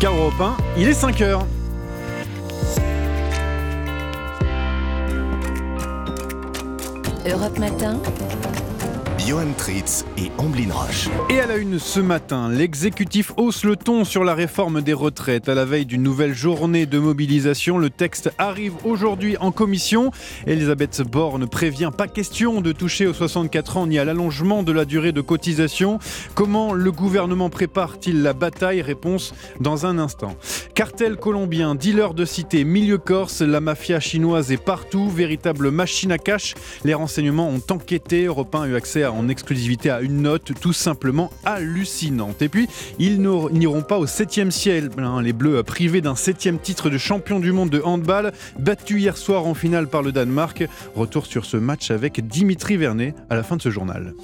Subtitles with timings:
[0.00, 1.46] car Europe 1, il est 5 heures.
[7.26, 8.00] Europe Matin.
[9.28, 11.10] Johan Tritz et Amblin Roche.
[11.28, 15.50] Et à la une ce matin, l'exécutif hausse le ton sur la réforme des retraites.
[15.50, 20.12] À la veille d'une nouvelle journée de mobilisation, le texte arrive aujourd'hui en commission.
[20.46, 24.86] Elisabeth Borne prévient pas question de toucher aux 64 ans ni à l'allongement de la
[24.86, 25.98] durée de cotisation.
[26.34, 28.80] Comment le gouvernement prépare-t-il la bataille?
[28.80, 30.36] Réponse dans un instant.
[30.74, 36.18] Cartel colombien, dealer de cité, milieu corse, la mafia chinoise est partout, véritable machine à
[36.18, 36.54] cash.
[36.84, 40.52] Les renseignements ont enquêté, Europe 1 a eu accès à en exclusivité à une note
[40.60, 42.42] tout simplement hallucinante.
[42.42, 42.68] Et puis,
[42.98, 44.90] ils n'iront pas au 7 ciel.
[44.98, 49.16] Hein, les Bleus privés d'un septième titre de champion du monde de handball, battu hier
[49.16, 50.64] soir en finale par le Danemark.
[50.94, 54.14] Retour sur ce match avec Dimitri Vernet à la fin de ce journal.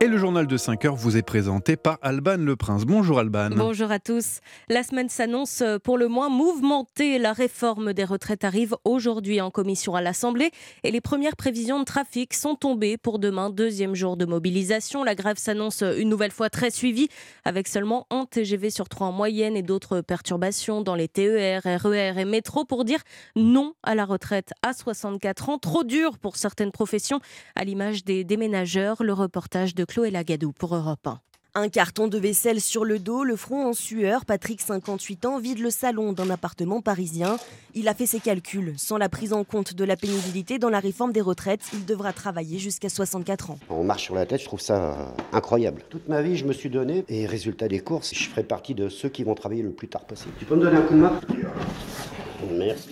[0.00, 2.84] Et le journal de 5 heures vous est présenté par Alban Le Prince.
[2.84, 3.48] Bonjour Alban.
[3.56, 4.40] Bonjour à tous.
[4.68, 7.18] La semaine s'annonce pour le moins mouvementée.
[7.18, 10.50] La réforme des retraites arrive aujourd'hui en commission à l'Assemblée
[10.84, 15.04] et les premières prévisions de trafic sont tombées pour demain, deuxième jour de mobilisation.
[15.04, 17.08] La grève s'annonce une nouvelle fois très suivie
[17.46, 22.18] avec seulement un TGV sur trois en moyenne et d'autres perturbations dans les TER, RER
[22.18, 23.00] et métro pour dire
[23.36, 25.58] non à la retraite à 64 ans.
[25.58, 27.20] Trop dur pour certaines professions,
[27.56, 29.02] à l'image des déménageurs.
[29.02, 31.20] Le reportage de Chloé Lagadou pour Europe 1.
[31.54, 35.60] Un carton de vaisselle sur le dos, le front en sueur, Patrick, 58 ans, vide
[35.60, 37.36] le salon d'un appartement parisien.
[37.74, 38.74] Il a fait ses calculs.
[38.76, 42.12] Sans la prise en compte de la pénibilité dans la réforme des retraites, il devra
[42.12, 43.58] travailler jusqu'à 64 ans.
[43.68, 45.84] On marche sur la tête, je trouve ça euh, incroyable.
[45.90, 48.88] Toute ma vie, je me suis donné, et résultat des courses, je ferai partie de
[48.88, 50.32] ceux qui vont travailler le plus tard possible.
[50.40, 51.20] Tu peux me donner un coup de main?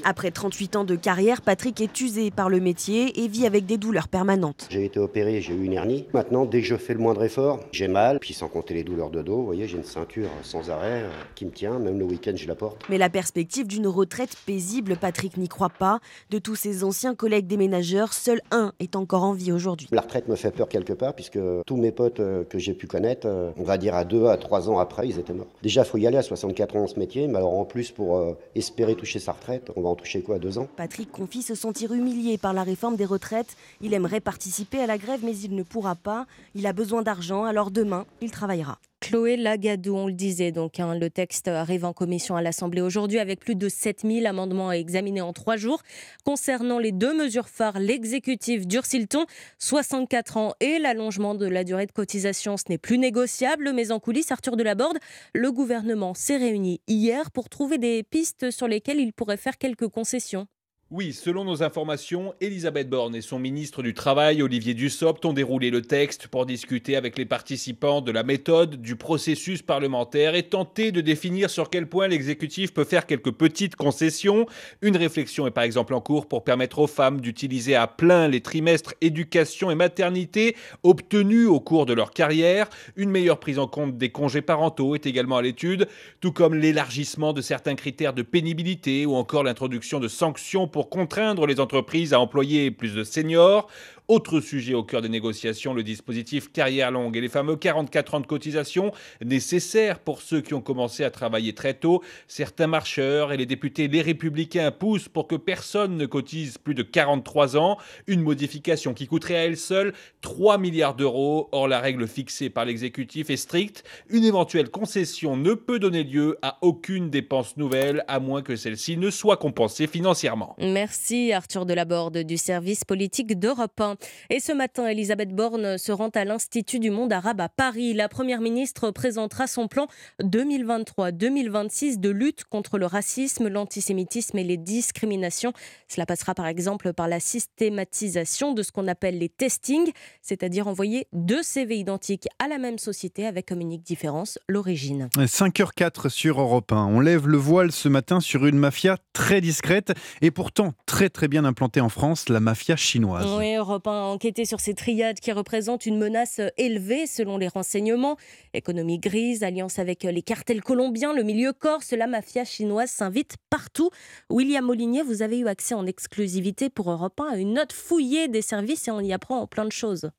[0.04, 3.76] Après 38 ans de carrière, Patrick est usé par le métier et vit avec des
[3.76, 4.68] douleurs permanentes.
[4.70, 6.06] J'ai été opéré, j'ai eu une hernie.
[6.12, 8.18] Maintenant, dès que je fais le moindre effort, j'ai mal.
[8.20, 11.10] Puis sans compter les douleurs de dos, vous voyez, j'ai une ceinture sans arrêt euh,
[11.34, 11.78] qui me tient.
[11.78, 12.82] Même le week-end, je la porte.
[12.88, 16.00] Mais la perspective d'une retraite paisible, Patrick n'y croit pas.
[16.30, 19.88] De tous ses anciens collègues déménageurs, seul un est encore en vie aujourd'hui.
[19.92, 22.86] La retraite me fait peur quelque part, puisque tous mes potes euh, que j'ai pu
[22.86, 25.46] connaître, euh, on va dire à deux à trois ans après, ils étaient morts.
[25.62, 27.90] Déjà, il faut y aller à 64 ans dans ce métier, mais alors en plus,
[27.90, 29.32] pour espérer toucher sa
[29.76, 30.68] on va en toucher quoi, deux ans?
[30.76, 33.56] Patrick confie se sentir humilié par la réforme des retraites.
[33.80, 36.26] Il aimerait participer à la grève, mais il ne pourra pas.
[36.54, 38.78] Il a besoin d'argent, alors demain, il travaillera.
[39.00, 43.20] Chloé Lagadou, on le disait, donc hein, le texte arrive en commission à l'Assemblée aujourd'hui
[43.20, 45.82] avec plus de 7000 amendements à examiner en trois jours.
[46.24, 49.24] Concernant les deux mesures phares, l'exécutif durcit le ton,
[49.58, 54.00] 64 ans et l'allongement de la durée de cotisation, ce n'est plus négociable, mais en
[54.00, 54.98] coulisses, Arthur Delaborde,
[55.32, 59.88] le gouvernement s'est réuni hier pour trouver des pistes sur lesquelles il pourrait faire quelques
[59.88, 60.48] concessions.
[60.90, 65.68] Oui, selon nos informations, Elisabeth Borne et son ministre du Travail, Olivier Dussopt, ont déroulé
[65.68, 70.90] le texte pour discuter avec les participants de la méthode du processus parlementaire et tenter
[70.90, 74.46] de définir sur quel point l'exécutif peut faire quelques petites concessions.
[74.80, 78.40] Une réflexion est par exemple en cours pour permettre aux femmes d'utiliser à plein les
[78.40, 82.66] trimestres éducation et maternité obtenus au cours de leur carrière.
[82.96, 85.86] Une meilleure prise en compte des congés parentaux est également à l'étude,
[86.22, 90.90] tout comme l'élargissement de certains critères de pénibilité ou encore l'introduction de sanctions pour pour
[90.90, 93.66] contraindre les entreprises à employer plus de seniors.
[94.10, 98.20] Autre sujet au cœur des négociations, le dispositif carrière longue et les fameux 44 ans
[98.20, 98.90] de cotisation
[99.22, 102.02] nécessaires pour ceux qui ont commencé à travailler très tôt.
[102.26, 106.82] Certains marcheurs et les députés Les Républicains poussent pour que personne ne cotise plus de
[106.82, 107.76] 43 ans,
[108.06, 109.92] une modification qui coûterait à elle seule
[110.22, 111.50] 3 milliards d'euros.
[111.52, 113.84] Or, la règle fixée par l'exécutif est stricte.
[114.08, 118.96] Une éventuelle concession ne peut donner lieu à aucune dépense nouvelle, à moins que celle-ci
[118.96, 120.56] ne soit compensée financièrement.
[120.58, 123.97] Merci Arthur Delaborde du service politique d'Europe 1.
[124.30, 127.94] Et ce matin, Elisabeth Borne se rend à l'Institut du monde arabe à Paris.
[127.94, 129.88] La Première ministre présentera son plan
[130.22, 135.52] 2023-2026 de lutte contre le racisme, l'antisémitisme et les discriminations.
[135.88, 139.92] Cela passera par exemple par la systématisation de ce qu'on appelle les testings,
[140.22, 145.08] c'est-à-dire envoyer deux CV identiques à la même société avec comme unique différence l'origine.
[145.16, 146.86] 5h04 sur Europe 1.
[146.86, 151.28] On lève le voile ce matin sur une mafia très discrète et pourtant très très
[151.28, 153.26] bien implantée en France, la mafia chinoise.
[153.38, 158.16] Oui, Europe a enquêté sur ces triades qui représentent une menace élevée selon les renseignements.
[158.54, 163.90] Économie grise, alliance avec les cartels colombiens, le milieu corse, la mafia chinoise s'invite partout.
[164.30, 168.28] William Molinier, vous avez eu accès en exclusivité pour Europe 1 à une note fouillée
[168.28, 170.10] des services et on y apprend plein de choses.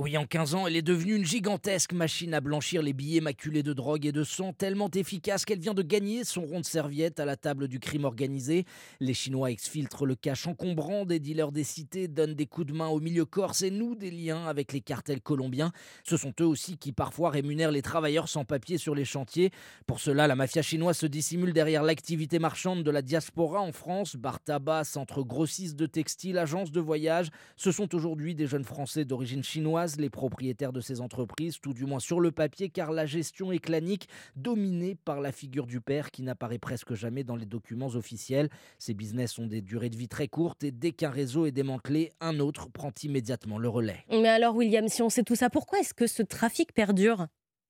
[0.00, 3.64] Oui, en 15 ans, elle est devenue une gigantesque machine à blanchir les billets maculés
[3.64, 7.18] de drogue et de sang, tellement efficace qu'elle vient de gagner son rond de serviette
[7.18, 8.64] à la table du crime organisé.
[9.00, 12.86] Les Chinois exfiltrent le cash encombrant des dealers des cités, donnent des coups de main
[12.86, 15.72] au milieu corse et nouent des liens avec les cartels colombiens.
[16.04, 19.50] Ce sont eux aussi qui parfois rémunèrent les travailleurs sans papier sur les chantiers.
[19.88, 24.14] Pour cela, la mafia chinoise se dissimule derrière l'activité marchande de la diaspora en France.
[24.14, 27.30] Bar tabac, centre grossiste de textiles, agences de voyage.
[27.56, 31.86] Ce sont aujourd'hui des jeunes Français d'origine chinoise les propriétaires de ces entreprises, tout du
[31.86, 36.10] moins sur le papier, car la gestion est clanique, dominée par la figure du père
[36.10, 38.48] qui n'apparaît presque jamais dans les documents officiels.
[38.78, 42.12] Ces business ont des durées de vie très courtes et dès qu'un réseau est démantelé,
[42.20, 44.04] un autre prend immédiatement le relais.
[44.10, 47.26] Mais alors William, si on sait tout ça, pourquoi est-ce que ce trafic perdure?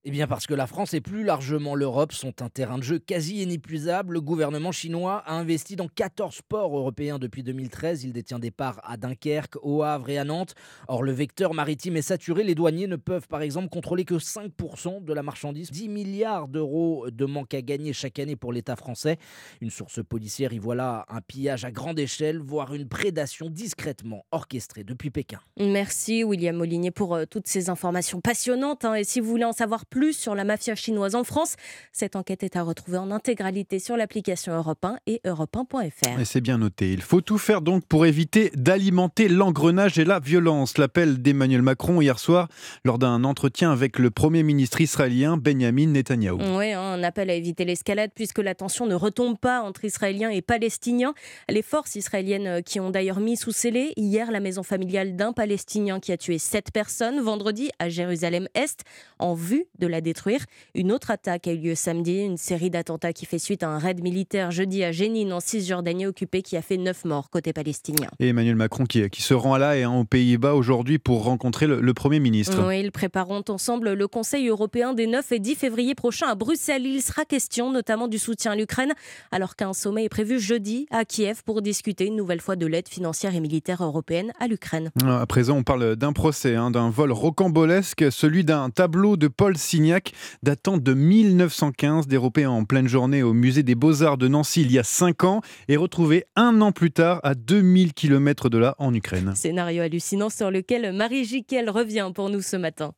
[0.08, 2.98] Eh bien parce que la France et plus largement l'Europe sont un terrain de jeu
[2.98, 4.14] quasi inépuisable.
[4.14, 8.04] Le gouvernement chinois a investi dans 14 ports européens depuis 2013.
[8.04, 10.54] Il détient des parts à Dunkerque, au Havre et à Nantes.
[10.86, 12.42] Or, le vecteur maritime est saturé.
[12.42, 15.70] Les douaniers ne peuvent par exemple contrôler que 5% de la marchandise.
[15.70, 19.18] 10 milliards d'euros de manque à gagner chaque année pour l'État français.
[19.60, 24.84] Une source policière y voilà un pillage à grande échelle, voire une prédation discrètement orchestrée
[24.84, 25.40] depuis Pékin.
[25.60, 28.86] Merci William Molinier pour euh, toutes ces informations passionnantes.
[28.86, 28.94] Hein.
[28.94, 31.56] Et si vous voulez en savoir plus sur la mafia chinoise en France.
[31.92, 36.20] Cette enquête est à retrouver en intégralité sur l'application Europe 1 et europe1.fr.
[36.20, 36.92] Et c'est bien noté.
[36.92, 40.78] Il faut tout faire donc pour éviter d'alimenter l'engrenage et la violence.
[40.78, 42.48] L'appel d'Emmanuel Macron hier soir
[42.84, 46.38] lors d'un entretien avec le Premier ministre israélien Benjamin Netanyahou.
[46.56, 50.30] Oui, hein, un appel à éviter l'escalade puisque la tension ne retombe pas entre Israéliens
[50.30, 51.14] et Palestiniens.
[51.48, 56.00] Les forces israéliennes qui ont d'ailleurs mis sous scellé hier la maison familiale d'un Palestinien
[56.00, 58.84] qui a tué sept personnes vendredi à Jérusalem-Est
[59.18, 60.40] en vue de la détruire.
[60.74, 63.78] Une autre attaque a eu lieu samedi, une série d'attentats qui fait suite à un
[63.78, 68.08] raid militaire jeudi à Jénine en Cisjordanie occupée qui a fait 9 morts côté palestinien.
[68.18, 71.66] Et Emmanuel Macron qui, qui se rend à La Haye, aux Pays-Bas aujourd'hui pour rencontrer
[71.66, 72.64] le, Premier ministre.
[72.66, 76.86] Oui, ils prépareront ensemble le Conseil européen des 9 et 10 février prochain à Bruxelles.
[76.86, 78.92] Il sera question notamment du soutien à l'Ukraine
[79.32, 82.88] alors qu'un sommet est prévu jeudi à Kiev pour discuter une nouvelle fois de l'aide
[82.88, 84.90] financière et militaire européenne à l'Ukraine.
[85.04, 89.56] À présent, on parle d'un procès, hein, d'un vol rocambolesque, celui d'un tableau de Paul
[89.68, 90.12] Signac
[90.42, 94.78] datant de 1915, dérobé en pleine journée au musée des Beaux-Arts de Nancy il y
[94.78, 98.94] a 5 ans et retrouvé un an plus tard à 2000 km de là en
[98.94, 99.34] Ukraine.
[99.34, 102.92] Scénario hallucinant sur lequel Marie Jiquel revient pour nous ce matin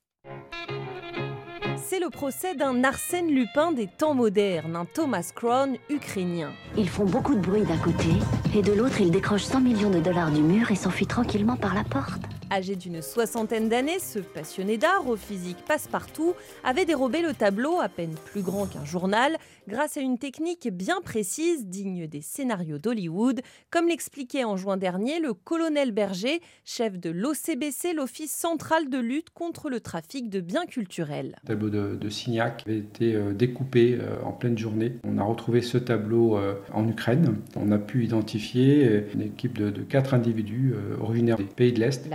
[1.82, 6.52] c'est le procès d'un Arsène Lupin des temps modernes, un Thomas Crown ukrainien.
[6.78, 8.10] Ils font beaucoup de bruit d'un côté,
[8.54, 11.74] et de l'autre, ils décrochent 100 millions de dollars du mur et s'enfuient tranquillement par
[11.74, 12.22] la porte.
[12.52, 17.88] Âgé d'une soixantaine d'années, ce passionné d'art au physique passe-partout avait dérobé le tableau, à
[17.88, 19.36] peine plus grand qu'un journal,
[19.68, 25.20] grâce à une technique bien précise digne des scénarios d'Hollywood, comme l'expliquait en juin dernier
[25.20, 30.66] le colonel Berger, chef de l'OCBC, l'Office central de lutte contre le trafic de biens
[30.66, 31.36] culturels.
[31.44, 34.94] Le tableau de, Signac avait été euh, découpé euh, en pleine journée.
[35.04, 37.36] On a retrouvé ce tableau euh, en Ukraine.
[37.54, 42.08] On a pu identifier une équipe de, quatre individus originaires des pays de l'Est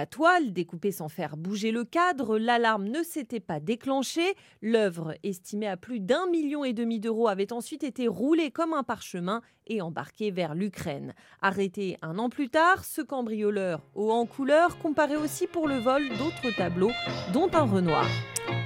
[0.51, 4.35] découpée sans faire bouger le cadre, l'alarme ne s'était pas déclenchée.
[4.61, 8.83] L'œuvre, estimée à plus d'un million et demi d'euros, avait ensuite été roulée comme un
[8.83, 11.13] parchemin et embarquée vers l'Ukraine.
[11.41, 16.03] Arrêté un an plus tard, ce cambrioleur haut en couleur comparait aussi pour le vol
[16.17, 16.91] d'autres tableaux,
[17.33, 18.07] dont un Renoir.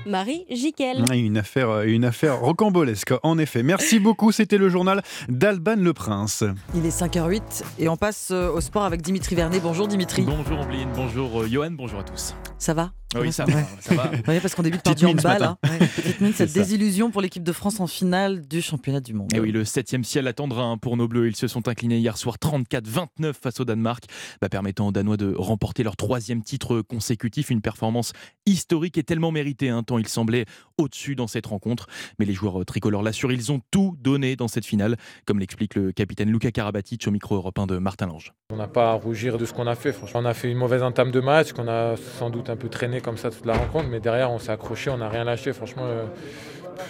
[0.06, 1.06] Marie Jiquel.
[1.14, 3.64] Une affaire, euh, une affaire rocambolesque, en effet.
[3.64, 6.44] Merci beaucoup, c'était le journal d'Alban Le Prince.
[6.76, 9.60] Il est 5h08 et on passe euh, au sport avec Dimitri Vernet.
[9.62, 10.24] Bonjour Dimitri.
[10.24, 12.36] Bonjour Ambline, bonjour euh, Johan, bonjour à tous.
[12.58, 14.12] Ça va oui, ça, va, ça va.
[14.40, 15.42] parce qu'on débute par du handball.
[15.42, 15.58] Hein.
[16.36, 19.34] cette désillusion pour l'équipe de France en finale du championnat du monde.
[19.34, 21.28] Et oui, le 7 ciel attendra hein, pour nos Bleus.
[21.28, 24.06] Ils se sont inclinés hier soir 34-29 face au Danemark,
[24.42, 27.52] bah, permettant aux Danois de remporter leur troisième titre consécutif.
[27.52, 28.12] Une performance
[28.48, 30.46] historique et tellement méritée, hein, tant ils semblaient
[30.80, 31.86] au-dessus dans cette rencontre.
[32.18, 35.92] Mais les joueurs tricolores l'assurent, ils ont tout donné dans cette finale, comme l'explique le
[35.92, 38.34] capitaine Luca Karabatic au micro européen de Martin Lange.
[38.52, 39.94] On n'a pas à rougir de ce qu'on a fait.
[39.94, 42.68] Franchement, on a fait une mauvaise entame de match, qu'on a sans doute un peu
[42.68, 45.54] traîné comme ça toute la rencontre, mais derrière on s'est accroché, on n'a rien lâché.
[45.54, 46.08] Franchement, euh,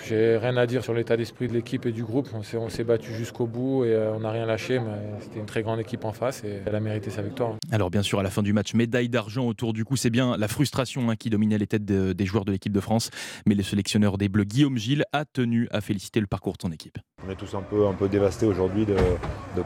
[0.05, 2.29] j'ai rien à dire sur l'état d'esprit de l'équipe et du groupe.
[2.33, 5.61] On s'est battu jusqu'au bout et euh, on n'a rien lâché, mais c'était une très
[5.61, 7.55] grande équipe en face et elle a mérité sa victoire.
[7.71, 10.37] Alors bien sûr, à la fin du match, médaille d'argent autour du cou, c'est bien
[10.37, 13.09] la frustration hein, qui dominait les têtes des joueurs de l'équipe de France,
[13.45, 16.71] mais le sélectionneur des Bleus, Guillaume Gilles, a tenu à féliciter le parcours de son
[16.71, 16.97] équipe.
[17.25, 18.95] On est tous un peu, un peu dévastés aujourd'hui de,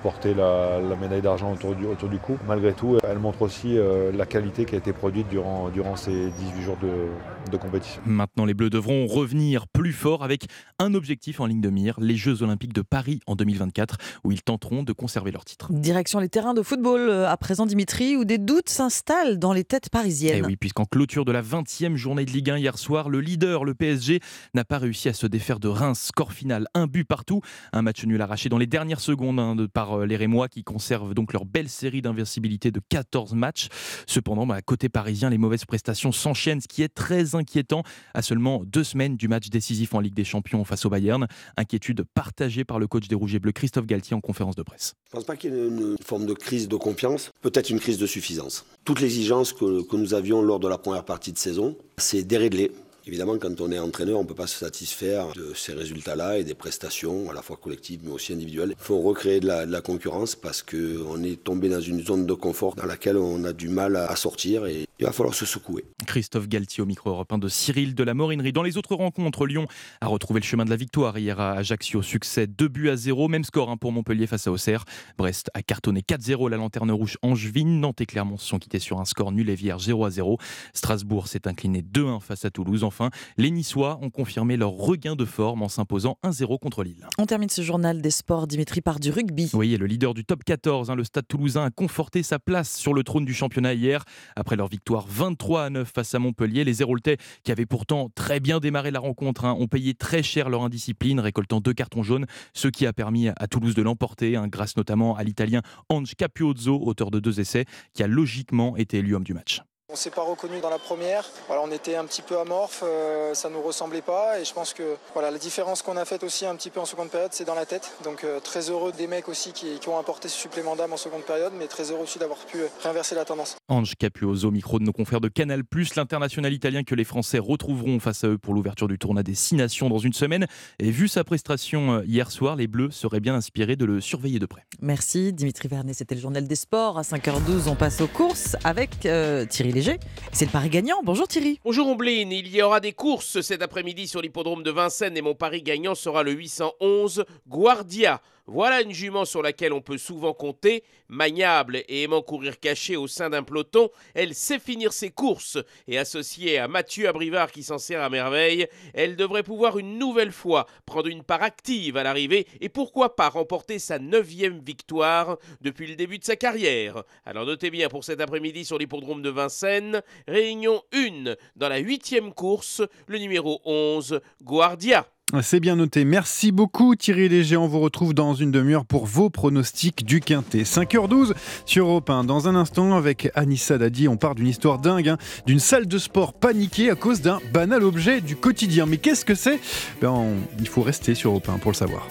[0.01, 2.37] porter la, médaille d'argent autour du, autour du cou.
[2.47, 6.31] Malgré tout, elle montre aussi euh, la qualité qui a été produite durant, durant ces
[6.31, 8.01] 18 jours de, de compétition.
[8.05, 10.45] Maintenant, les Bleus devront revenir plus fort avec
[10.77, 14.43] un objectif en ligne de mire, les Jeux Olympiques de Paris en 2024, où ils
[14.43, 15.71] tenteront de conserver leur titre.
[15.71, 19.63] Direction les terrains de football euh, à présent, Dimitri, où des doutes s'installent dans les
[19.63, 20.35] têtes parisiennes.
[20.35, 23.21] Et eh oui, puisqu'en clôture de la 20e journée de Ligue 1 hier soir, le
[23.21, 24.19] leader, le PSG,
[24.53, 25.99] n'a pas réussi à se défaire de Reims.
[25.99, 27.41] Score final, un but partout.
[27.71, 31.13] Un match nul arraché dans les dernières secondes hein, par euh, les Rémois qui conservent
[31.13, 33.69] donc leur belle série d'invincibilité de 14 matchs.
[34.07, 38.63] Cependant, bah, côté parisien, les mauvaises prestations s'enchaînent, ce qui est très inquiétant à seulement
[38.65, 41.27] deux semaines du match décisif en Ligue des Champions face au Bayern.
[41.57, 44.93] Inquiétude partagée par le coach des Rouges et Bleus, Christophe Galtier, en conférence de presse.
[45.11, 47.79] Je ne pense pas qu'il y ait une forme de crise de confiance, peut-être une
[47.79, 48.65] crise de suffisance.
[48.85, 52.71] Toute l'exigence que, que nous avions lors de la première partie de saison, c'est déréglé.
[53.05, 56.45] Évidemment, quand on est entraîneur, on ne peut pas se satisfaire de ces résultats-là et
[56.45, 58.75] des prestations, à la fois collectives mais aussi individuelles.
[58.79, 62.75] Il faut recréer de la, conkurrence parce qu'on est tombé dans une zone de confort
[62.75, 65.83] dans laquelle on a du mal à sortir et il va falloir se secouer.
[66.07, 68.53] Christophe Galtier au micro européen de Cyril de la Morinerie.
[68.53, 69.67] Dans les autres rencontres, Lyon
[69.99, 72.01] a retrouvé le chemin de la victoire hier à Ajaccio.
[72.01, 74.85] Succès 2 buts à 0, même score hein, pour Montpellier face à Auxerre.
[75.17, 77.81] Brest a cartonné 4-0 la lanterne rouge Angevine.
[77.81, 80.37] Nantes et Clermont se sont quittés sur un score nul et vierge 0 à 0.
[80.73, 82.85] Strasbourg s'est incliné 2-1 face à Toulouse.
[82.93, 87.07] Enfin, les Niçois ont confirmé leur regain de forme en s'imposant 1-0 contre Lille.
[87.17, 89.49] On termine ce journal des sports, Dimitri, par du rugby.
[89.53, 92.71] Oui, et le leader du top 14, hein, le Stade toulousain, a conforté sa place
[92.77, 94.03] sur le trône du championnat hier.
[94.35, 98.39] Après leur victoire 23 à 9 face à Montpellier, les Héroltais, qui avaient pourtant très
[98.39, 102.27] bien démarré la rencontre, hein, ont payé très cher leur indiscipline, récoltant deux cartons jaunes,
[102.53, 106.79] ce qui a permis à Toulouse de l'emporter, hein, grâce notamment à l'Italien Ange Capuozzo,
[106.79, 109.61] auteur de deux essais, qui a logiquement été élu homme du match.
[109.91, 111.29] On s'est pas reconnu dans la première.
[111.47, 114.39] Voilà, on était un petit peu amorphe, euh, ça nous ressemblait pas.
[114.39, 116.85] Et je pense que voilà, la différence qu'on a faite aussi un petit peu en
[116.85, 117.91] seconde période, c'est dans la tête.
[118.03, 121.23] Donc euh, très heureux des mecs aussi qui, ont apporté ce supplément d'âme en seconde
[121.23, 123.57] période, mais très heureux aussi d'avoir pu euh, réinverser la tendance.
[123.67, 125.63] Ange Capuoso, micro de nos confrères de Canal+,
[125.97, 129.55] l'international italien que les Français retrouveront face à eux pour l'ouverture du tournoi des Six
[129.55, 130.47] Nations dans une semaine.
[130.79, 134.45] Et vu sa prestation hier soir, les Bleus seraient bien inspirés de le surveiller de
[134.45, 134.65] près.
[134.81, 136.97] Merci Dimitri Vernet, c'était le journal des sports.
[136.97, 139.82] À 5h12, on passe aux courses avec Thierry Léger
[140.31, 141.01] c'est le pari gagnant.
[141.03, 141.59] Bonjour Thierry.
[141.63, 142.29] Bonjour Omblin.
[142.31, 145.95] Il y aura des courses cet après-midi sur l'hippodrome de Vincennes et mon pari gagnant
[145.95, 148.21] sera le 811 Guardia.
[148.45, 150.83] Voilà une jument sur laquelle on peut souvent compter.
[151.07, 155.57] Maniable et aimant courir caché au sein d'un peloton, elle sait finir ses courses.
[155.87, 160.33] Et associée à Mathieu Abrivard qui s'en sert à merveille, elle devrait pouvoir une nouvelle
[160.33, 165.87] fois prendre une part active à l'arrivée et pourquoi pas remporter sa neuvième victoire depuis
[165.87, 167.03] le début de sa carrière.
[167.25, 172.33] Alors notez bien pour cet après-midi sur l'hippodrome de Vincennes, réunion 1 dans la huitième
[172.33, 175.07] course, le numéro 11, Guardia.
[175.41, 176.05] C'est bien noté.
[176.05, 177.57] Merci beaucoup Thierry Léger.
[177.57, 180.61] On vous retrouve dans une demi-heure pour vos pronostics du Quintet.
[180.61, 181.33] 5h12
[181.65, 182.23] sur Europe 1.
[182.23, 185.97] Dans un instant, avec Anissa Dadi, on part d'une histoire dingue, hein, d'une salle de
[185.97, 188.85] sport paniquée à cause d'un banal objet du quotidien.
[188.85, 189.59] Mais qu'est-ce que c'est?
[190.01, 192.07] Ben, Il faut rester sur Europe 1 pour le savoir.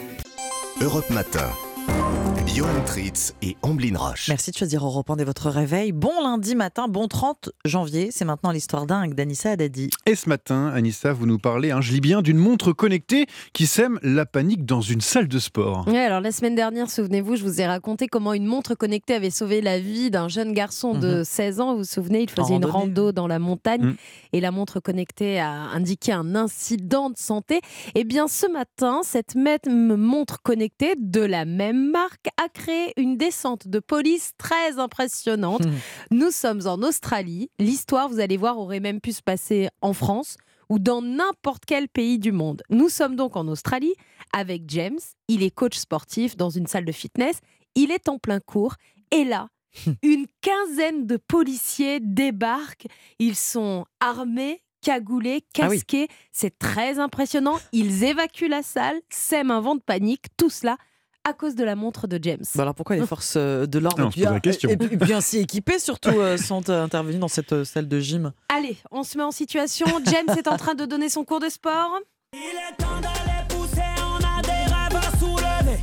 [0.81, 1.49] Europe Matin.
[2.55, 4.29] Johan Tritz et Amblin Roche.
[4.29, 5.93] Merci de choisir Europe 1 dès votre réveil.
[5.93, 8.11] Bon lundi matin, bon 30 janvier.
[8.11, 9.89] C'est maintenant l'histoire dingue d'Anissa Haddadi.
[10.05, 13.67] Et ce matin, Anissa, vous nous parlez, hein, je lis bien, d'une montre connectée qui
[13.67, 15.85] sème la panique dans une salle de sport.
[15.87, 19.31] Oui, alors la semaine dernière, souvenez-vous, je vous ai raconté comment une montre connectée avait
[19.31, 21.63] sauvé la vie d'un jeune garçon de 16 mhm.
[21.63, 21.73] ans.
[21.73, 23.97] Vous vous souvenez, il faisait une rando dans la montagne mm.
[24.35, 27.63] et la montre connectée a indiqué un incident de santé.
[27.95, 33.17] Eh bien, ce matin, cette même montre connectée de la même marque a créé une
[33.17, 35.65] descente de police très impressionnante.
[35.65, 35.75] Hmm.
[36.11, 37.51] Nous sommes en Australie.
[37.59, 40.37] L'histoire, vous allez voir, aurait même pu se passer en France
[40.69, 42.63] ou dans n'importe quel pays du monde.
[42.71, 43.95] Nous sommes donc en Australie
[44.33, 44.99] avec James.
[45.29, 47.39] Il est coach sportif dans une salle de fitness.
[47.75, 48.75] Il est en plein cours.
[49.11, 49.49] Et là,
[49.87, 49.93] hmm.
[50.03, 52.87] une quinzaine de policiers débarquent.
[53.19, 56.09] Ils sont armés, cagoulés, ah casqués.
[56.33, 57.61] C'est très impressionnant.
[57.73, 60.27] Ils évacuent la salle, sèment un vent de panique.
[60.37, 60.77] Tout cela
[61.25, 62.45] à cause de la montre de James.
[62.55, 66.37] Bah alors pourquoi les forces euh, de l'ordre bien, et bien si équipées surtout euh,
[66.37, 69.87] sont euh, intervenues dans cette salle de gym Allez, on se met en situation.
[70.05, 71.99] James est en train de donner son cours de sport.
[72.33, 72.87] Il est temps
[73.49, 75.79] pousser, on a des rêves à soulever.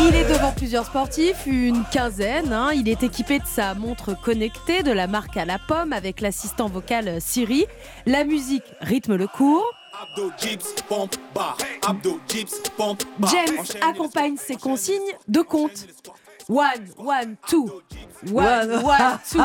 [0.00, 2.52] Il est devant plusieurs sportifs, une quinzaine.
[2.52, 2.72] Hein.
[2.74, 6.68] Il est équipé de sa montre connectée de la marque à la pomme avec l'assistant
[6.68, 7.66] vocal Siri.
[8.06, 9.64] La musique rythme le cours.
[13.30, 15.86] James accompagne ses consignes de compte.
[16.48, 16.66] One,
[16.98, 17.70] one, two.
[18.30, 19.40] One, one, two.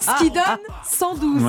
[0.00, 0.42] Ce qui donne
[0.84, 1.42] 112.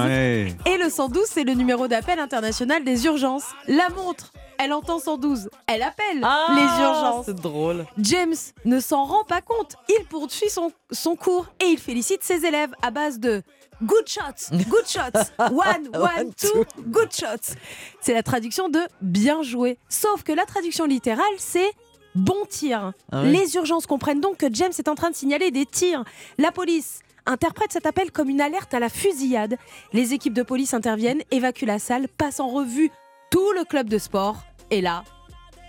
[0.66, 3.46] Et le 112, c'est le numéro d'appel international des urgences.
[3.68, 5.50] La montre Elle entend 112.
[5.68, 7.26] Elle appelle Ah, les urgences.
[7.26, 7.86] C'est drôle.
[8.00, 9.76] James ne s'en rend pas compte.
[9.90, 13.44] Il poursuit son, son cours et il félicite ses élèves à base de
[13.84, 17.56] Good shots, good shots, one, one, two, good shots.
[18.00, 19.78] C'est la traduction de bien joué.
[19.90, 21.72] Sauf que la traduction littérale, c'est
[22.14, 22.94] bon tir.
[23.12, 23.32] Ah oui.
[23.32, 26.04] Les urgences comprennent donc que James est en train de signaler des tirs.
[26.38, 29.58] La police interprète cet appel comme une alerte à la fusillade.
[29.94, 32.92] Les équipes de police interviennent, évacuent la salle, passent en revue
[33.32, 34.44] tout le club de sport.
[34.70, 35.04] Et là,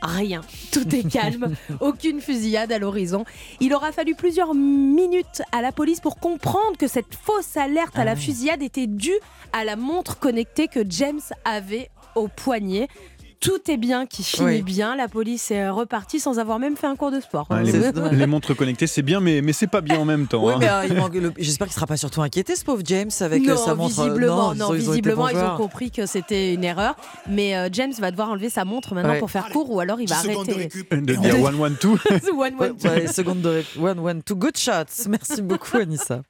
[0.02, 0.42] rien.
[0.72, 3.24] Tout est calme, aucune fusillade à l'horizon.
[3.60, 8.04] Il aura fallu plusieurs minutes à la police pour comprendre que cette fausse alerte à
[8.04, 9.18] la fusillade était due
[9.52, 12.88] à la montre connectée que James avait au poignet.
[13.42, 14.62] Tout est bien qui finit Oui.
[14.62, 14.94] bien.
[14.96, 17.46] La police est repartie sans avoir même fait un cours de sport.
[17.50, 20.44] Ouais, les, les montres connectées, c'est bien, mais, mais c'est pas bien en même temps.
[20.46, 20.86] Oui, hein.
[20.90, 23.88] euh, j'espère qu'il sera pas surtout inquiété, ce pauvre James, avec euh, non, sa montre.
[24.04, 26.62] visiblement, Non, non, ils ont- ils ont été visiblement, ils ont compris que c'était une
[26.64, 26.94] erreur.
[27.28, 29.18] Mais euh, James va devoir enlever sa montre maintenant Ouais.
[29.18, 30.68] pour faire court ou alors il va arrêter.
[30.92, 31.98] De dire one, one, two.
[32.32, 32.88] One, one, two.
[32.88, 35.08] Ouais, seconde de ré- one, one, two good shots.
[35.08, 36.22] Merci beaucoup, Anissa.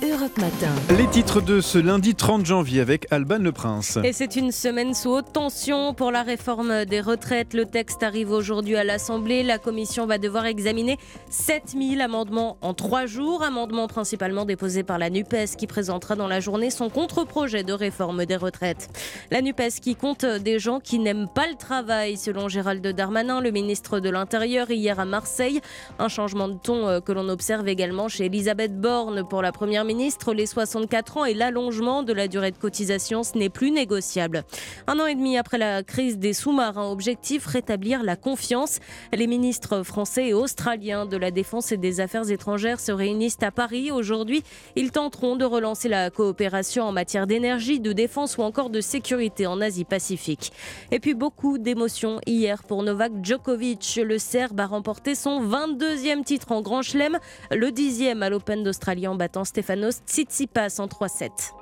[0.00, 0.70] Europe Matin.
[0.96, 3.98] Les titres de ce lundi 30 janvier avec Alban Le Prince.
[4.04, 7.52] Et c'est une semaine sous haute tension pour la réforme des retraites.
[7.52, 9.42] Le texte arrive aujourd'hui à l'Assemblée.
[9.42, 10.98] La Commission va devoir examiner
[11.30, 13.42] 7000 amendements en trois jours.
[13.42, 18.24] Amendements principalement déposés par la NUPES qui présentera dans la journée son contre-projet de réforme
[18.24, 18.88] des retraites.
[19.32, 23.50] La NUPES qui compte des gens qui n'aiment pas le travail, selon Gérald Darmanin, le
[23.50, 25.60] ministre de l'Intérieur, hier à Marseille.
[25.98, 29.87] Un changement de ton euh, que l'on observe également chez Elisabeth Borne pour la Première
[29.88, 30.34] ministre.
[30.34, 34.44] Les 64 ans et l'allongement de la durée de cotisation, ce n'est plus négociable.
[34.86, 38.80] Un an et demi après la crise des sous-marins, objectif rétablir la confiance.
[39.14, 43.50] Les ministres français et australiens de la Défense et des Affaires étrangères se réunissent à
[43.50, 44.44] Paris aujourd'hui.
[44.76, 49.46] Ils tenteront de relancer la coopération en matière d'énergie, de défense ou encore de sécurité
[49.46, 50.52] en Asie-Pacifique.
[50.90, 53.98] Et puis beaucoup d'émotions hier pour Novak Djokovic.
[54.04, 57.18] Le Serbe a remporté son 22e titre en Grand Chelem,
[57.50, 59.44] le 10e à l'Open d'Australie en battant
[59.78, 61.52] Stefanos Tsitsipas en 3-7.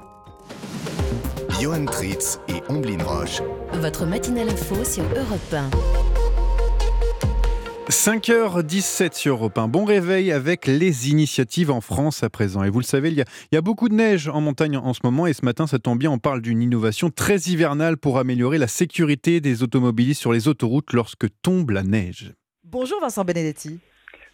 [1.61, 3.43] Johan Tritz et Omblin Roche.
[3.75, 5.69] Votre matinale info sur Europe 1.
[7.91, 9.69] 5h17 sur Europe 1.
[9.69, 12.63] Bon réveil avec les initiatives en France à présent.
[12.63, 14.79] Et vous le savez, il y, a, il y a beaucoup de neige en montagne
[14.79, 15.27] en ce moment.
[15.27, 18.69] Et ce matin, ça tombe bien, on parle d'une innovation très hivernale pour améliorer la
[18.69, 22.33] sécurité des automobilistes sur les autoroutes lorsque tombe la neige.
[22.65, 23.79] Bonjour Vincent Benedetti.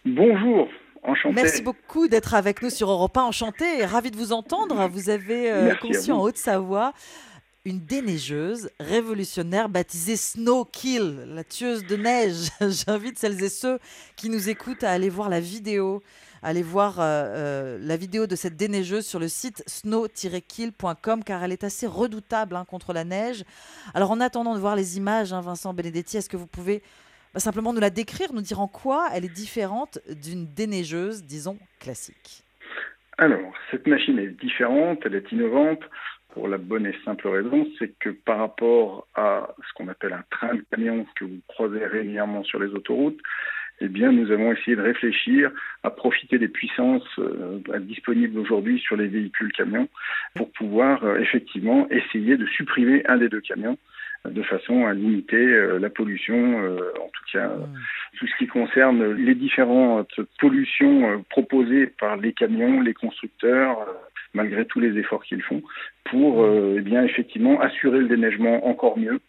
[0.05, 0.67] Bonjour,
[1.03, 1.35] enchanté.
[1.35, 3.23] Merci beaucoup d'être avec nous sur Europe 1.
[3.23, 4.87] Enchanté et ravi de vous entendre.
[4.87, 6.93] Vous avez euh, conçu en Haute-Savoie
[7.65, 12.49] une déneigeuse révolutionnaire baptisée Snow Kill, la tueuse de neige.
[12.61, 13.79] J'invite celles et ceux
[14.17, 16.03] qui nous écoutent à aller voir la vidéo.
[16.41, 21.53] Allez voir euh, euh, la vidéo de cette déneigeuse sur le site snow-kill.com car elle
[21.53, 23.45] est assez redoutable hein, contre la neige.
[23.93, 26.83] Alors en attendant de voir les images, hein, Vincent Benedetti, est-ce que vous pouvez
[27.33, 31.57] bah, simplement nous la décrire, nous dire en quoi elle est différente d'une déneigeuse, disons,
[31.79, 32.43] classique.
[33.17, 35.81] Alors, cette machine est différente, elle est innovante
[36.33, 40.23] pour la bonne et simple raison, c'est que par rapport à ce qu'on appelle un
[40.31, 43.19] train de camion que vous croisez régulièrement sur les autoroutes,
[43.81, 45.51] eh bien, nous avons essayé de réfléchir
[45.83, 49.89] à profiter des puissances euh, disponibles aujourd'hui sur les véhicules camions
[50.35, 53.77] pour pouvoir euh, effectivement essayer de supprimer un des deux camions
[54.29, 57.65] de façon à limiter euh, la pollution, euh, en tout cas euh,
[58.17, 63.85] tout ce qui concerne les différentes pollutions proposées par les camions, les constructeurs,
[64.33, 65.61] malgré tous les efforts qu'ils font,
[66.05, 69.19] pour euh, eh bien effectivement assurer le déneigement encore mieux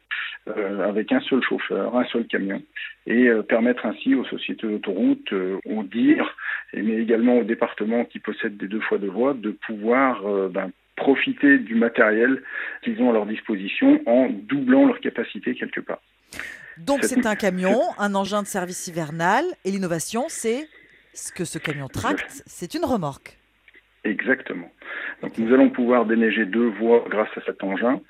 [0.49, 2.63] euh, avec un seul chauffeur, un seul camion,
[3.07, 6.37] et euh, permettre ainsi aux sociétés d'autoroutes, euh, aux DIR,
[6.75, 11.59] mais également aux départements qui possèdent des deux fois deux voies, de pouvoir ben, profiter
[11.59, 12.43] du matériel
[12.83, 16.01] qu'ils ont à leur disposition en doublant leur capacité quelque part.
[16.79, 20.69] Donc Cette- c'est un camion, un engin de service hivernal, et l'innovation, c'est
[21.13, 23.39] ce que ce camion tracte, c'est une remorque.
[24.05, 24.71] Exactement.
[25.23, 28.01] Donc nous allons pouvoir déneiger deux voies grâce à cet engin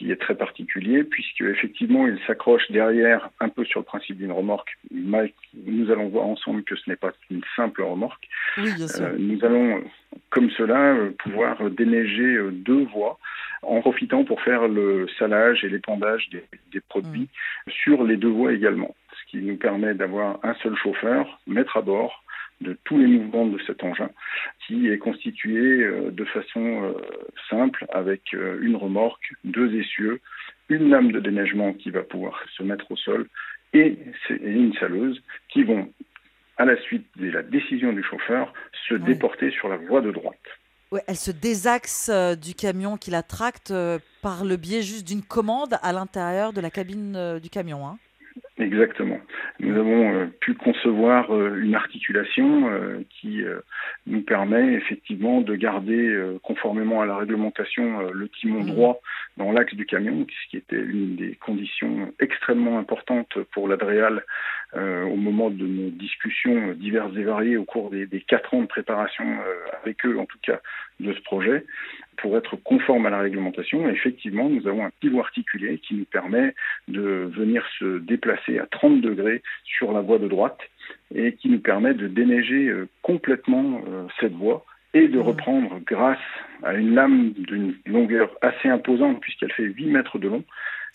[0.00, 4.32] qui est très particulier puisque effectivement il s'accroche derrière un peu sur le principe d'une
[4.32, 4.78] remorque.
[4.90, 5.34] Mais
[5.66, 8.26] nous allons voir ensemble que ce n'est pas une simple remorque.
[8.56, 9.04] Oui, bien sûr.
[9.04, 9.84] Euh, nous allons,
[10.30, 13.18] comme cela, euh, pouvoir déneiger euh, deux voies
[13.60, 17.28] en profitant pour faire le salage et l'épandage des, des produits
[17.68, 18.94] sur les deux voies également.
[19.20, 22.24] Ce qui nous permet d'avoir un seul chauffeur, mettre à bord
[22.60, 24.10] de tous les mouvements de cet engin
[24.66, 26.92] qui est constitué euh, de façon euh,
[27.48, 30.20] simple avec euh, une remorque, deux essieux,
[30.68, 33.26] une lame de déneigement qui va pouvoir se mettre au sol
[33.72, 35.92] et, une saleuse qui vont,
[36.56, 38.52] à la suite de la décision du chauffeur,
[38.88, 40.38] se déporter sur la voie de droite.
[40.90, 43.72] Ouais, elle se désaxe du camion qui la tracte
[44.22, 47.86] par le biais juste d'une commande à l'intérieur de la cabine du camion.
[47.86, 47.98] Hein.
[48.58, 49.18] Exactement.
[49.58, 53.42] Nous avons euh, pu concevoir euh, une articulation euh, qui
[54.06, 58.66] nous permet effectivement de garder conformément à la réglementation le timon mmh.
[58.66, 59.00] droit
[59.36, 64.24] dans l'axe du camion, ce qui était une des conditions extrêmement importantes pour l'Adréal
[64.74, 68.66] au moment de nos discussions diverses et variées au cours des, des quatre ans de
[68.66, 69.24] préparation
[69.82, 70.60] avec eux, en tout cas,
[71.00, 71.64] de ce projet
[72.20, 73.88] pour être conforme à la réglementation.
[73.88, 76.54] effectivement, nous avons un pivot articulé qui nous permet
[76.88, 80.60] de venir se déplacer à 30 degrés sur la voie de droite
[81.14, 85.22] et qui nous permet de déneiger euh, complètement euh, cette voie et de mmh.
[85.22, 86.18] reprendre grâce
[86.62, 90.44] à une lame d'une longueur assez imposante puisqu'elle fait 8 mètres de long,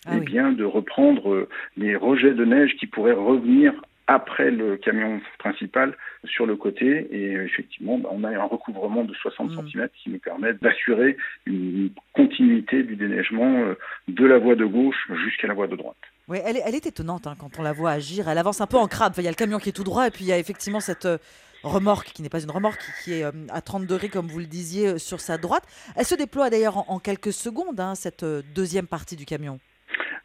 [0.06, 3.74] ah eh bien de reprendre euh, les rejets de neige qui pourraient revenir
[4.06, 9.12] après le camion principal sur le côté et effectivement bah, on a un recouvrement de
[9.14, 9.68] 60 mm.
[9.68, 11.16] cm qui nous permet d'assurer
[11.46, 13.74] une continuité du déneigement euh,
[14.08, 15.96] de la voie de gauche jusqu'à la voie de droite.
[16.28, 18.28] Oui, elle est, elle est étonnante hein, quand on la voit agir.
[18.28, 19.14] Elle avance un peu en crabe.
[19.18, 20.80] il y a le camion qui est tout droit et puis il y a effectivement
[20.80, 21.18] cette euh,
[21.64, 24.46] remorque qui n'est pas une remorque, qui est euh, à 30 degrés, comme vous le
[24.46, 25.64] disiez, sur sa droite.
[25.96, 29.58] Elle se déploie d'ailleurs en, quelques secondes, hein, cette deuxième partie du camion.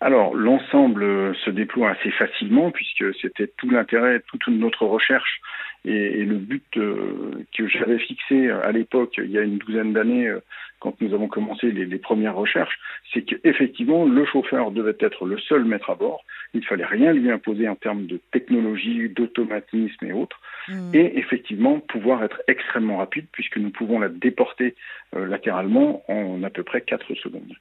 [0.03, 5.39] Alors, l'ensemble se déploie assez facilement puisque c'était tout l'intérêt, toute notre recherche
[5.83, 10.27] et, le but euh, que j'avais fixé à l'époque, il y a une douzaine d'années,
[10.27, 10.39] euh,
[10.79, 12.77] quand nous avons commencé les, premières recherches,
[13.13, 16.23] c'est qu'effectivement, le chauffeur devait être le seul maître à bord.
[16.53, 20.39] Il ne fallait rien lui imposer en termes de technologie, d'automatisme et autres.
[20.67, 20.95] Mmh.
[20.95, 24.75] Et effectivement, pouvoir être extrêmement rapide puisque nous pouvons la déporter
[25.15, 27.53] euh, latéralement en à peu près 4 secondes.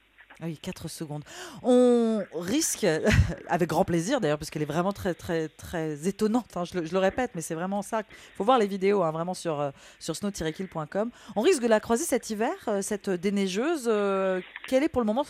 [0.43, 1.23] Ah oui, 4 secondes.
[1.61, 2.83] On risque,
[3.47, 6.97] avec grand plaisir d'ailleurs, parce qu'elle est vraiment très, très, très étonnante, hein, je, le,
[6.97, 8.01] répète, mais c'est vraiment ça.
[8.09, 11.11] Il faut voir les vidéos hein, vraiment sur, euh, sur snow-kill.com.
[11.35, 13.87] On risque de la croiser cet hiver, euh, cette déneigeuse.
[13.87, 15.23] Euh, quel est pour le moment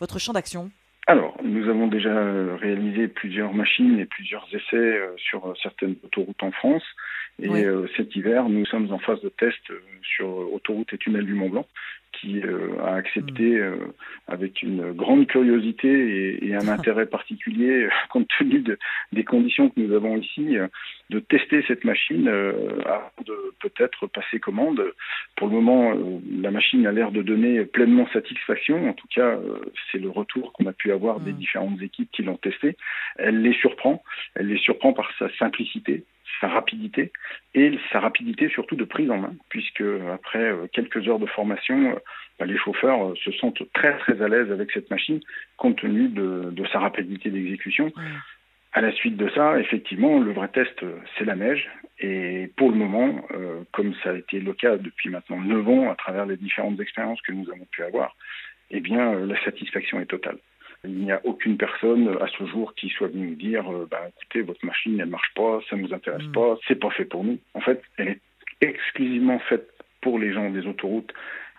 [0.00, 0.70] votre champ d'action?
[1.06, 2.12] Alors, nous avons déjà
[2.56, 6.82] réalisé plusieurs machines et plusieurs essais sur certaines autoroutes en France.
[7.40, 7.64] Et
[7.96, 9.60] cet hiver, nous sommes en phase de test
[10.02, 11.66] sur autoroute et tunnel du Mont Blanc
[12.12, 13.62] qui euh, a accepté mm.
[13.62, 13.76] euh,
[14.26, 18.78] avec une grande curiosité et, un intérêt particulier, euh, compte tenu de,
[19.12, 20.56] des conditions que nous avons ici,
[21.10, 24.82] de tester cette machine avant de peut-être passer commande.
[25.36, 25.94] Pour le moment,
[26.40, 28.88] la machine a l'air de donner pleinement satisfaction.
[28.88, 29.38] En tout cas,
[29.90, 31.36] c'est le retour qu'on a pu avoir des mm.
[31.36, 32.76] différentes équipes qui l'ont testée.
[33.16, 34.02] Elle les surprend.
[34.34, 36.04] Elle les surprend par sa simplicité,
[36.40, 37.12] sa rapidité
[37.54, 41.92] et sa rapidité surtout de prise en main, puisque après euh, quelques heures de formation,
[41.92, 41.98] euh,
[42.38, 45.20] bah, les chauffeurs euh, se sentent très très à l'aise avec cette machine
[45.56, 47.92] compte tenu de, sa rapidité d'exécution.
[48.72, 50.84] À la suite de ça, effectivement, le vrai test,
[51.16, 51.68] c'est la neige.
[51.98, 53.26] Et pour le moment,
[53.72, 57.20] comme ça a été le cas depuis maintenant 9 ans, à travers les différentes expériences
[57.22, 58.14] que nous avons pu avoir,
[58.70, 60.38] eh bien, la satisfaction est totale.
[60.84, 64.08] Il n'y a aucune personne à ce jour qui soit venue nous dire euh, bah,
[64.08, 66.32] écoutez, votre machine, elle marche pas, ça nous intéresse mm.
[66.32, 67.38] pas, c'est pas fait pour nous.
[67.54, 68.20] En fait, elle est
[68.60, 69.68] exclusivement faite
[70.00, 71.12] pour les gens des autoroutes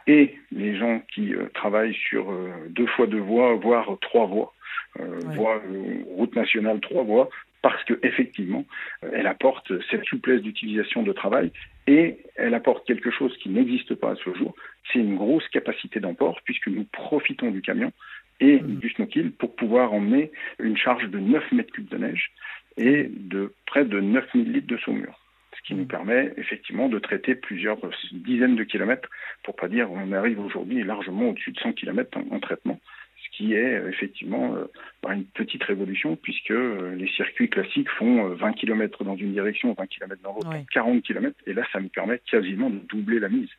[0.08, 4.53] et les gens qui euh, travaillent sur euh, deux fois deux voies, voire trois voies,
[4.97, 5.62] voie,
[6.08, 7.29] route nationale trois voies,
[7.62, 8.65] parce qu'effectivement,
[9.01, 11.51] elle apporte cette souplesse d'utilisation de travail
[11.88, 14.55] et elle apporte quelque chose qui n'existe pas à ce jour,
[14.91, 17.91] c'est une grosse capacité d'emport puisque nous profitons du camion
[18.39, 18.75] et mmh.
[18.75, 22.32] du snowkill pour pouvoir emmener une charge de 9 mètres cubes de neige
[22.78, 25.19] et de près de 9000 litres de saumure.
[25.58, 25.88] Ce qui nous mmh.
[25.88, 27.78] permet effectivement de traiter plusieurs
[28.12, 29.10] dizaines de kilomètres,
[29.43, 32.80] pour pas dire on arrive aujourd'hui largement au-dessus de 100 kilomètres en, traitement,
[33.17, 34.65] ce qui est euh, effectivement euh,
[35.04, 39.73] bah, une petite révolution puisque euh, les circuits classiques font 20 km dans une direction,
[39.73, 43.30] 20 km dans l'autre, 40 km, et là ça nous permet quasiment de doubler la
[43.30, 43.49] mise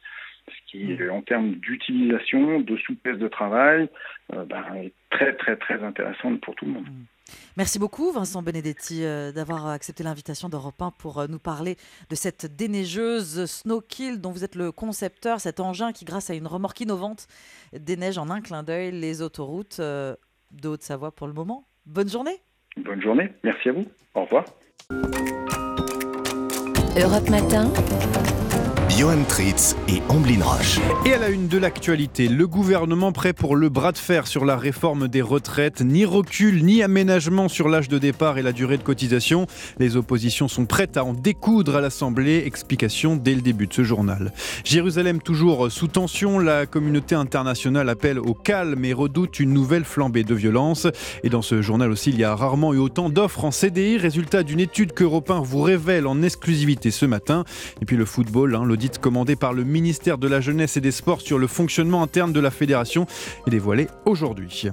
[0.51, 1.11] ce qui, mm.
[1.11, 3.89] en termes d'utilisation, de souplesse de travail,
[4.33, 6.87] euh, ben, est très très très intéressante pour tout le monde.
[6.87, 7.05] Mm.
[7.57, 11.77] Merci beaucoup Vincent Benedetti euh, d'avoir accepté l'invitation d'Europe 1 pour euh, nous parler
[12.09, 16.49] de cette déneigeuse Snowkill dont vous êtes le concepteur, cet engin qui grâce à une
[16.49, 17.29] remorque innovante
[17.73, 21.65] déneige en un clin d'œil les autoroutes de Haute-Savoie pour le moment.
[21.87, 22.39] Bonne journée
[22.77, 24.45] Bonne journée, merci à vous, au revoir.
[26.97, 27.71] Europe Matin
[29.01, 30.79] Johan Tritz et Amblin Roche.
[31.07, 34.45] Et à la une de l'actualité, le gouvernement prêt pour le bras de fer sur
[34.45, 35.81] la réforme des retraites.
[35.81, 39.47] Ni recul, ni aménagement sur l'âge de départ et la durée de cotisation.
[39.79, 42.43] Les oppositions sont prêtes à en découdre à l'Assemblée.
[42.45, 44.35] Explication dès le début de ce journal.
[44.65, 46.39] Jérusalem toujours sous tension.
[46.39, 50.87] La communauté internationale appelle au calme et redoute une nouvelle flambée de violence.
[51.25, 53.97] Et dans ce journal aussi, il y a rarement eu autant d'offres en CDI.
[53.97, 57.45] Résultat d'une étude qu'Europe 1 vous révèle en exclusivité ce matin.
[57.81, 60.93] Et puis le football, hein, l'audit commandé par le ministère de la Jeunesse et des
[60.93, 63.07] Sports sur le fonctionnement interne de la fédération
[63.47, 64.69] est dévoilé aujourd'hui.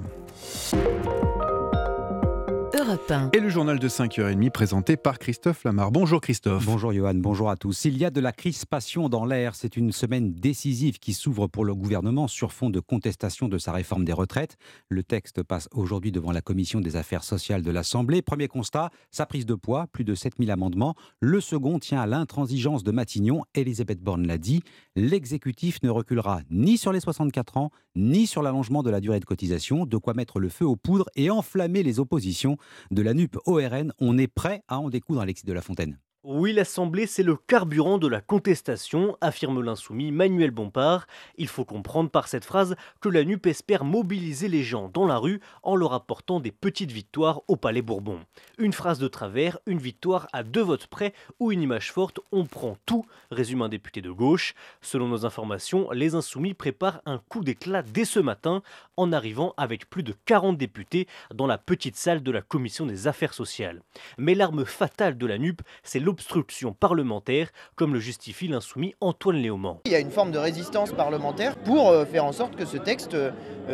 [3.32, 5.90] Et le journal de 5h30 présenté par Christophe Lamar.
[5.90, 6.64] Bonjour Christophe.
[6.64, 7.86] Bonjour Johan, bonjour à tous.
[7.86, 9.56] Il y a de la crispation dans l'air.
[9.56, 13.72] C'est une semaine décisive qui s'ouvre pour le gouvernement sur fond de contestation de sa
[13.72, 14.58] réforme des retraites.
[14.90, 18.22] Le texte passe aujourd'hui devant la commission des affaires sociales de l'Assemblée.
[18.22, 20.94] Premier constat, sa prise de poids, plus de 7000 amendements.
[21.18, 23.42] Le second tient à l'intransigeance de Matignon.
[23.56, 24.62] Elisabeth Borne l'a dit,
[24.94, 29.24] l'exécutif ne reculera ni sur les 64 ans, ni sur l'allongement de la durée de
[29.24, 32.56] cotisation, de quoi mettre le feu aux poudres et enflammer les oppositions
[32.90, 33.92] de la NUP ORN.
[34.00, 35.98] On est prêt à en découdre, Alexis de la Fontaine?
[36.30, 41.06] Oui, l'Assemblée, c'est le carburant de la contestation, affirme l'insoumis Manuel Bompard.
[41.38, 45.16] Il faut comprendre par cette phrase que la NUP espère mobiliser les gens dans la
[45.16, 48.20] rue en leur apportant des petites victoires au Palais Bourbon.
[48.58, 52.44] Une phrase de travers, une victoire à deux votes près ou une image forte, on
[52.44, 54.52] prend tout, résume un député de gauche.
[54.82, 58.60] Selon nos informations, les insoumis préparent un coup d'éclat dès ce matin
[58.98, 63.06] en arrivant avec plus de 40 députés dans la petite salle de la commission des
[63.06, 63.80] affaires sociales.
[64.18, 69.78] Mais l'arme fatale de la NUP, c'est l'obstruction parlementaire, comme le justifie l'insoumis Antoine Léaumont.
[69.84, 72.76] Il y a une forme de résistance parlementaire pour euh, faire en sorte que ce
[72.76, 73.30] texte euh,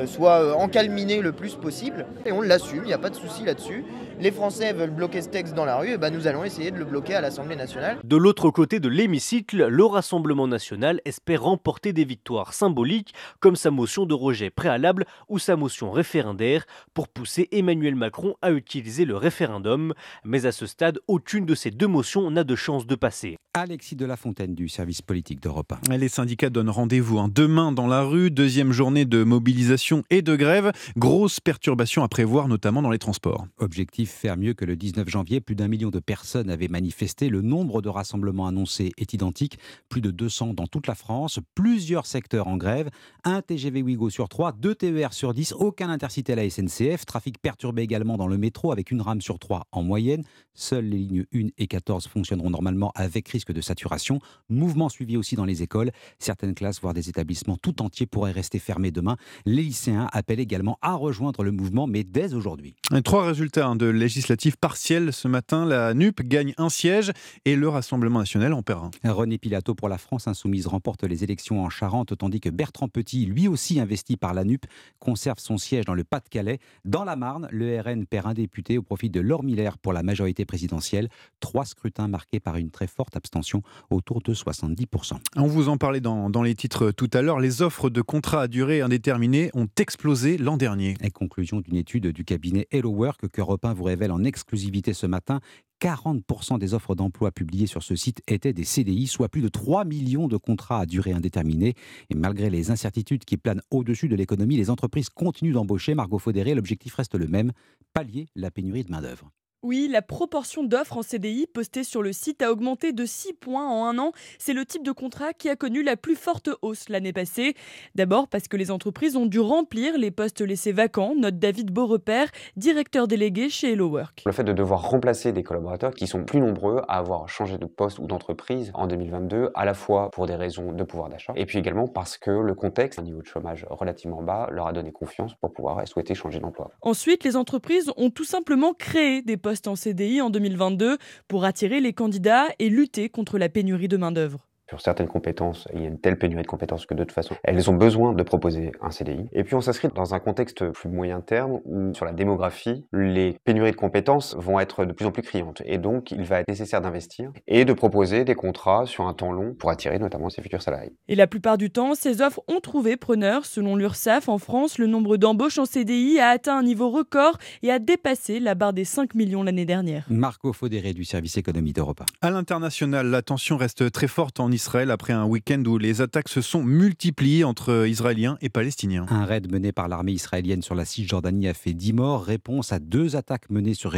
[0.06, 2.04] soit euh, encalminé le plus possible.
[2.26, 3.84] Et on l'assume, il n'y a pas de souci là-dessus.
[4.20, 6.78] Les Français veulent bloquer ce texte dans la rue, et ben nous allons essayer de
[6.78, 7.98] le bloquer à l'Assemblée nationale.
[8.04, 13.72] De l'autre côté de l'hémicycle, le Rassemblement national espère remporter des victoires symboliques, comme sa
[13.72, 19.16] motion de rejet préalable ou sa motion référendaire, pour pousser Emmanuel Macron à utiliser le
[19.16, 19.94] référendum.
[20.24, 23.36] Mais à ce stade, aucune de ces deux motions on a de chances de passer.
[23.52, 25.96] Alexis de la Fontaine du service politique d'Europe 1.
[25.96, 27.28] Les syndicats donnent rendez-vous hein.
[27.32, 30.72] demain dans la rue, deuxième journée de mobilisation et de grève.
[30.96, 33.46] Grosse perturbation à prévoir, notamment dans les transports.
[33.58, 35.40] Objectif faire mieux que le 19 janvier.
[35.40, 37.28] Plus d'un million de personnes avaient manifesté.
[37.28, 39.58] Le nombre de rassemblements annoncés est identique.
[39.88, 41.40] Plus de 200 dans toute la France.
[41.54, 42.90] Plusieurs secteurs en grève.
[43.24, 47.04] Un TGV Ouigo sur 3, deux TER sur 10, aucun intercité à la SNCF.
[47.06, 50.24] Trafic perturbé également dans le métro avec une rame sur 3 en moyenne.
[50.54, 54.20] Seules les lignes 1 et 14 fonctionneront normalement avec risque de saturation.
[54.48, 55.90] Mouvement suivi aussi dans les écoles.
[56.18, 59.16] Certaines classes, voire des établissements tout entiers pourraient rester fermés demain.
[59.46, 62.74] Les lycéens appellent également à rejoindre le mouvement, mais dès aujourd'hui.
[63.04, 65.64] Trois résultats hein, de législatives partielles ce matin.
[65.64, 67.12] La NUP gagne un siège
[67.44, 69.12] et le Rassemblement national en perd un.
[69.12, 73.26] René Pilato pour la France Insoumise remporte les élections en Charente, tandis que Bertrand Petit,
[73.26, 74.66] lui aussi investi par la NUP,
[74.98, 76.58] conserve son siège dans le Pas-de-Calais.
[76.84, 80.02] Dans la Marne, le RN perd un député au profit de Laure Miller pour la
[80.02, 81.08] majorité présidentielle.
[81.40, 85.14] Trois scrutins marqué par une très forte abstention, autour de 70%.
[85.36, 87.40] On vous en parlait dans, dans les titres tout à l'heure.
[87.40, 90.94] Les offres de contrats à durée indéterminée ont explosé l'an dernier.
[91.02, 95.06] Et conclusion d'une étude du cabinet Hello Work que Europe vous révèle en exclusivité ce
[95.06, 95.40] matin.
[95.80, 99.84] 40% des offres d'emploi publiées sur ce site étaient des CDI, soit plus de 3
[99.84, 101.74] millions de contrats à durée indéterminée.
[102.10, 105.94] Et malgré les incertitudes qui planent au-dessus de l'économie, les entreprises continuent d'embaucher.
[105.94, 107.52] Margot Faudéré, l'objectif reste le même,
[107.92, 109.30] pallier la pénurie de main-d'œuvre.
[109.66, 113.66] Oui, la proportion d'offres en CDI postées sur le site a augmenté de 6 points
[113.66, 114.12] en un an.
[114.38, 117.54] C'est le type de contrat qui a connu la plus forte hausse l'année passée.
[117.94, 122.28] D'abord parce que les entreprises ont dû remplir les postes laissés vacants, note David Beaurepaire,
[122.58, 124.24] directeur délégué chez Hello Work.
[124.26, 127.64] Le fait de devoir remplacer des collaborateurs qui sont plus nombreux à avoir changé de
[127.64, 131.46] poste ou d'entreprise en 2022, à la fois pour des raisons de pouvoir d'achat, et
[131.46, 134.92] puis également parce que le contexte, un niveau de chômage relativement bas, leur a donné
[134.92, 136.70] confiance pour pouvoir souhaiter changer d'emploi.
[136.82, 141.80] Ensuite, les entreprises ont tout simplement créé des postes en CDI en 2022 pour attirer
[141.80, 145.88] les candidats et lutter contre la pénurie de main-d'œuvre sur certaines compétences, il y a
[145.88, 148.90] une telle pénurie de compétences que de toute façon, elles ont besoin de proposer un
[148.90, 149.28] CDI.
[149.32, 153.36] Et puis on s'inscrit dans un contexte plus moyen terme où sur la démographie, les
[153.44, 155.62] pénuries de compétences vont être de plus en plus criantes.
[155.66, 159.32] Et donc il va être nécessaire d'investir et de proposer des contrats sur un temps
[159.32, 160.92] long pour attirer notamment ces futurs salariés.
[161.08, 163.44] Et la plupart du temps, ces offres ont trouvé preneur.
[163.44, 167.70] Selon l'URSSAF, en France, le nombre d'embauches en CDI a atteint un niveau record et
[167.70, 170.06] a dépassé la barre des 5 millions l'année dernière.
[170.08, 172.02] Marco Faudéré du service économie d'Europe.
[172.22, 176.28] À l'international, la tension reste très forte en Israël après un week-end où les attaques
[176.28, 179.04] se sont multipliées entre Israéliens et Palestiniens.
[179.08, 182.78] Un raid mené par l'armée israélienne sur la Cisjordanie a fait 10 morts, réponse à
[182.78, 183.92] deux attaques menées sur,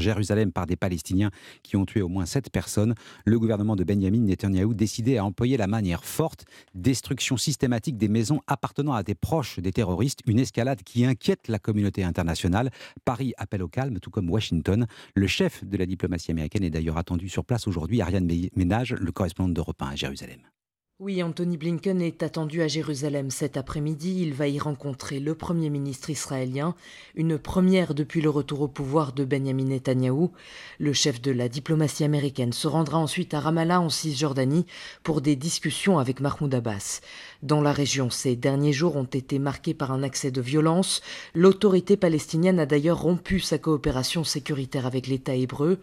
[0.00, 1.30] Jérusalem par des Palestiniens
[1.62, 2.94] qui ont tué au moins 7 personnes.
[3.26, 8.40] Le gouvernement de Benjamin Netanyahu décidé à employer la manière forte, destruction systématique des maisons
[8.46, 12.70] appartenant à des proches des terroristes, une escalade qui inquiète la communauté internationale.
[13.04, 14.86] Paris appelle au calme, tout comme Washington.
[15.14, 19.12] Le chef de la diplomatie américaine est d'ailleurs attendu sur place aujourd'hui, Ariane Ménage, le
[19.12, 20.40] correspondant d'Europe 1 à Jérusalem.
[21.00, 24.20] Oui, Anthony Blinken est attendu à Jérusalem cet après-midi.
[24.20, 26.74] Il va y rencontrer le Premier ministre israélien,
[27.14, 30.30] une première depuis le retour au pouvoir de Benjamin Netanyahou.
[30.78, 34.66] Le chef de la diplomatie américaine se rendra ensuite à Ramallah en Cisjordanie
[35.02, 37.00] pour des discussions avec Mahmoud Abbas.
[37.42, 41.00] Dans la région, ces derniers jours ont été marqués par un accès de violence.
[41.34, 45.78] L'autorité palestinienne a d'ailleurs rompu sa coopération sécuritaire avec l'État hébreu.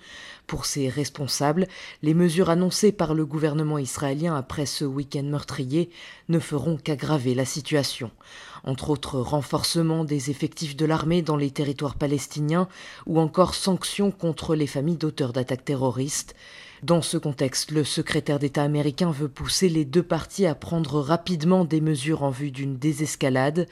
[0.45, 1.67] Pour ses responsables,
[2.03, 5.89] les mesures annoncées par le gouvernement israélien après ce week-end meurtrier
[6.29, 8.11] ne feront qu'aggraver la situation.
[8.63, 12.67] Entre autres renforcement des effectifs de l'armée dans les territoires palestiniens
[13.07, 16.35] ou encore sanctions contre les familles d'auteurs d'attaques terroristes.
[16.83, 21.65] Dans ce contexte, le secrétaire d'État américain veut pousser les deux parties à prendre rapidement
[21.65, 23.67] des mesures en vue d'une désescalade.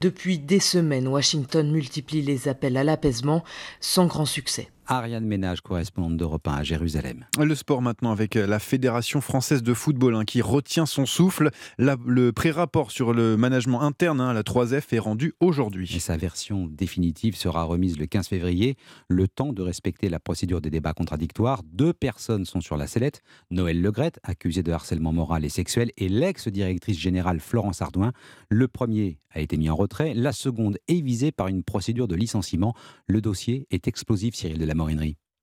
[0.00, 3.44] Depuis des semaines, Washington multiplie les appels à l'apaisement
[3.80, 4.70] sans grand succès.
[4.86, 7.24] Ariane Ménage, correspondante d'Europe 1 à Jérusalem.
[7.38, 11.50] Le sport maintenant avec la Fédération française de football hein, qui retient son souffle.
[11.78, 15.88] le pré-rapport sur le management interne, hein, la 3F, est rendu aujourd'hui.
[15.94, 18.76] Et sa version définitive sera remise le 15 février.
[19.08, 21.62] Le temps de respecter la procédure des débats contradictoires.
[21.72, 23.22] Deux personnes sont sur la sellette.
[23.52, 28.12] Noël Legrette, accusé de harcèlement moral et sexuel, et l'ex-directrice générale Florence Ardouin.
[28.48, 29.89] Le premier a été mis en retrait.
[29.98, 32.74] La seconde est visée par une procédure de licenciement.
[33.06, 34.74] Le dossier est explosif, Cyril de la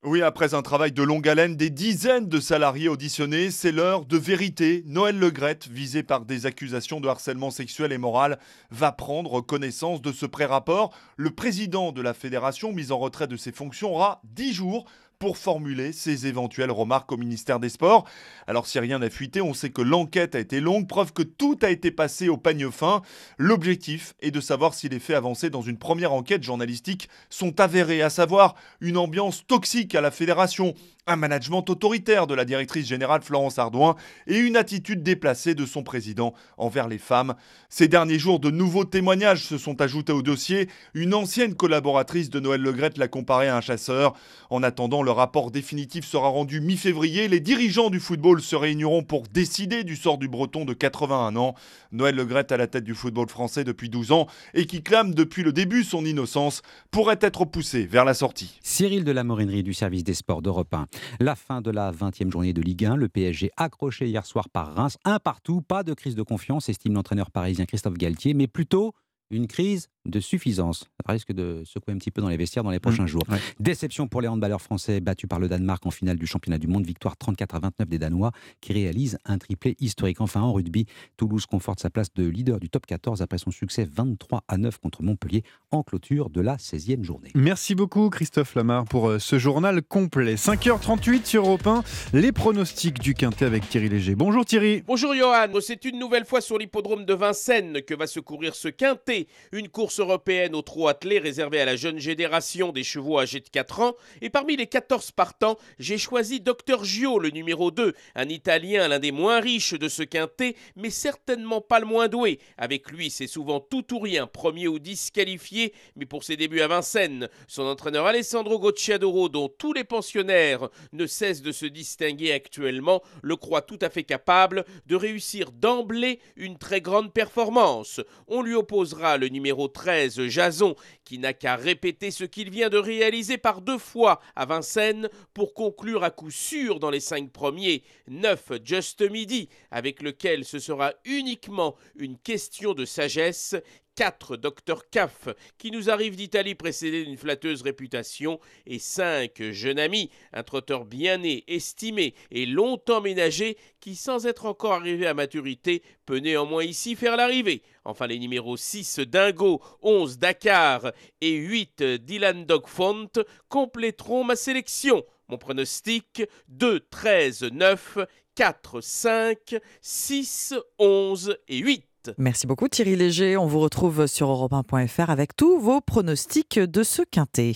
[0.04, 4.16] oui, après un travail de longue haleine, des dizaines de salariés auditionnés, c'est l'heure de
[4.16, 4.84] vérité.
[4.86, 8.38] Noël Legrette, visé par des accusations de harcèlement sexuel et moral,
[8.70, 10.94] va prendre connaissance de ce pré-rapport.
[11.16, 14.84] Le président de la fédération, mis en retrait de ses fonctions, aura 10 jours
[15.18, 18.04] pour formuler ses éventuelles remarques au ministère des Sports.
[18.46, 21.58] Alors si rien n'a fuité, on sait que l'enquête a été longue, preuve que tout
[21.62, 23.02] a été passé au pagne fin.
[23.36, 28.00] L'objectif est de savoir si les faits avancés dans une première enquête journalistique sont avérés,
[28.02, 30.74] à savoir une ambiance toxique à la fédération,
[31.08, 35.82] un management autoritaire de la directrice générale Florence Ardouin et une attitude déplacée de son
[35.82, 37.34] président envers les femmes.
[37.70, 40.68] Ces derniers jours, de nouveaux témoignages se sont ajoutés au dossier.
[40.94, 44.14] Une ancienne collaboratrice de Noël Legrette l'a comparé à un chasseur.
[44.50, 47.28] En attendant, le rapport définitif sera rendu mi-février.
[47.28, 51.54] Les dirigeants du football se réuniront pour décider du sort du breton de 81 ans.
[51.92, 55.42] Noël Legrette à la tête du football français depuis 12 ans et qui clame depuis
[55.42, 58.58] le début son innocence pourrait être poussé vers la sortie.
[58.62, 60.86] Cyril de la Morinerie du service des sports d'Europe 1.
[61.20, 64.74] La fin de la 20e journée de Ligue 1, le PSG accroché hier soir par
[64.74, 68.94] Reims, un partout, pas de crise de confiance, estime l'entraîneur parisien Christophe Galtier, mais plutôt
[69.30, 70.88] une crise de suffisance.
[71.06, 73.24] Ça risque de secouer un petit peu dans les vestiaires dans les prochains mmh, jours.
[73.60, 76.86] Déception pour les handballeurs français battus par le Danemark en finale du championnat du monde.
[76.86, 80.20] Victoire 34 à 29 des Danois qui réalisent un triplé historique.
[80.20, 83.88] Enfin, en rugby, Toulouse conforte sa place de leader du top 14 après son succès
[83.90, 87.30] 23 à 9 contre Montpellier en clôture de la 16e journée.
[87.34, 90.34] Merci beaucoup Christophe Lamar pour euh, ce journal complet.
[90.34, 91.82] 5h38 sur Europe 1,
[92.14, 94.14] les pronostics du Quintet avec Thierry Léger.
[94.14, 94.82] Bonjour Thierry.
[94.86, 95.48] Bonjour Johan.
[95.60, 99.26] C'est une nouvelle fois sur l'hippodrome de Vincennes que va se courir ce Quintet.
[99.52, 103.48] Une course européenne au trot attelé réservée à la jeune génération des chevaux âgés de
[103.48, 103.94] 4 ans.
[104.20, 108.98] Et parmi les 14 partants, j'ai choisi Dr Gio, le numéro 2, un Italien, l'un
[108.98, 112.38] des moins riches de ce quintet, mais certainement pas le moins doué.
[112.56, 116.68] Avec lui, c'est souvent tout ou rien, premier ou disqualifié, mais pour ses débuts à
[116.68, 123.02] Vincennes, son entraîneur Alessandro Gocciadoro, dont tous les pensionnaires ne cessent de se distinguer actuellement,
[123.22, 128.00] le croit tout à fait capable de réussir d'emblée une très grande performance.
[128.26, 132.78] On lui opposera le numéro 13 Jason, qui n'a qu'à répéter ce qu'il vient de
[132.78, 137.84] réaliser par deux fois à Vincennes pour conclure à coup sûr dans les cinq premiers.
[138.08, 143.54] 9 Just Midi, avec lequel ce sera uniquement une question de sagesse
[143.98, 150.08] 4 Dr Caff qui nous arrive d'Italie précédé d'une flatteuse réputation et 5 Jeune Ami,
[150.32, 155.82] un trotteur bien né, estimé et longtemps ménagé qui sans être encore arrivé à maturité
[156.06, 157.62] peut néanmoins ici faire l'arrivée.
[157.84, 163.10] Enfin les numéros 6 Dingo, 11 Dakar et 8 Dylan Dogfont
[163.48, 165.04] compléteront ma sélection.
[165.26, 167.98] Mon pronostic 2, 13, 9,
[168.36, 171.87] 4, 5, 6, 11 et 8.
[172.18, 173.36] Merci beaucoup Thierry Léger.
[173.36, 177.52] On vous retrouve sur europe1.fr avec tous vos pronostics de ce quintet.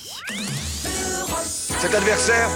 [1.83, 2.48] Cet adversaire,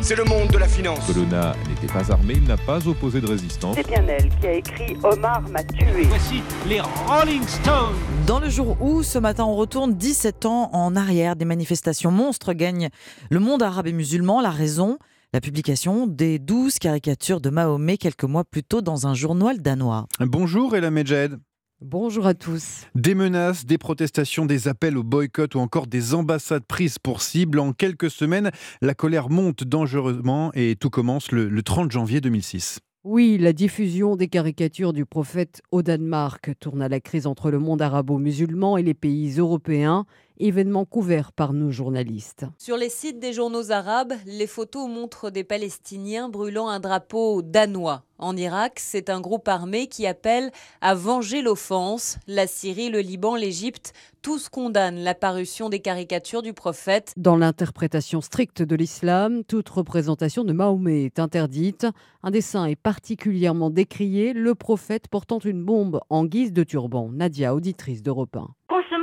[0.00, 1.04] c'est le monde de la finance.
[1.06, 3.74] Colonna n'était pas armé, il n'a pas opposé de résistance.
[3.74, 6.04] C'est bien elle qui a écrit Omar m'a tué.
[6.04, 7.96] Voici les Rolling Stones.
[8.28, 12.52] Dans le jour où, ce matin, on retourne 17 ans en arrière, des manifestations monstres
[12.52, 12.90] gagnent
[13.28, 14.40] le monde arabe et musulman.
[14.40, 14.98] La raison
[15.34, 20.06] la publication des 12 caricatures de Mahomet quelques mois plus tôt dans un journal danois.
[20.20, 21.38] Bonjour Ella Medjed.
[21.80, 22.86] Bonjour à tous.
[22.94, 27.58] Des menaces, des protestations, des appels au boycott ou encore des ambassades prises pour cible.
[27.58, 28.50] En quelques semaines,
[28.82, 32.80] la colère monte dangereusement et tout commence le, 30 janvier 2006.
[33.04, 37.58] Oui, la diffusion des caricatures du prophète au Danemark tourne à la crise entre le
[37.58, 40.04] monde arabo-musulman et les pays européens,
[40.38, 42.46] événement couvert par nos journalistes.
[42.58, 48.04] Sur les sites des journaux arabes, les photos montrent des Palestiniens brûlant un drapeau danois.
[48.18, 52.18] En Irak, c'est un groupe armé qui appelle à venger l'offense.
[52.28, 57.12] La Syrie, le Liban, l'Égypte, tous condamnent l'apparition des caricatures du prophète.
[57.16, 61.86] Dans l'interprétation stricte de l'islam, toute représentation de Mahomet est interdite.
[62.22, 67.10] Un dessin est particulièrement décrié, le prophète portant une bombe en guise de turban.
[67.10, 68.48] Nadia, auditrice d'Europe 1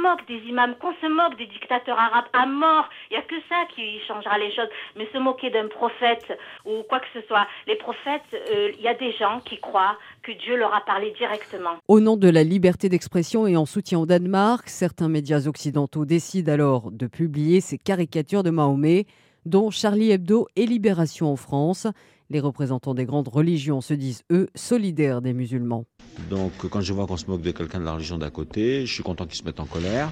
[0.01, 2.89] moque des imams, qu'on se moque des dictateurs arabes à mort.
[3.09, 4.69] Il n'y a que ça qui changera les choses.
[4.95, 8.87] Mais se moquer d'un prophète ou quoi que ce soit, les prophètes, euh, il y
[8.87, 11.77] a des gens qui croient que Dieu leur a parlé directement.
[11.87, 16.51] Au nom de la liberté d'expression et en soutien au Danemark, certains médias occidentaux décident
[16.51, 19.05] alors de publier ces caricatures de Mahomet,
[19.45, 21.87] dont Charlie Hebdo et Libération en France.
[22.31, 25.85] Les représentants des grandes religions se disent, eux, solidaires des musulmans.
[26.29, 28.93] Donc quand je vois qu'on se moque de quelqu'un de la religion d'à côté, je
[28.93, 30.11] suis content qu'ils se mettent en colère.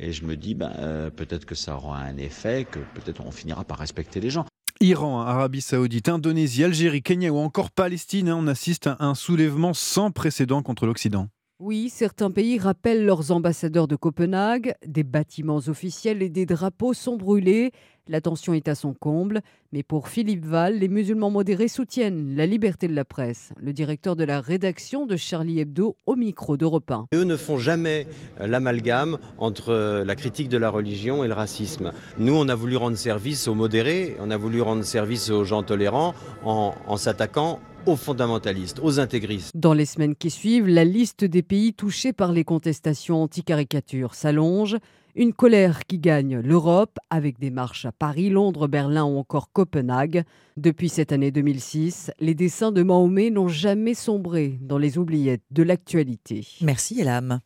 [0.00, 3.30] Et je me dis, ben, euh, peut-être que ça aura un effet, que peut-être on
[3.30, 4.44] finira par respecter les gens.
[4.80, 9.74] Iran, Arabie Saoudite, Indonésie, Algérie, Kenya ou encore Palestine, hein, on assiste à un soulèvement
[9.74, 11.28] sans précédent contre l'Occident.
[11.64, 17.16] Oui, certains pays rappellent leurs ambassadeurs de Copenhague, des bâtiments officiels et des drapeaux sont
[17.16, 17.70] brûlés.
[18.08, 22.46] La tension est à son comble, mais pour Philippe Val, les musulmans modérés soutiennent la
[22.46, 23.52] liberté de la presse.
[23.58, 27.06] Le directeur de la rédaction de Charlie Hebdo au micro d'Europe 1.
[27.14, 28.08] Eux ne font jamais
[28.40, 31.92] l'amalgame entre la critique de la religion et le racisme.
[32.18, 35.62] Nous, on a voulu rendre service aux modérés, on a voulu rendre service aux gens
[35.62, 39.50] tolérants en, en s'attaquant aux fondamentalistes, aux intégristes.
[39.54, 44.76] Dans les semaines qui suivent, la liste des pays touchés par les contestations anti-caricatures s'allonge.
[45.14, 50.24] Une colère qui gagne l'Europe avec des marches à Paris, Londres, Berlin ou encore Copenhague.
[50.56, 55.62] Depuis cette année 2006, les dessins de Mahomet n'ont jamais sombré dans les oubliettes de
[55.62, 56.46] l'actualité.
[56.62, 57.40] Merci Elam.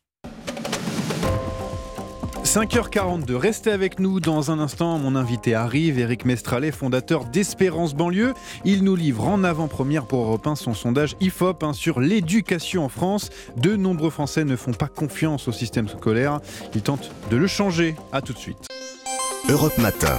[2.57, 4.97] 5h42, restez avec nous dans un instant.
[4.97, 8.33] Mon invité arrive, Eric Mestralet, fondateur d'Espérance Banlieue.
[8.65, 12.89] Il nous livre en avant-première pour Europe 1 son sondage IFOP hein, sur l'éducation en
[12.89, 13.29] France.
[13.59, 16.41] De nombreux Français ne font pas confiance au système scolaire.
[16.75, 17.95] Ils tentent de le changer.
[18.11, 18.69] A tout de suite.
[19.51, 20.17] Europe Matin.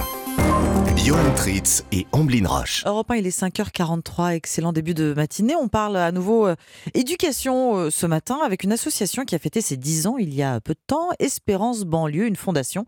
[1.04, 2.82] Johan Tritz et Amblin Roche.
[2.84, 5.54] Europe 1, il est 5h43, excellent début de matinée.
[5.54, 6.56] On parle à nouveau euh,
[6.92, 10.42] éducation euh, ce matin avec une association qui a fêté ses 10 ans il y
[10.42, 12.84] a peu de temps, Espérance Banlieue, une fondation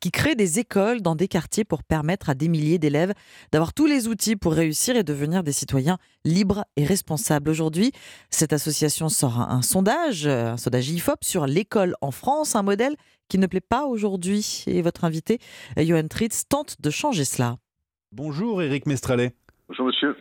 [0.00, 3.12] qui crée des écoles dans des quartiers pour permettre à des milliers d'élèves
[3.52, 7.50] d'avoir tous les outils pour réussir et devenir des citoyens libres et responsables.
[7.50, 7.92] Aujourd'hui,
[8.30, 12.96] cette association sort un sondage, un sondage IFOP sur l'école en France, un modèle
[13.28, 14.64] qui ne plaît pas aujourd'hui.
[14.66, 15.38] Et votre invité,
[15.76, 17.56] Johan Tritz, tente de changer cela.
[18.12, 19.32] Bonjour Eric Mestralet.
[19.68, 20.16] Bonjour monsieur.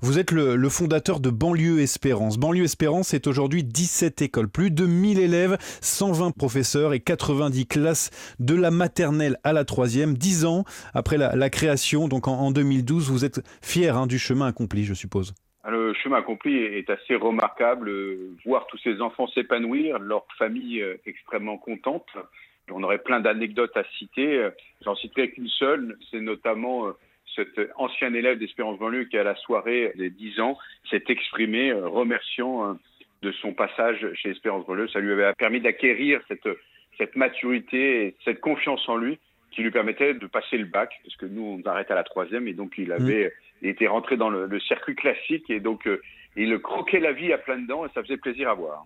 [0.00, 2.38] Vous êtes le, fondateur de Banlieue Espérance.
[2.38, 8.10] Banlieue Espérance est aujourd'hui 17 écoles, plus de 1000 élèves, 120 professeurs et 90 classes
[8.38, 10.16] de la maternelle à la troisième.
[10.16, 10.64] 10 ans
[10.94, 15.34] après la, création, donc en, 2012, vous êtes fier hein, du chemin accompli, je suppose.
[15.68, 17.90] Le chemin accompli est assez remarquable.
[18.46, 22.06] Voir tous ces enfants s'épanouir, leur famille euh, extrêmement contente.
[22.70, 24.48] On aurait plein d'anecdotes à citer.
[24.84, 26.92] J'en citerai qu'une seule, c'est notamment euh,
[27.34, 30.58] cet ancien élève d'Espérance Banlieue qui, à la soirée des 10 ans,
[30.90, 32.74] s'est exprimé euh, remerciant euh,
[33.22, 34.88] de son passage chez Espérance Banlieue.
[34.88, 36.48] Ça lui avait permis d'acquérir cette,
[36.96, 39.18] cette maturité et cette confiance en lui
[39.50, 42.46] qui lui permettait de passer le bac, parce que nous, on arrête à la troisième,
[42.46, 43.66] et donc il avait mmh.
[43.66, 45.88] été rentré dans le, circuit classique, et donc
[46.38, 48.84] il croquait la vie à plein dents, et ça faisait plaisir à voir.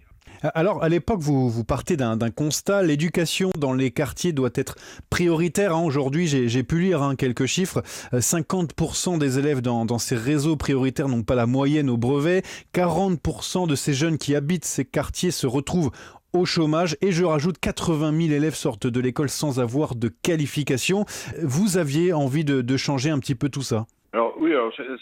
[0.55, 4.77] Alors, à l'époque, vous, vous partez d'un constat, l'éducation dans les quartiers doit être
[5.09, 5.77] prioritaire.
[5.77, 5.83] Hein.
[5.85, 7.83] Aujourd'hui, j'ai pu lire hein, quelques chiffres.
[8.13, 12.43] 50% euh, des élèves dans, ces réseaux prioritaires n'ont pas la moyenne au brevet.
[12.75, 15.93] 40% de ces jeunes qui habitent ces quartiers se retrouvent
[16.33, 21.05] au chômage et je rajoute 80 000 élèves sortent de l'école sans avoir de qualification.
[21.43, 23.87] Vous aviez envie de changer un petit peu tout ça?
[24.13, 24.53] Alors oui,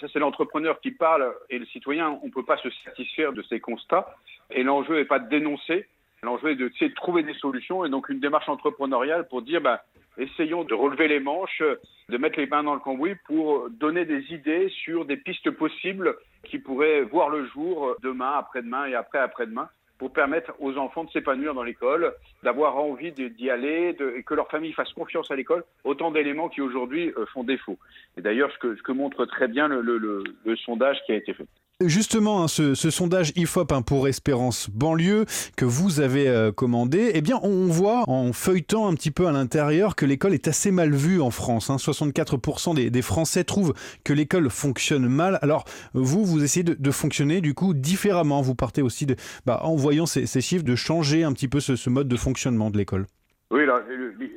[0.00, 3.42] ça c'est l'entrepreneur qui parle et le citoyen, on ne peut pas se satisfaire de
[3.42, 4.14] ces constats.
[4.52, 5.86] Et l'enjeu n'est pas de dénoncer,
[6.22, 9.82] l'enjeu est de, de, trouver des solutions et donc une démarche entrepreneuriale pour dire bah,
[10.16, 11.62] essayons de relever les manches,
[12.08, 16.16] de mettre les mains dans le cambouis pour donner des idées sur des pistes possibles
[16.44, 19.68] qui pourraient voir le jour demain, après-demain et après-après-demain
[20.01, 24.48] pour permettre aux enfants de s'épanouir dans l'école, d'avoir envie d'y aller, et que leur
[24.48, 27.76] famille fasse confiance à l'école, autant d'éléments qui aujourd'hui euh, font défaut.
[28.16, 30.24] Et d'ailleurs, ce que, montre très bien le,
[30.64, 31.44] sondage qui a été fait.
[31.83, 35.24] Justement, hein, ce, sondage IFOP hein, pour Espérance banlieue
[35.57, 39.33] que vous avez euh, commandé, eh bien, on voit en feuilletant un petit peu à
[39.33, 41.70] l'intérieur que l'école est assez mal vue en France.
[41.70, 42.91] 64% hein.
[42.91, 43.72] des, Français trouvent
[44.05, 45.39] que l'école fonctionne mal.
[45.41, 45.64] Alors,
[45.95, 48.43] vous, vous essayez de, fonctionner du coup différemment.
[48.43, 49.16] Vous partez aussi de,
[49.47, 52.76] bah, en voyant ces, chiffres, de changer un petit peu ce mode de fonctionnement de
[52.76, 53.07] l'école.
[53.51, 53.62] Oui,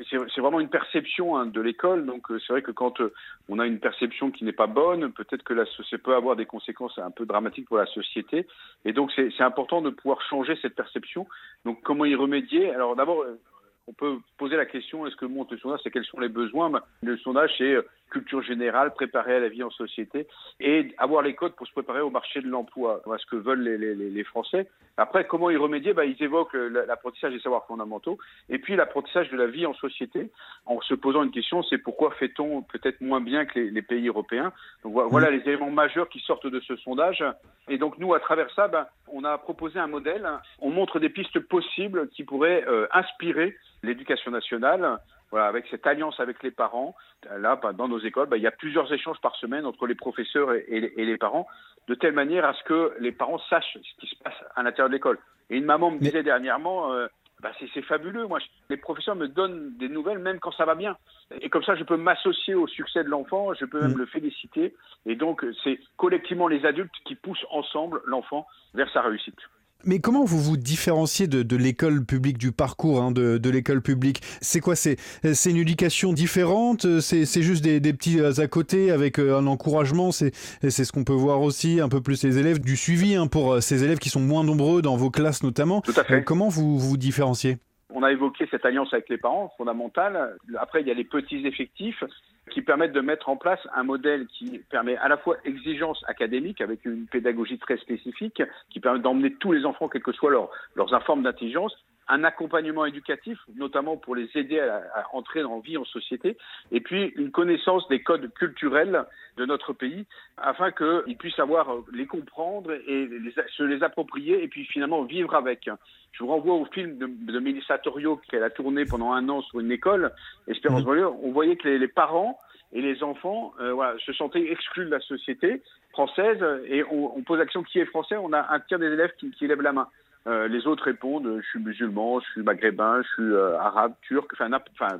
[0.09, 2.07] c'est vraiment une perception hein, de l'école.
[2.07, 3.13] Donc, euh, c'est vrai que quand euh,
[3.47, 6.47] on a une perception qui n'est pas bonne, peut-être que la, ça peut avoir des
[6.47, 8.47] conséquences un peu dramatiques pour la société.
[8.85, 11.27] Et donc, c'est important de pouvoir changer cette perception.
[11.63, 12.71] Donc, comment y remédier?
[12.71, 13.39] Alors, d'abord, euh,
[13.87, 16.71] on peut poser la question est-ce que monte le sondage C'est quels sont les besoins?
[17.03, 17.77] Le sondage, c'est
[18.13, 20.27] culture générale, préparer à la vie en société
[20.59, 23.01] et avoir les codes pour se préparer au marché de l'emploi.
[23.05, 24.67] Voilà ce que veulent les, les, les Français.
[24.97, 29.37] Après, comment y remédier bah, Ils évoquent l'apprentissage des savoirs fondamentaux et puis l'apprentissage de
[29.37, 30.29] la vie en société
[30.65, 34.53] en se posant une question, c'est pourquoi fait-on peut-être moins bien que les, pays européens?
[34.83, 35.33] Donc voilà mmh.
[35.33, 37.23] les éléments majeurs qui sortent de ce sondage.
[37.67, 40.27] Et donc nous, à travers ça, bah, on a proposé un modèle.
[40.59, 44.99] On montre des pistes possibles qui pourraient euh, inspirer l'éducation nationale
[45.33, 46.95] voilà, avec cette alliance avec les parents,
[47.39, 49.95] là, bah, dans nos écoles, bah, il y a plusieurs échanges par semaine entre les
[49.95, 51.47] professeurs et, les, parents,
[51.87, 54.89] de telle manière à ce que les parents sachent ce qui se passe à l'intérieur
[54.89, 55.17] de l'école.
[55.49, 57.07] Et une maman me disait dernièrement, euh,
[57.41, 58.37] bah, c'est fabuleux, moi,
[58.69, 60.95] les professeurs me donnent des nouvelles même quand ça va bien.
[61.41, 63.97] Et comme ça, je peux m'associer au succès de l'enfant, je peux même mm.
[63.97, 64.75] le féliciter.
[65.07, 69.39] Et donc, c'est collectivement les adultes qui poussent ensemble l'enfant vers sa réussite.
[69.85, 74.21] Mais comment vous vous différenciez de, l'école publique, du parcours hein, de, l'école publique?
[74.41, 76.99] C'est quoi C'est une éducation différente?
[77.01, 80.11] C'est juste des, petits à côté avec euh, un encouragement?
[80.11, 83.53] C'est ce qu'on peut voir aussi un peu plus les élèves, du suivi hein, pour
[83.53, 85.81] euh, ces élèves qui sont moins nombreux dans vos classes notamment.
[85.81, 86.19] Tout à fait.
[86.19, 87.57] Euh, comment vous vous différenciez?
[87.89, 90.37] On a évoqué cette alliance avec les parents, fondamentale.
[90.59, 92.03] Après, il y a les petits effectifs
[92.51, 96.61] qui permettent de mettre en place un modèle qui permet à la fois exigence académique
[96.61, 100.49] avec une pédagogie très spécifique, qui permet d'emmener tous les enfants, quelles que soient leurs,
[100.75, 101.73] leurs informes d'intelligence,
[102.07, 106.37] un accompagnement éducatif, notamment pour les aider à, entrer en vie en société,
[106.71, 109.05] et puis une connaissance des codes culturels
[109.37, 110.05] de notre pays,
[110.37, 113.09] afin qu'ils puissent avoir les comprendre et
[113.55, 115.69] se les approprier, et puis finalement vivre avec.
[116.11, 119.41] Je vous renvoie au film de, de Mélissa Torio qu'elle a tourné pendant un an
[119.41, 120.11] sur une école,
[120.47, 121.05] Espérance mmh.
[121.23, 122.37] On voyait que les, parents
[122.71, 127.39] et les enfants euh, voilà, se sentaient exclus de la société française et on, pose
[127.39, 129.87] l'action qui est français, on a un tiers des élèves qui, qui lèvent la main.
[130.25, 134.31] Euh, les autres répondent je suis musulman, je suis maghrébin, je suis euh, arabe, turc,
[134.33, 134.49] enfin,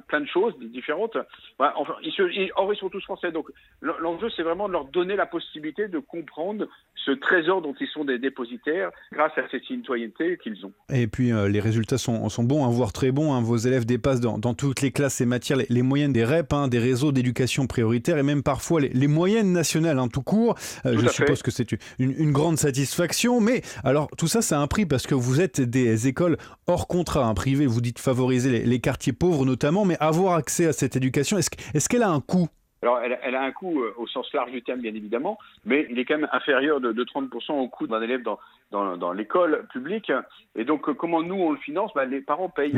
[0.08, 1.16] plein de choses différentes.
[1.58, 3.32] enfin, ils, ils, or, ils sont tous français.
[3.32, 3.48] Donc
[3.82, 6.68] l'enjeu, c'est vraiment de leur donner la possibilité de comprendre
[7.06, 10.74] ce trésor dont ils sont des dépositaires grâce à cette citoyenneté qu'ils ont.
[10.90, 13.34] Et puis euh, les résultats sont, sont, bons, hein, voire très bons.
[13.34, 13.42] Hein.
[13.42, 16.68] Vos élèves dépassent dans, dans, toutes les classes et matières les, moyennes des REP, hein,
[16.68, 20.56] des réseaux d'éducation prioritaire et même parfois les, moyennes nationales en tout court.
[20.84, 23.40] je suppose que c'est une, une, grande satisfaction.
[23.40, 26.38] Mais alors tout ça, ça a un prix parce que vous êtes des écoles
[26.68, 30.74] hors contrat, hein, privées, vous dites favoriser les, quartiers pauvres notamment, mais avoir accès à
[30.74, 32.48] cette éducation, est-ce qu'elle a un coût?
[32.84, 35.98] Alors, elle, a un coût euh, au sens large du terme, bien évidemment, mais il
[36.00, 38.38] est quand même inférieur de, 30% au coût d'un élève dans,
[38.74, 40.12] dans, l'école publique.
[40.56, 41.92] Et donc, euh, comment nous, on le finance?
[41.96, 42.78] Ben, Les parents payent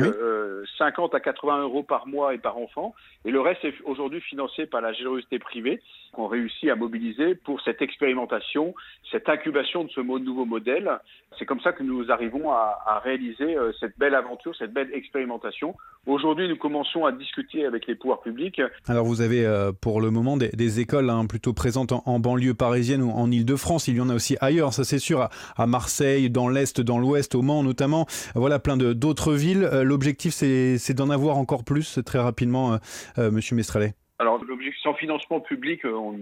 [0.78, 2.94] 50 euh, à 80 euros par mois et par enfant,
[3.24, 5.82] et le reste est aujourd'hui financé par la générosité privée
[6.12, 8.74] qu'on réussit à mobiliser pour cette expérimentation,
[9.10, 10.90] cette incubation de ce nouveau modèle.
[11.38, 15.74] C'est comme ça que nous arrivons à, réaliser cette belle aventure, cette belle expérimentation.
[16.06, 18.62] Aujourd'hui, nous commençons à discuter avec les pouvoirs publics.
[18.86, 19.44] Alors, vous avez
[19.82, 23.88] pour pour le moment des, écoles hein, plutôt présentes en, banlieue parisienne ou en Ile-de-France.
[23.88, 25.85] Il y en a aussi ailleurs, ça c'est sûr, à, Marseille,
[26.30, 28.06] dans l'Est, dans l'Ouest, au Mans notamment.
[28.34, 29.64] Voilà, plein d'autres villes.
[29.64, 32.76] Euh, l'objectif, c'est d'en avoir encore plus très rapidement, euh,
[33.18, 33.94] euh, Monsieur Mestralet.
[34.18, 34.42] Alors,
[34.82, 36.18] sans financement public, on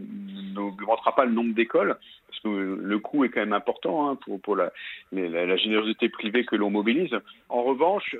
[0.54, 1.96] n'augmentera pas le nombre d'écoles,
[2.26, 4.72] parce que le coût est quand même important hein, pour, la,
[5.56, 7.16] générosité privée que l'on mobilise.
[7.48, 8.16] En revanche,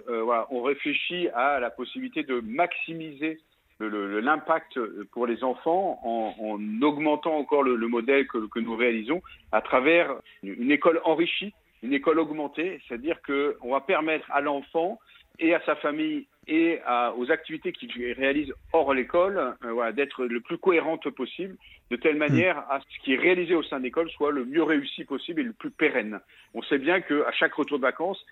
[0.51, 3.41] on réfléchit à la possibilité de maximiser
[3.81, 4.79] l'impact
[5.13, 9.23] pour les enfants en, augmentant encore le, modèle que, nous réalisons
[9.53, 11.53] à travers une, école enrichie,
[11.83, 14.99] une école augmentée, c'est-à-dire qu'on va permettre à l'enfant
[15.39, 16.81] et à sa famille et
[17.17, 21.57] aux activités qu'il réalise hors l'école euh, d'être le plus cohérente possible,
[21.91, 24.63] de telle manière à ce qui est réalisé au sein de l'école soit le mieux
[24.63, 26.21] réussi possible et le plus pérenne.
[26.53, 28.25] On sait bien qu'à chaque retour de vacances,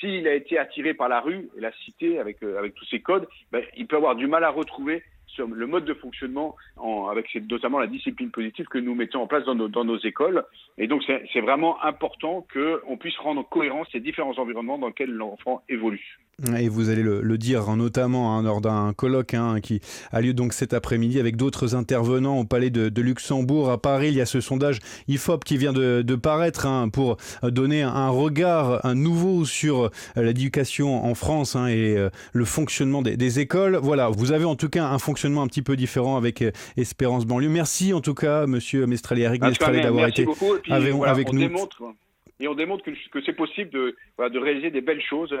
[0.00, 3.28] s'il a été attiré par la rue et la cité avec, euh, tous ces codes,
[3.52, 5.02] ben, il peut avoir du mal à retrouver
[5.38, 9.44] le mode de fonctionnement en, avec notamment la discipline positive que nous mettons en place
[9.44, 10.44] dans nos, écoles.
[10.78, 15.62] Et donc c'est vraiment important qu'on puisse rendre cohérent ces différents environnements dans lesquels l'enfant
[15.68, 16.18] évolue.
[16.58, 20.32] Et vous allez le, dire hein, notamment hein, lors d'un colloque hein, qui a lieu
[20.32, 23.70] donc cet après-midi avec d'autres intervenants au Palais de, Luxembourg.
[23.70, 24.78] À Paris, il y a ce sondage
[25.08, 31.54] IFOP qui vient de, paraître pour donner un regard nouveau sur euh, l'éducation en France
[31.54, 33.78] et euh, le fonctionnement des, écoles.
[33.80, 37.26] Voilà, vous avez en tout cas un fonctionnement un petit peu différent avec euh, Espérance
[37.26, 37.48] Banlieue.
[37.48, 40.26] Merci en tout cas, Monsieur Mestrali, Eric Mestrali, d'avoir été
[40.70, 41.42] avec, nous.
[42.40, 45.34] et on démontre que, c'est possible de, de réaliser des belles choses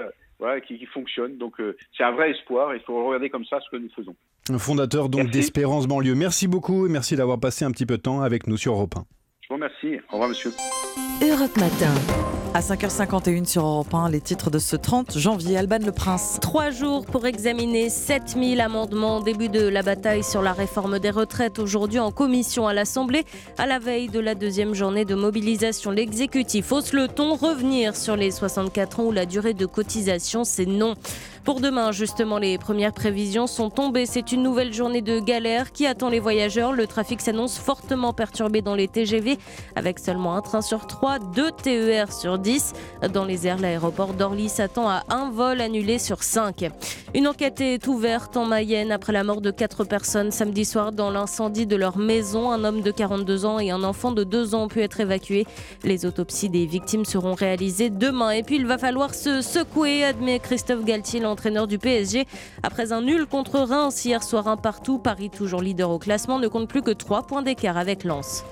[0.66, 1.36] qui, fonctionne.
[1.36, 2.74] Donc euh, c'est un vrai espoir.
[2.74, 4.16] Il faut regarder comme ça ce que nous faisons.
[4.58, 6.14] Fondateur donc d'Espérance Banlieue.
[6.14, 8.94] Merci beaucoup et merci d'avoir passé un petit peu de temps avec nous sur Europe
[8.96, 9.04] 1.
[9.42, 10.00] Je vous remercie.
[10.08, 10.50] Au revoir, monsieur.
[11.22, 11.92] Europe Matin.
[12.54, 16.38] À 5h51 sur Europe 1, les titres de ce 30 janvier, Alban Le Prince.
[16.40, 19.20] Trois jours pour examiner 7000 amendements.
[19.20, 23.26] Début de la bataille sur la réforme des retraites aujourd'hui en commission à l'Assemblée.
[23.58, 27.34] À la veille de la deuxième journée de mobilisation, l'exécutif hausse le ton.
[27.34, 30.94] Revenir sur les 64 ans où la durée de cotisation, c'est non.
[31.44, 34.04] Pour demain, justement, les premières prévisions sont tombées.
[34.04, 36.72] C'est une nouvelle journée de galère qui attend les voyageurs.
[36.72, 39.38] Le trafic s'annonce fortement perturbé dans les TGV
[39.74, 42.74] avec seulement un train sur trois, deux TER sur 10.
[43.14, 46.70] Dans les airs, l'aéroport d'Orly s'attend à un vol annulé sur cinq.
[47.14, 51.10] Une enquête est ouverte en Mayenne après la mort de quatre personnes samedi soir dans
[51.10, 52.52] l'incendie de leur maison.
[52.52, 55.46] Un homme de 42 ans et un enfant de 2 ans ont pu être évacués.
[55.84, 58.30] Les autopsies des victimes seront réalisées demain.
[58.30, 62.26] Et puis il va falloir se secouer, admet Christophe Galtier, entraîneur du PSG.
[62.62, 66.48] Après un nul contre Reims hier soir un partout, Paris toujours leader au classement ne
[66.48, 68.44] compte plus que 3 points d'écart avec Lens.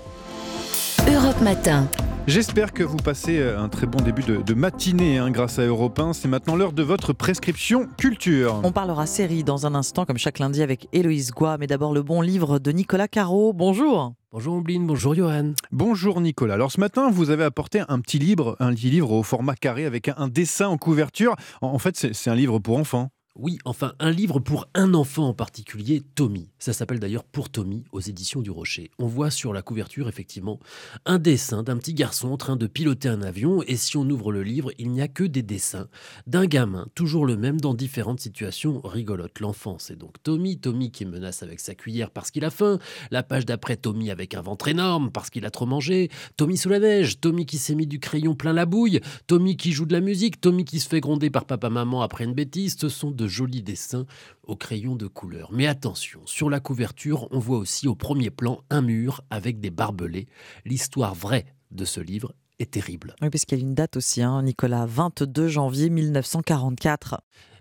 [1.07, 1.87] Europe Matin.
[2.29, 5.99] J'espère que vous passez euh, un très bon début de, matinée hein, grâce à Europe
[5.99, 6.13] 1.
[6.13, 8.61] C'est maintenant l'heure de votre prescription culture.
[8.65, 11.57] On parlera série dans un instant, comme chaque lundi, avec Héloïse Goua.
[11.57, 13.55] Mais d'abord, le bon livre de Nicolas Caro.
[13.55, 14.13] Bonjour.
[14.31, 15.55] Bonjour Ombline, bonjour Johan.
[15.73, 16.53] Bonjour Nicolas.
[16.53, 19.87] Alors ce matin, vous avez apporté un petit livre, un petit livre au format carré
[19.87, 21.35] avec un dessin en couverture.
[21.63, 23.09] En fait, c'est un livre pour enfants.
[23.37, 26.51] Oui, enfin, un livre pour un enfant en particulier, Tommy.
[26.59, 28.91] Ça s'appelle d'ailleurs Pour Tommy aux éditions du Rocher.
[28.99, 30.59] On voit sur la couverture, effectivement,
[31.07, 33.63] un dessin d'un petit garçon en train de piloter un avion.
[33.63, 35.89] Et si on ouvre le livre, il n'y a que des dessins
[36.27, 39.39] d'un gamin, toujours le même, dans différentes situations rigolotes.
[39.39, 40.59] L'enfant, c'est donc Tommy.
[40.59, 42.79] Tommy qui menace avec sa cuillère parce qu'il a faim.
[43.13, 46.11] La page d'après, Tommy avec un ventre énorme parce qu'il a trop mangé.
[46.37, 47.21] Tommy sous la neige.
[47.21, 49.01] Tommy qui s'est mis du crayon plein la bouille.
[49.29, 50.41] Tommy qui joue de la musique.
[50.41, 52.77] Tommy qui se fait gronder par papa-maman après une bêtise.
[52.79, 54.07] Ce sont de jolis dessins
[54.49, 55.51] au crayon de couleur.
[55.53, 59.71] Mais attention, sur la couverture, on voit aussi au premier plan un mur avec des
[59.71, 60.27] barbelés.
[60.65, 63.15] L'histoire vraie de ce livre est terrible.
[63.23, 67.21] Oui, puisqu'il y a une date aussi, hein, Nicolas, 22 janvier 1944.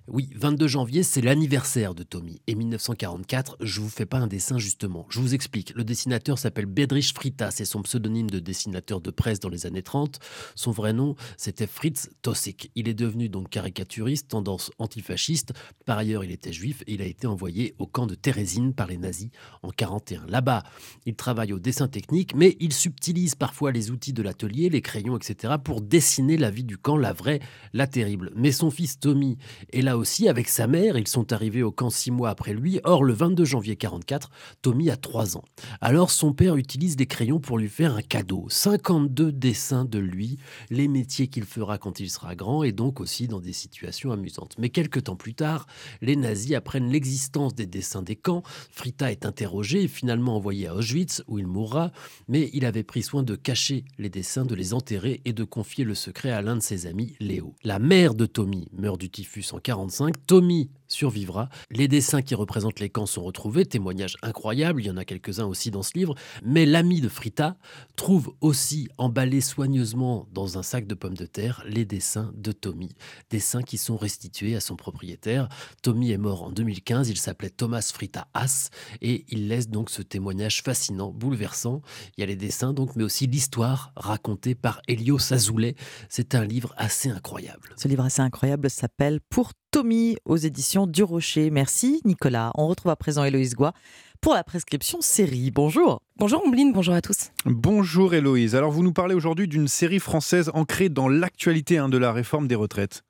[0.10, 2.39] Oui, 22 janvier, c'est l'anniversaire de Tommy.
[2.47, 5.05] Et 1944, je vous fais pas un dessin justement.
[5.10, 5.74] Je vous explique.
[5.76, 9.82] Le dessinateur s'appelle Bedrich Frita, c'est son pseudonyme de dessinateur de presse dans les années
[9.82, 10.20] 30.
[10.55, 12.72] Son vrai nom, c'était Fritz Tossik.
[12.76, 15.51] Il est devenu donc caricaturiste, tendance antifasciste.
[15.86, 18.88] Par ailleurs, il était juif et il a été envoyé au camp de Térésine par
[18.88, 19.32] les nazis
[19.62, 20.26] en 41.
[20.28, 20.64] Là-bas,
[21.05, 25.18] il travaille au dessin technique, mais il subtilise parfois les outils de l'atelier, les crayons,
[25.18, 27.41] etc., pour dessiner la vie du camp, la vraie,
[27.74, 28.32] la terrible.
[28.38, 29.38] Mais son fils Tommy
[29.74, 30.98] est là aussi avec sa mère.
[30.98, 32.80] Ils sont arrivés au camp six mois après lui.
[32.84, 34.30] Or, le 22 janvier 44,
[34.62, 35.43] Tommy a trois ans.
[35.82, 38.48] Alors, son père utilise des crayons pour lui faire un cadeau.
[38.50, 40.38] 52 dessins de lui,
[40.70, 44.56] les métiers qu'il fera quand il sera grand et donc aussi dans des situations amusantes.
[44.58, 45.68] Mais quelques temps plus tard,
[46.02, 48.43] les nazis apprennent l'existence des dessins des camps.
[48.72, 51.91] Frita est interrogé et finalement envoyé à Auschwitz où il mourra.
[52.28, 55.84] Mais il avait pris soin de cacher les dessins, de les enterrer et de confier
[55.84, 57.56] le secret à l'un de ses amis, Léo.
[57.64, 59.60] La mère de Tommy meurt du typhus en
[59.90, 61.50] 40 Tommy survivra.
[61.72, 65.46] Les dessins qui représentent les camps sont retrouvés, témoignages incroyables, il y en a quelques-uns
[65.46, 67.58] aussi dans ce livre, mais l'ami de Frita
[67.96, 72.90] trouve aussi emballés soigneusement dans un sac de pommes de terre les dessins de Tommy,
[73.30, 75.50] dessins qui sont restitués à son propriétaire.
[75.82, 78.70] Tommy est mort en 2015, il s'appelait Thomas Frita Haas
[79.02, 81.82] et il laisse donc ce témoignage fascinant, bouleversant.
[82.18, 85.76] Il y a les dessins donc, mais aussi l'histoire racontée par Elio Azoulay.
[86.10, 87.74] C'est un livre assez incroyable.
[87.78, 91.49] Ce livre assez incroyable s'appelle Pour Tommy aux éditions du Rocher.
[91.49, 92.51] Merci Nicolas.
[92.55, 93.73] On retrouve à présent Héloïse Goua
[94.21, 95.49] pour la prescription série.
[95.49, 96.01] Bonjour.
[96.17, 97.32] Bonjour Ombline, bonjour à tous.
[97.45, 98.55] Bonjour Héloïse.
[98.55, 102.47] Alors vous nous parlez aujourd'hui d'une série française ancrée dans l'actualité hein, de la réforme
[102.47, 103.03] des retraites.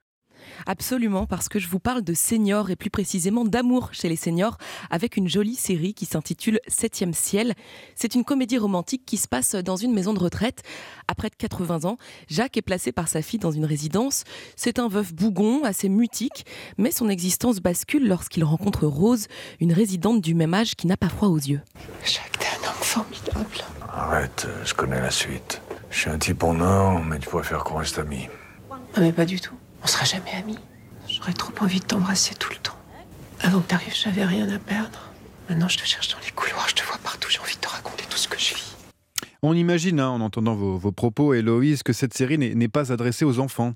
[0.65, 4.57] Absolument, parce que je vous parle de seniors et plus précisément d'amour chez les seniors
[4.89, 7.53] avec une jolie série qui s'intitule Septième ciel.
[7.95, 10.63] C'est une comédie romantique qui se passe dans une maison de retraite.
[11.07, 11.97] À près de 80 ans,
[12.27, 14.23] Jacques est placé par sa fille dans une résidence.
[14.55, 16.45] C'est un veuf bougon, assez mutique,
[16.77, 19.27] mais son existence bascule lorsqu'il rencontre Rose,
[19.59, 21.61] une résidente du même âge qui n'a pas froid aux yeux.
[22.03, 23.63] Jacques, t'es un homme formidable.
[23.89, 25.61] Arrête, je connais la suite.
[25.89, 28.27] Je suis un type en or, mais tu pourrais faire qu'on reste amis.
[28.69, 29.55] Ah, mais pas du tout.
[29.83, 30.57] On sera jamais amis.
[31.07, 32.77] J'aurais trop envie de t'embrasser tout le temps.
[33.41, 35.11] Avant que t'arrives, j'avais rien à perdre.
[35.49, 37.69] Maintenant, je te cherche dans les couloirs, je te vois partout, j'ai envie de te
[37.69, 38.75] raconter tout ce que je vis.
[39.43, 42.91] On imagine, hein, en entendant vos, vos propos, Héloïse, que cette série n'est n'est pas
[42.91, 43.73] adressée aux enfants.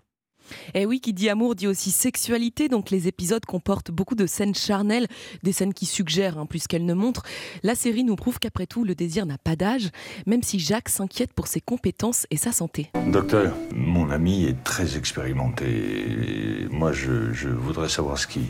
[0.73, 4.25] Et Eh oui, qui dit amour dit aussi sexualité, donc les épisodes comportent beaucoup de
[4.25, 5.07] scènes charnelles,
[5.43, 7.23] des scènes qui suggèrent hein, plus qu'elles ne montrent.
[7.63, 9.89] La série nous prouve qu'après tout, le désir n'a pas d'âge,
[10.25, 12.89] même si Jacques s'inquiète pour ses compétences et sa santé.
[13.07, 15.65] Docteur, mon ami est très expérimenté.
[15.65, 18.41] Et Moi, je, je voudrais savoir ce qui.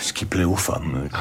[0.00, 1.08] ce qui plaît aux femmes.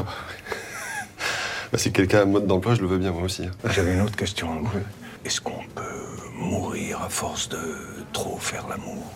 [1.72, 3.46] Bah, si quelqu'un a un mode d'emploi, je le veux bien, moi aussi.
[3.46, 3.52] hein.
[3.72, 4.62] J'avais une autre question.
[5.26, 7.58] Est-ce qu'on peut mourir à force de
[8.12, 9.12] trop faire l'amour?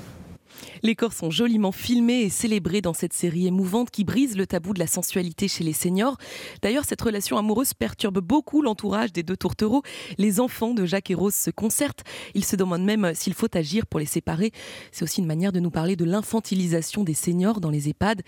[0.84, 4.74] Les corps sont joliment filmés et célébrés dans cette série émouvante qui brise le tabou
[4.74, 6.18] de la sensualité chez les seniors.
[6.62, 9.82] D'ailleurs, cette relation amoureuse perturbe beaucoup l'entourage des deux tourtereaux.
[10.18, 12.04] Les enfants de Jacques et Rose se concertent.
[12.34, 14.52] Ils se demandent même s'il faut agir pour les séparer.
[14.92, 18.22] C'est aussi une manière de nous parler de l'infantilisation des seniors dans les EHPAD.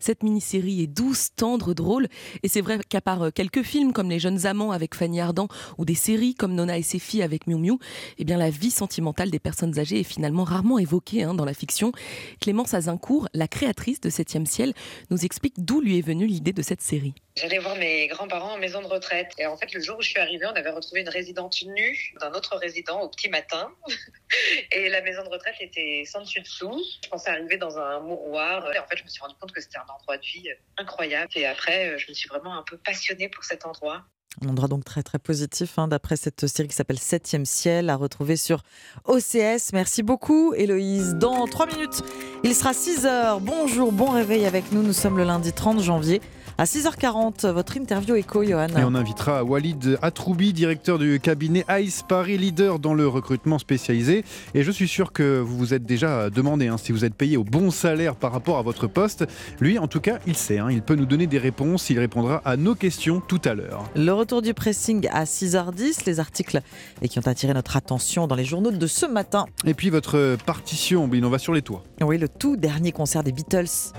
[0.00, 2.08] Cette mini-série est douce, tendre, drôle.
[2.42, 5.48] Et c'est vrai qu'à part euh, quelques films comme Les Jeunes Amants avec Fanny Ardant
[5.78, 7.78] ou des séries comme Nona et ses filles avec Miu Miu,
[8.18, 11.54] eh bien la vie sentimentale des personnes âgées est finalement rarement évoquée hein, dans la
[11.54, 11.91] fiction.
[12.40, 14.72] Clémence Azincourt, la créatrice de Septième Ciel,
[15.10, 17.14] nous explique d'où lui est venue l'idée de cette série.
[17.36, 19.32] J'allais voir mes grands-parents en maison de retraite.
[19.38, 22.14] Et en fait, le jour où je suis arrivée, on avait retrouvé une résidente nue
[22.20, 23.70] d'un autre résident au petit matin.
[24.72, 26.82] Et la maison de retraite était sans dessus dessous.
[27.02, 28.70] Je pensais arriver dans un mouroir.
[28.74, 31.30] Et en fait, je me suis rendu compte que c'était un endroit de vie incroyable.
[31.36, 34.04] Et après, je me suis vraiment un peu passionnée pour cet endroit.
[34.40, 37.96] Un endroit donc très très positif hein, d'après cette série qui s'appelle Septième ciel à
[37.96, 38.62] retrouver sur
[39.04, 39.72] OCS.
[39.74, 41.14] Merci beaucoup Héloïse.
[41.16, 42.02] Dans trois minutes,
[42.42, 43.40] il sera 6 heures.
[43.40, 44.82] Bonjour, bon réveil avec nous.
[44.82, 46.22] Nous sommes le lundi 30 janvier.
[46.58, 48.68] À 6h40, votre interview écho, Johan.
[48.78, 54.24] Et on invitera Walid Atroubi, directeur du cabinet ICE Paris, leader dans le recrutement spécialisé.
[54.54, 57.36] Et je suis sûr que vous vous êtes déjà demandé hein, si vous êtes payé
[57.36, 59.24] au bon salaire par rapport à votre poste.
[59.60, 60.58] Lui, en tout cas, il sait.
[60.58, 61.88] hein, il peut nous donner des réponses.
[61.90, 63.84] Il répondra à nos questions tout à l'heure.
[63.96, 66.60] Le retour du pressing à 6h10, les articles
[67.00, 69.46] et qui ont attiré notre attention dans les journaux de ce matin.
[69.64, 71.82] Et puis votre partition, on va sur les toits.
[72.00, 73.92] Oui, le tout dernier concert des Beatles.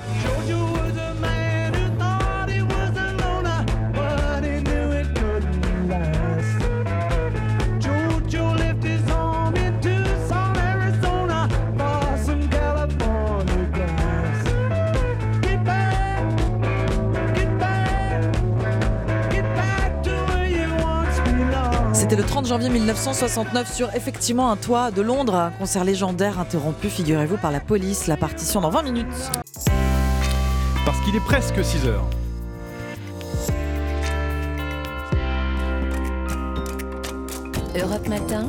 [22.14, 26.88] C'était le 30 janvier 1969 sur effectivement un toit de Londres, un concert légendaire interrompu,
[26.88, 28.06] figurez-vous, par la police.
[28.06, 29.08] La partition dans 20 minutes.
[30.86, 32.08] Parce qu'il est presque 6 heures.
[37.76, 38.48] Europe Matin.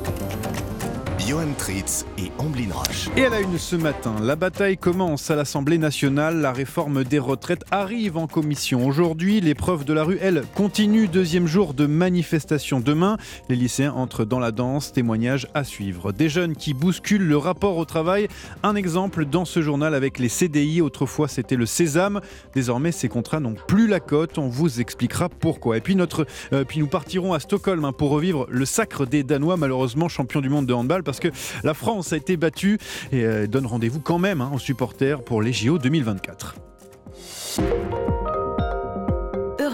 [1.27, 3.09] Johan Tritz et Amblin Roche.
[3.17, 6.43] Et à la une ce matin, la bataille commence à l'Assemblée nationale.
[6.43, 8.87] La réforme des retraites arrive en commission.
[8.87, 11.09] Aujourd'hui, l'épreuve de la rue, elle, continue.
[11.09, 13.17] Deuxième jour de manifestation demain.
[13.49, 14.93] Les lycéens entrent dans la danse.
[14.93, 16.13] Témoignage à suivre.
[16.13, 18.29] Des jeunes qui bousculent le rapport au travail.
[18.63, 20.83] Un exemple dans ce journal avec les CDI.
[20.83, 22.21] Autrefois, c'était le sésame.
[22.55, 24.37] Désormais, ces contrats n'ont plus la cote.
[24.37, 25.79] On vous expliquera pourquoi.
[25.79, 29.23] Et puis, notre, euh, puis nous partirons à Stockholm hein, pour revivre le sacre des
[29.23, 31.29] Danois, malheureusement champions du monde de handball, que
[31.63, 32.79] la France a été battue
[33.13, 36.55] et euh, donne rendez-vous quand même hein, aux supporters pour les JO 2024.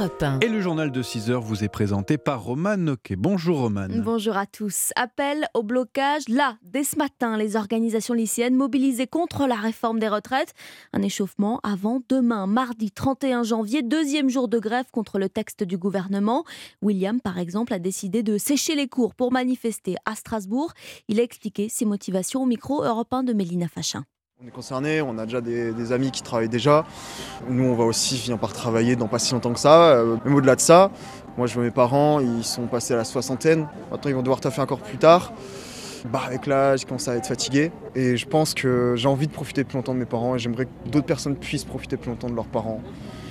[0.00, 0.40] Europe 1.
[0.40, 3.16] Et le journal de 6 heures vous est présenté par Roman Noquet.
[3.16, 3.88] Bonjour Roman.
[3.96, 4.92] Bonjour à tous.
[4.96, 10.08] Appel au blocage là, dès ce matin, les organisations lycéennes mobilisées contre la réforme des
[10.08, 10.54] retraites.
[10.94, 15.76] Un échauffement avant demain, mardi 31 janvier, deuxième jour de grève contre le texte du
[15.76, 16.44] gouvernement.
[16.80, 20.72] William, par exemple, a décidé de sécher les cours pour manifester à Strasbourg.
[21.08, 24.06] Il a expliqué ses motivations au micro européen de Mélina Fachin.
[24.42, 26.86] On est concerné, on a déjà des, amis qui travaillent déjà.
[27.50, 29.90] Nous, on va aussi finir par travailler dans pas si longtemps que ça.
[29.90, 30.90] Euh, même au-delà de ça,
[31.36, 33.68] moi, je vois mes parents, ils sont passés à la soixantaine.
[33.90, 35.34] Maintenant, ils vont devoir taffer encore plus tard.
[36.06, 37.70] Bah, avec l'âge, ils commencent à être fatigués.
[37.94, 40.64] Et je pense que j'ai envie de profiter plus longtemps de mes parents et j'aimerais
[40.64, 42.80] que d'autres personnes puissent profiter plus longtemps de leurs parents.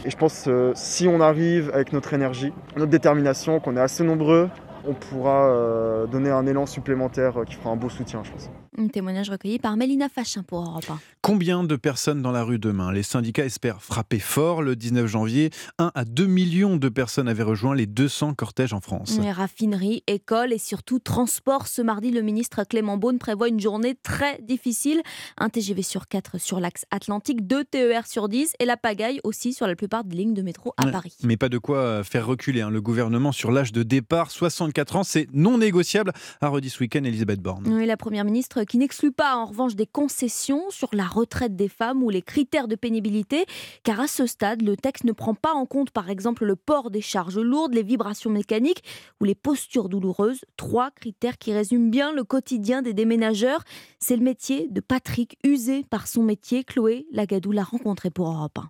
[0.05, 4.03] Et je pense que si on arrive avec notre énergie, notre détermination, qu'on est assez
[4.03, 4.47] nombreux,
[4.85, 8.51] on pourra euh, donner un élan supplémentaire euh, qui fera un beau soutien, je pense.
[8.77, 10.99] Un témoignage recueilli par Mélina Fachin pour Europe 1.
[11.21, 12.91] Combien de personnes dans la rue demain?
[12.91, 15.49] Les syndicats espèrent frapper fort le 19 janvier.
[15.79, 19.17] 1 à 2 millions de personnes avaient rejoint les 200 cortèges en France.
[19.21, 21.67] Les raffineries, écoles et surtout transport.
[21.67, 25.01] Ce mardi, le ministre Clément Beaune prévoit une journée très difficile.
[25.37, 29.53] Un TGV sur 4 sur l'axe Atlantique, 2 TER sur 10 et la pagaille aussi
[29.53, 31.15] sur la plupart des lignes de métro à Ouais, Paris.
[31.23, 34.31] Mais pas de quoi faire reculer hein, le gouvernement sur l'âge de départ.
[34.31, 37.67] 64 ans, c'est non négociable, a redit ce week-end Elisabeth Borne.
[37.67, 41.69] Oui, la première ministre qui n'exclut pas en revanche des concessions sur la retraite des
[41.69, 43.45] femmes ou les critères de pénibilité,
[43.83, 46.91] car à ce stade, le texte ne prend pas en compte par exemple le port
[46.91, 48.83] des charges lourdes, les vibrations mécaniques
[49.21, 53.63] ou les postures douloureuses, trois critères qui résument bien le quotidien des déménageurs.
[53.99, 56.63] C'est le métier de Patrick, usé par son métier.
[56.63, 58.69] Chloé Lagadou l'a rencontré pour Europe 1.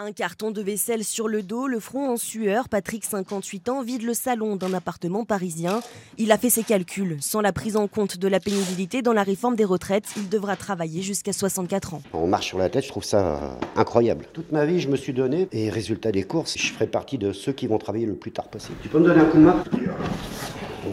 [0.00, 4.04] Un carton de vaisselle sur le dos, le front en sueur, Patrick, 58 ans, vide
[4.04, 5.80] le salon d'un appartement parisien.
[6.18, 7.16] Il a fait ses calculs.
[7.20, 10.54] Sans la prise en compte de la pénibilité dans la réforme des retraites, il devra
[10.54, 12.02] travailler jusqu'à 64 ans.
[12.12, 14.26] On marche sur la tête, je trouve ça euh, incroyable.
[14.32, 17.32] Toute ma vie, je me suis donné, et résultat des courses, je ferai partie de
[17.32, 18.78] ceux qui vont travailler le plus tard possible.
[18.80, 19.64] Tu peux me donner un coup de main?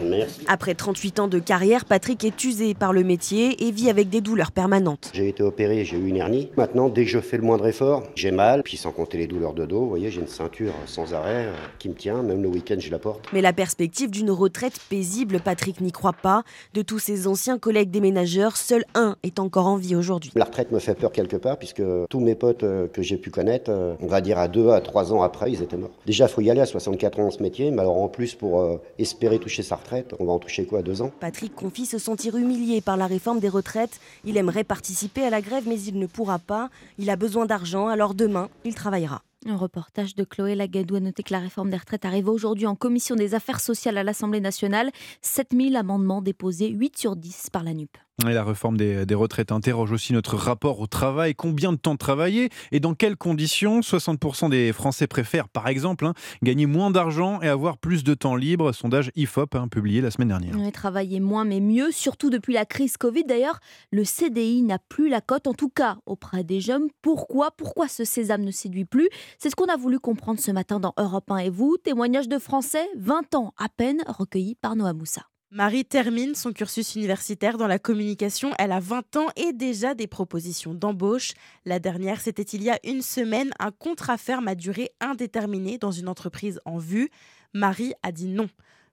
[0.04, 0.40] Merci.
[0.46, 4.20] Après 38 ans de carrière, Patrick est usé par le métier et vit avec des
[4.20, 5.10] douleurs permanentes.
[5.12, 6.50] J'ai été opéré, j'ai eu une hernie.
[6.56, 9.54] Maintenant, dès que je fais le moindre effort, j'ai mal, puis sans compter les douleurs
[9.54, 12.48] de dos, vous voyez, j'ai une ceinture sans arrêt euh, qui me tient, même le
[12.48, 13.20] week-end, je la porte.
[13.32, 16.42] Mais la perspective d'une retraite paisible, Patrick n'y croit pas.
[16.74, 20.30] De tous ses anciens collègues déménageurs, seul un est encore en vie aujourd'hui.
[20.34, 23.30] La retraite me fait peur quelque part, puisque tous mes potes euh, que j'ai pu
[23.30, 25.90] connaître, euh, on va dire à 2 à 3 ans après, ils étaient morts.
[26.06, 28.34] Déjà, il faut y aller à 64 ans dans ce métier, mais alors en plus,
[28.34, 31.12] pour espérer toucher sa retraite, on va en toucher quoi, à 2 ans?
[31.20, 34.00] Patrick confie se sentir humilié par la réforme des retraites.
[34.24, 36.70] Il aimerait participer à la grève, mais il ne pourra pas.
[36.98, 39.22] Il a besoin d'argent, alors demain, il travaillera.
[39.46, 42.74] Un reportage de Chloé Lagadou a noté que la réforme des retraites arrive aujourd'hui en
[42.74, 44.90] commission des affaires sociales à l'Assemblée nationale.
[45.22, 47.96] 7000 amendements déposés, 8 sur 10 par la NUP.
[48.24, 51.34] La réforme des, retraites interroge aussi notre rapport au travail.
[51.34, 53.80] Combien de temps travailler et dans quelles conditions?
[53.80, 58.34] 60% des Français préfèrent, par exemple, hein, gagner moins d'argent et avoir plus de temps
[58.34, 58.72] libre.
[58.72, 60.58] Sondage IFOP hein, publié la semaine dernière.
[60.58, 63.24] Ouais, travailler moins mais mieux, surtout depuis la crise Covid.
[63.24, 63.60] D'ailleurs,
[63.92, 66.88] le CDI n'a plus la cote, en tout cas auprès des jeunes.
[67.02, 67.50] Pourquoi?
[67.50, 69.10] Pourquoi ce sésame ne séduit plus?
[69.38, 71.76] C'est ce qu'on a voulu comprendre ce matin dans Europe 1 et vous.
[71.84, 75.26] Témoignage de Français, 20 ans à peine, recueillis par Noah Moussa.
[75.56, 78.52] Marie termine son cursus universitaire dans la communication.
[78.58, 81.32] Elle a 20 ans et déjà des propositions d'embauche.
[81.64, 85.92] La dernière, c'était il y a une semaine, un contrat ferme à durée indéterminée dans
[85.92, 87.08] une entreprise en vue.
[87.54, 88.50] Marie a dit non.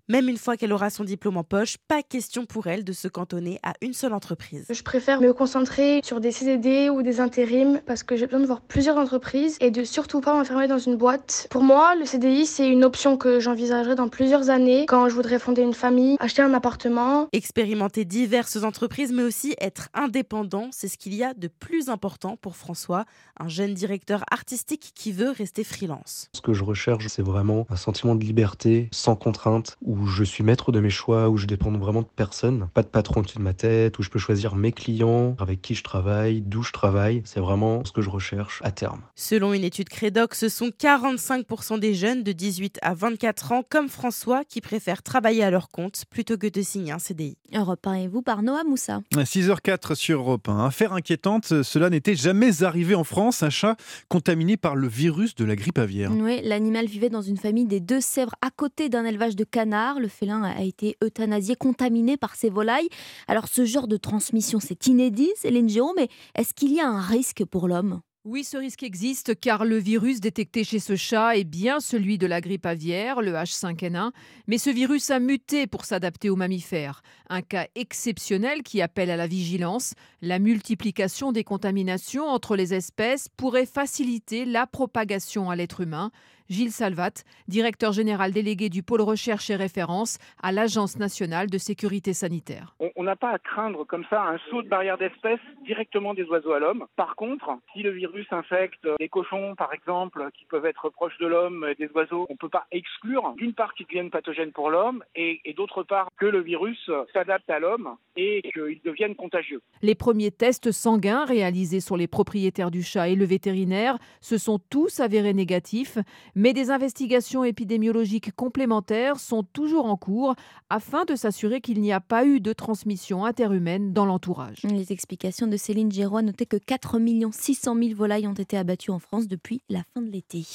[0.10, 3.08] Même une fois qu'elle aura son diplôme en poche, pas question pour elle de se
[3.08, 4.66] cantonner à une seule entreprise.
[4.70, 8.45] Je préfère me concentrer sur des CDD ou des intérims parce que j'ai besoin de
[8.45, 11.47] voir plusieurs entreprises et de surtout pas m'enfermer dans une boîte.
[11.49, 15.39] Pour moi, le CDI, c'est une option que j'envisagerai dans plusieurs années quand je voudrais
[15.39, 17.30] fonder une famille, acheter un appartement.
[17.32, 22.36] Expérimenter diverses entreprises, mais aussi être indépendant, c'est ce qu'il y a de plus important
[22.36, 23.06] pour François,
[23.39, 26.28] un jeune directeur artistique qui veut rester freelance.
[26.36, 30.44] Ce que je recherche, c'est vraiment un sentiment de liberté, sans contrainte où je suis
[30.44, 33.44] maître de mes choix, où je dépends vraiment de personne, pas de patron au-dessus de
[33.44, 37.22] ma tête, où je peux choisir mes clients, avec qui je travaille, d'où je travaille.
[37.26, 39.02] C'est vraiment ce que je recherche à terme.
[39.16, 43.89] Selon une étude Crédoc, ce sont 45% des jeunes de 18 à 24 ans, comme
[43.89, 47.38] François, qui préfèrent travailler à leur compte plutôt que de signer un CDI.
[47.54, 49.02] Europe 1 et vous par Noah Moussa.
[49.14, 50.66] 6h04 sur Europe 1.
[50.66, 53.44] Affaire inquiétante, cela n'était jamais arrivé en France.
[53.44, 53.76] Un chat
[54.08, 56.12] contaminé par le virus de la grippe aviaire.
[56.12, 59.83] Oui, l'animal vivait dans une famille des Deux-Sèvres à côté d'un élevage de canards.
[60.00, 62.90] Le félin a été euthanasié, contaminé par ces volailles.
[63.28, 67.02] Alors ce genre de transmission, c'est inédit, Céline Géraud, mais est-ce qu'il y a un
[67.02, 68.02] risque pour l'homme?
[68.26, 72.26] Oui, ce risque existe car le virus détecté chez ce chat est bien celui de
[72.26, 74.12] la grippe aviaire, le H5N1,
[74.48, 77.02] mais ce virus a muté pour s'adapter aux mammifères.
[77.28, 79.94] Un cas exceptionnel qui appelle à la vigilance.
[80.22, 86.10] La multiplication des contaminations entre les espèces pourrait faciliter la propagation à l'être humain.
[86.50, 92.14] Gilles Salvat, directeur général délégué du pôle recherche et référence à l'Agence nationale de sécurité
[92.14, 92.76] sanitaire.
[92.96, 96.54] On n'a pas à craindre comme ça un saut de barrière d'espèces directement des oiseaux
[96.54, 96.86] à l'homme.
[96.96, 101.28] Par contre, si le virus infecte des cochons, par exemple, qui peuvent être proches de
[101.28, 105.04] l'homme, des oiseaux, on ne peut pas exclure d'une part qu'ils deviennent pathogènes pour l'homme
[105.16, 109.62] et, et d'autre part que le virus s'adapte à l'homme et qu'il devienne contagieux.
[109.82, 114.60] Les premiers tests sanguins réalisés sur les propriétaires du chat et le vétérinaire se sont
[114.70, 115.98] tous avérés négatifs
[116.36, 120.36] mais des investigations épidémiologiques complémentaires sont toujours en cours
[120.70, 124.64] afin de s'assurer qu'il n'y a pas eu de transmission interhumaine dans l'entourage.
[124.64, 127.00] Les explications de Céline Géraud notaient que 4
[127.32, 130.46] 600 000 volailles ont été abattues en France depuis la fin de l'été.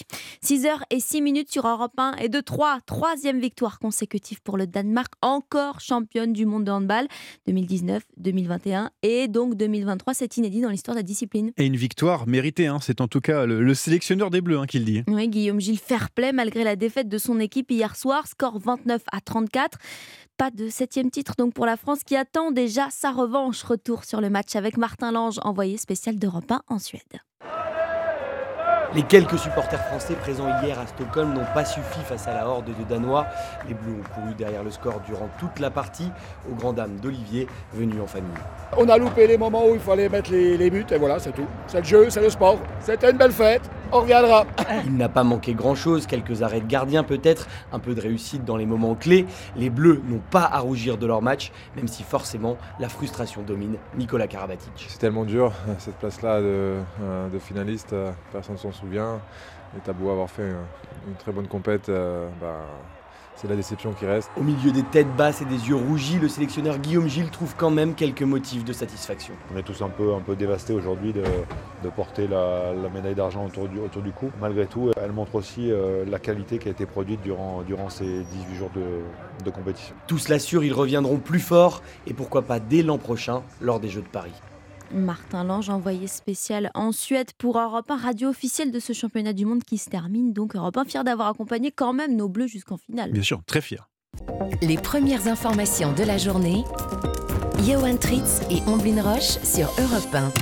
[0.43, 4.57] 6 h et 6 minutes sur Europe 1 et de 3, troisième victoire consécutive pour
[4.57, 7.07] le Danemark, encore championne du monde de handball
[7.47, 10.15] 2019, 2021 et donc 2023.
[10.15, 11.53] C'est inédit dans l'histoire de la discipline.
[11.57, 12.79] Et une victoire méritée, hein.
[12.81, 15.03] c'est en tout cas le, le sélectionneur des Bleus hein, qui le dit.
[15.09, 19.03] Oui, Guillaume Gilles fair play malgré la défaite de son équipe hier soir, score 29
[19.13, 19.77] à 34.
[20.39, 23.63] Pas de septième titre donc pour la France qui attend déjà sa revanche.
[23.65, 27.03] Retour sur le match avec Martin Lange, envoyé spécial d'Europe 1 en Suède.
[28.95, 32.65] Les quelques supporters français présents hier à Stockholm n'ont pas suffi face à la horde
[32.67, 33.27] de Danois.
[33.69, 36.11] Les Bleus ont couru derrière le score durant toute la partie,
[36.51, 38.31] aux grandes dames d'Olivier, venu en famille.
[38.79, 41.33] On a loupé les moments où il fallait mettre les, les buts et voilà, c'est
[41.33, 41.47] tout.
[41.67, 42.59] C'est le jeu, c'est le sport.
[42.81, 43.69] C'était une belle fête.
[43.91, 44.45] On reviendra.
[44.85, 48.59] Il n'a pas manqué grand-chose, quelques arrêts de gardien peut-être, un peu de réussite dans
[48.59, 49.25] les moments clés.
[49.57, 53.77] Les Bleus n'ont pas à rougir de leur match, même si forcément la frustration domine
[53.97, 54.87] Nicolas Karabatic.
[54.89, 59.21] C'est tellement dur, cette place-là de, euh, de finaliste, euh, personne ne s'en souvient.
[59.77, 60.51] Et t'as beau avoir fait
[61.07, 62.65] une très bonne compète, euh, bah,
[63.37, 64.31] c'est la déception qui reste.
[64.37, 67.71] Au milieu des têtes basses et des yeux rougis, le sélectionneur Guillaume Gilles trouve quand
[67.71, 69.35] même quelques motifs de satisfaction.
[69.55, 73.15] On est tous un peu, un peu dévastés aujourd'hui de, de porter la, la médaille
[73.15, 74.31] d'argent autour du, autour du cou.
[74.41, 78.25] Malgré tout, elle montre aussi euh, la qualité qui a été produite durant, durant ces
[78.25, 79.95] 18 jours de, de compétition.
[80.07, 83.89] Tout cela sûr, ils reviendront plus forts et pourquoi pas dès l'an prochain lors des
[83.89, 84.35] Jeux de Paris.
[84.93, 89.45] Martin Lange, envoyé spécial en Suède pour Europe 1, radio officielle de ce championnat du
[89.45, 90.33] monde qui se termine.
[90.33, 93.13] Donc Europe 1, fier d'avoir accompagné quand même nos Bleus jusqu'en finale.
[93.13, 93.89] Bien sûr, très fier.
[94.63, 96.65] Les premières informations de la journée.
[97.67, 100.33] Johan Tritz et Omblin Roche sur Europe 1.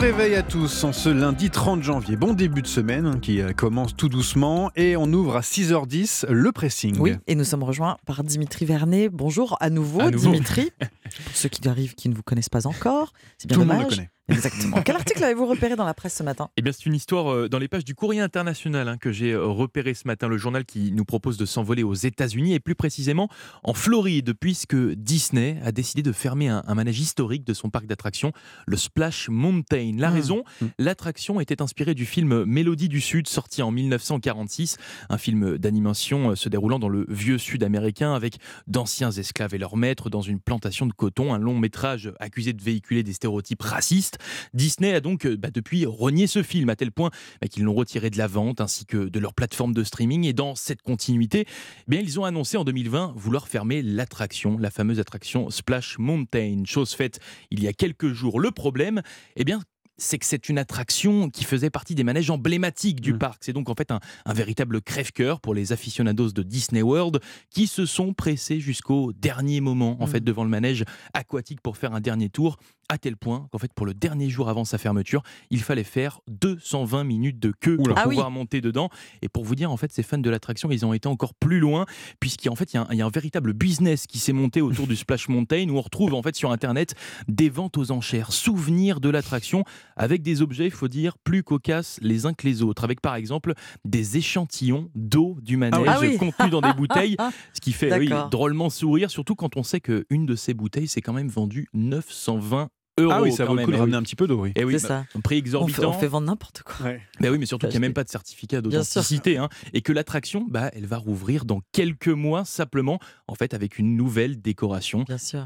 [0.00, 2.16] Bon réveil à tous en ce lundi 30 janvier.
[2.16, 6.26] Bon début de semaine hein, qui euh, commence tout doucement et on ouvre à 6h10
[6.26, 6.96] le pressing.
[6.98, 9.10] Oui, et nous sommes rejoints par Dimitri Vernet.
[9.10, 10.32] Bonjour à nouveau, À nouveau.
[10.32, 10.70] Dimitri.
[10.80, 13.76] Pour ceux qui arrivent qui ne vous connaissent pas encore, c'est bien Tout le monde
[13.76, 13.90] dommage.
[13.90, 14.10] le connaît.
[14.30, 14.82] Exactement.
[14.82, 16.50] Quel article avez-vous repéré dans la presse ce matin?
[16.56, 19.32] Eh bien, c'est une histoire euh, dans les pages du Courrier international hein, que j'ai
[19.32, 20.28] euh, repéré ce matin.
[20.28, 23.28] Le journal qui nous propose de s'envoler aux États-Unis et plus précisément
[23.64, 27.86] en Floride, puisque Disney a décidé de fermer un, un manège historique de son parc
[27.86, 28.32] d'attractions,
[28.66, 29.89] le Splash Mountain.
[29.98, 30.12] La Ah.
[30.12, 30.44] raison,
[30.78, 34.76] l'attraction était inspirée du film Mélodie du Sud, sorti en 1946,
[35.08, 38.36] un film d'animation euh, se déroulant dans le vieux Sud américain avec
[38.66, 42.62] d'anciens esclaves et leurs maîtres dans une plantation de coton, un long métrage accusé de
[42.62, 44.18] véhiculer des stéréotypes racistes.
[44.54, 47.10] Disney a donc euh, bah, depuis renié ce film à tel point
[47.40, 50.24] bah, qu'ils l'ont retiré de la vente ainsi que de leur plateforme de streaming.
[50.24, 54.70] Et dans cette continuité, eh bien, ils ont annoncé en 2020 vouloir fermer l'attraction, la
[54.70, 56.62] fameuse attraction Splash Mountain.
[56.64, 57.20] Chose faite
[57.50, 58.40] il y a quelques jours.
[58.40, 59.02] Le problème,
[59.36, 59.60] eh bien,
[60.00, 63.44] c'est que c'est une attraction qui faisait partie des manèges emblématiques du parc.
[63.44, 67.20] C'est donc en fait un, un véritable crève-cœur pour les aficionados de Disney World
[67.50, 70.84] qui se sont pressés jusqu'au dernier moment en fait devant le manège
[71.14, 72.56] aquatique pour faire un dernier tour
[72.90, 76.20] à tel point qu'en fait pour le dernier jour avant sa fermeture, il fallait faire
[76.28, 78.16] 220 minutes de queue pour Ah oui.
[78.16, 78.90] pouvoir monter dedans.
[79.22, 81.60] Et pour vous dire en fait, ces fans de l'attraction, ils ont été encore plus
[81.60, 81.86] loin
[82.20, 84.60] puisqu'en fait il y, a un- il y a un véritable business qui s'est monté
[84.60, 86.94] autour du Splash Mountain où on retrouve en fait sur internet
[87.28, 89.64] des ventes aux enchères, souvenirs de l'attraction
[89.96, 93.14] avec des objets, il faut dire, plus cocasses les uns que les autres, avec par
[93.14, 96.16] exemple des échantillons d'eau du manège Ah oui.
[96.18, 97.16] contenus dans des bouteilles,
[97.54, 101.00] ce qui fait oui, drôlement sourire, surtout quand on sait qu'une de ces bouteilles s'est
[101.02, 102.68] quand même vendue 920
[103.02, 103.12] euros.
[103.14, 104.00] Ah oui, ça vaut le coup de Eh ramener oui.
[104.00, 104.52] un petit peu d'eau, oui.
[104.56, 105.18] Eh oui, C'est bah, ça.
[105.18, 105.80] un prix on exorbitant.
[105.82, 106.74] fait, on fait vendre n'importe quoi.
[107.20, 109.38] Ben oui, mais surtout qu'il n'y a même pas de certificat d'authenticité.
[109.38, 112.98] hein, et que l'attraction, bah, elle va rouvrir dans quelques mois simplement,
[113.28, 115.04] en fait, avec une nouvelle décoration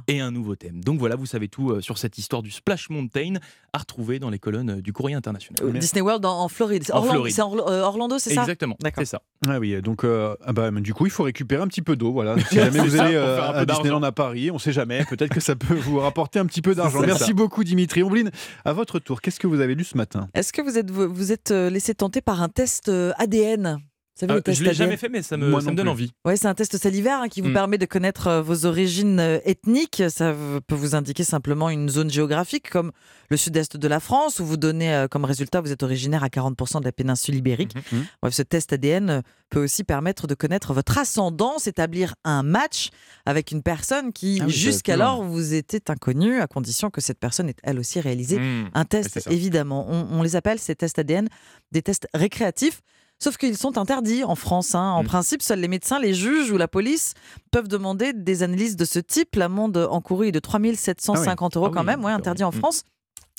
[0.09, 0.83] et un nouveau thème.
[0.83, 3.35] Donc voilà, vous savez tout euh, sur cette histoire du Splash Mountain
[3.73, 5.63] à retrouver dans les colonnes euh, du Courrier international.
[5.65, 6.85] Euh, Disney World en, en Floride.
[6.93, 7.35] En Orlando, Floride.
[7.35, 8.43] c'est euh, Orlando, c'est ça?
[8.43, 9.03] Exactement, D'accord.
[9.03, 9.23] c'est ça.
[9.49, 12.13] Ah oui, donc euh, ah bah, du coup, il faut récupérer un petit peu d'eau.
[12.13, 12.37] Voilà.
[12.49, 13.65] Si jamais vous allez euh, à.
[13.65, 15.05] Disneyland à Paris, on sait jamais.
[15.09, 17.01] Peut-être que ça peut vous rapporter un petit peu d'argent.
[17.01, 17.33] Merci ça.
[17.45, 18.03] Beaucoup, Dimitri.
[18.03, 18.31] Ombline,
[18.65, 20.29] à votre tour, qu'est-ce que vous avez lu ce matin?
[20.33, 23.81] Est-ce que vous êtes, vous, êtes euh, laissé tenter par un test euh, ADN
[24.17, 24.79] Vous savez, Euh, le test je l'ai ADN?
[24.85, 25.89] jamais fait, mais ça me, ça donne plus.
[25.89, 26.13] envie.
[26.25, 27.53] Ouais, c'est un test salivaire hein, qui vous Mm.
[27.55, 30.05] permet de connaître euh, vos origines euh, ethniques.
[30.09, 30.33] Ça
[30.69, 32.93] peut vous indiquer simplement une zone géographique comme
[33.29, 36.29] le sud-est de la France, où vous donnez euh, comme résultat vous êtes originaire à
[36.29, 37.75] 40% de la péninsule ibérique.
[37.93, 38.05] Mhm.
[38.23, 42.91] Bref, ce test ADN peut aussi permettre de connaître votre ascendance, établir un match
[43.27, 47.49] avec une personne qui, Ah oui, jusqu'alors, vous était inconnue, à condition que cette personne
[47.49, 48.71] ait elle aussi réalisé Mmh.
[48.75, 49.87] un test, évidemment.
[49.89, 51.29] On, on les appelle, ces tests ADN,
[51.73, 52.81] des tests récréatifs.
[53.25, 54.75] Sauf qu'ils sont interdits en France.
[54.75, 54.91] hein.
[54.91, 55.07] En Mmh.
[55.07, 57.15] principe, seuls les médecins, les juges ou la police
[57.51, 59.35] peuvent demander des analyses de ce type.
[59.37, 62.51] L'amende encourue est de 3750 euros Ah quand oui, même, ouais, interdit en.
[62.51, 62.53] Mmh.
[62.53, 62.83] France.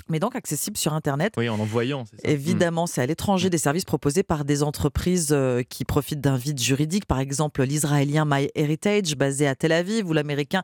[0.09, 1.33] Mais donc accessible sur Internet.
[1.37, 2.11] Oui, en envoyant, ça.
[2.23, 6.59] Évidemment, c'est à l'étranger des services proposés par des entreprises euh, qui profitent d'un vide
[6.59, 10.63] juridique, par exemple l'israélien MyHeritage basé à Tel Aviv ou l'américain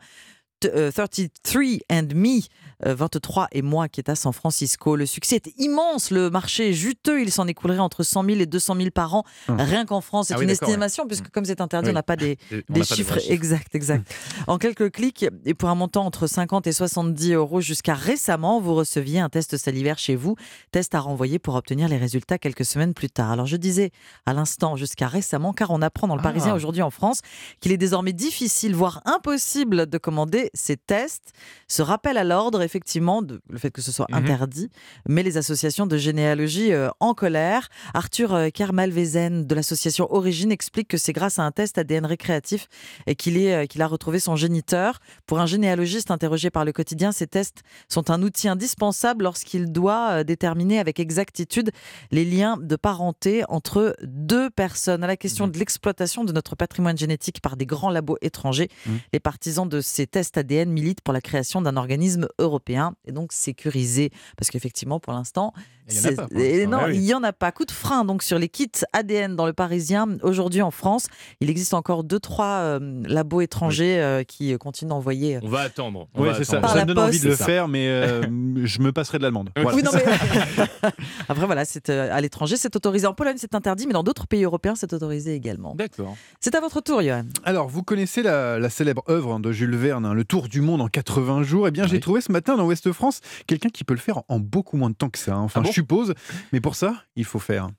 [0.66, 2.39] euh, 33 and Me,
[2.86, 4.95] euh, 23 et moi qui est à San Francisco.
[4.95, 8.45] Le succès est immense, le marché est juteux, il s'en écoulerait entre 100 000 et
[8.45, 9.57] 200 000 par an, Hum.
[9.59, 10.28] rien qu'en France.
[10.28, 10.53] C'est Ah oui, une ouais.
[10.53, 11.91] estimation, puisque comme c'est interdit, Oui.
[11.91, 12.38] on n'a pas des,
[12.68, 13.76] pas de chiffres exacts.
[13.76, 14.12] exact.
[14.47, 18.74] en quelques clics, et pour un montant entre 50 et 70 euros jusqu'à récemment, vous
[18.76, 20.36] receviez un test salivaire chez vous,
[20.72, 23.32] test à renvoyer pour obtenir les résultats quelques semaines plus tard.
[23.32, 23.91] Alors je disais
[24.26, 26.24] à l'instant jusqu'à récemment, car on apprend dans le Ah.
[26.24, 27.22] Parisien aujourd'hui en France
[27.62, 31.34] qu'il est désormais difficile, voire impossible de commander ces tests.
[31.68, 34.18] Ce rappel à l'ordre, effectivement, de, le fait que ce soit Mhm.
[34.18, 34.70] interdit,
[35.08, 37.70] met les associations de généalogie euh, en colère.
[37.93, 42.68] Arthur euh, Kermalvezen de l'association Origine explique que c'est grâce à un test ADN récréatif
[43.08, 44.99] et qu'il euh, qu'il a retrouvé son géniteur.
[45.26, 50.10] Pour un généalogiste interrogé par le quotidien, ces tests sont un outil indispensable lorsqu'il doit
[50.12, 51.72] euh, déterminer avec exactitude
[52.12, 55.04] les liens de parenté entre deux personnes.
[55.04, 58.99] À la question de l'exploitation de notre patrimoine génétique par des grands labos étrangers, Mhm.
[59.14, 63.32] les partisans de ces tests ADN militent pour la création d'un organisme européen et donc
[63.34, 64.12] sécurisé.
[64.38, 65.54] Parce qu'effectivement, pour l'instant,
[65.89, 67.00] Il en Ah oui.
[67.00, 67.52] n'y en a pas.
[67.52, 70.08] Coup de frein donc sur les kits ADN dans le Parisien.
[70.24, 71.08] Aujourd'hui en France,
[71.42, 75.36] il existe encore deux, trois euh, labos étrangers euh, qui euh, continuent d'envoyer.
[75.38, 76.08] euh, On va attendre.
[76.14, 76.62] on Oui, va c'est ça.
[76.66, 77.46] Ça me donne envie de le ça.
[77.46, 78.22] faire, mais euh,
[78.66, 79.50] je me passerai de l'allemande.
[79.58, 79.76] Voilà.
[79.76, 80.04] Oui, non, mais-
[81.30, 83.06] Après, voilà, c'est euh, à l'étranger, c'est autorisé.
[83.08, 85.76] En Pologne, c'est interdit, mais dans d'autres pays européens, c'est autorisé également.
[85.76, 86.16] D'accord.
[86.39, 87.24] C'est à votre tour, Johan.
[87.44, 90.80] Alors, vous connaissez la, la célèbre œuvre de Jules Verne, hein, Le Tour du monde
[90.80, 91.68] en 80 jours.
[91.68, 94.40] Eh bien, j'ai trouvé ce matin dans Ouest France quelqu'un qui peut le faire en
[94.40, 95.34] beaucoup moins de temps que ça.
[95.36, 95.42] hein.
[95.42, 96.14] Enfin, Ah bon je suppose.
[96.54, 97.68] Mais pour ça, il faut faire.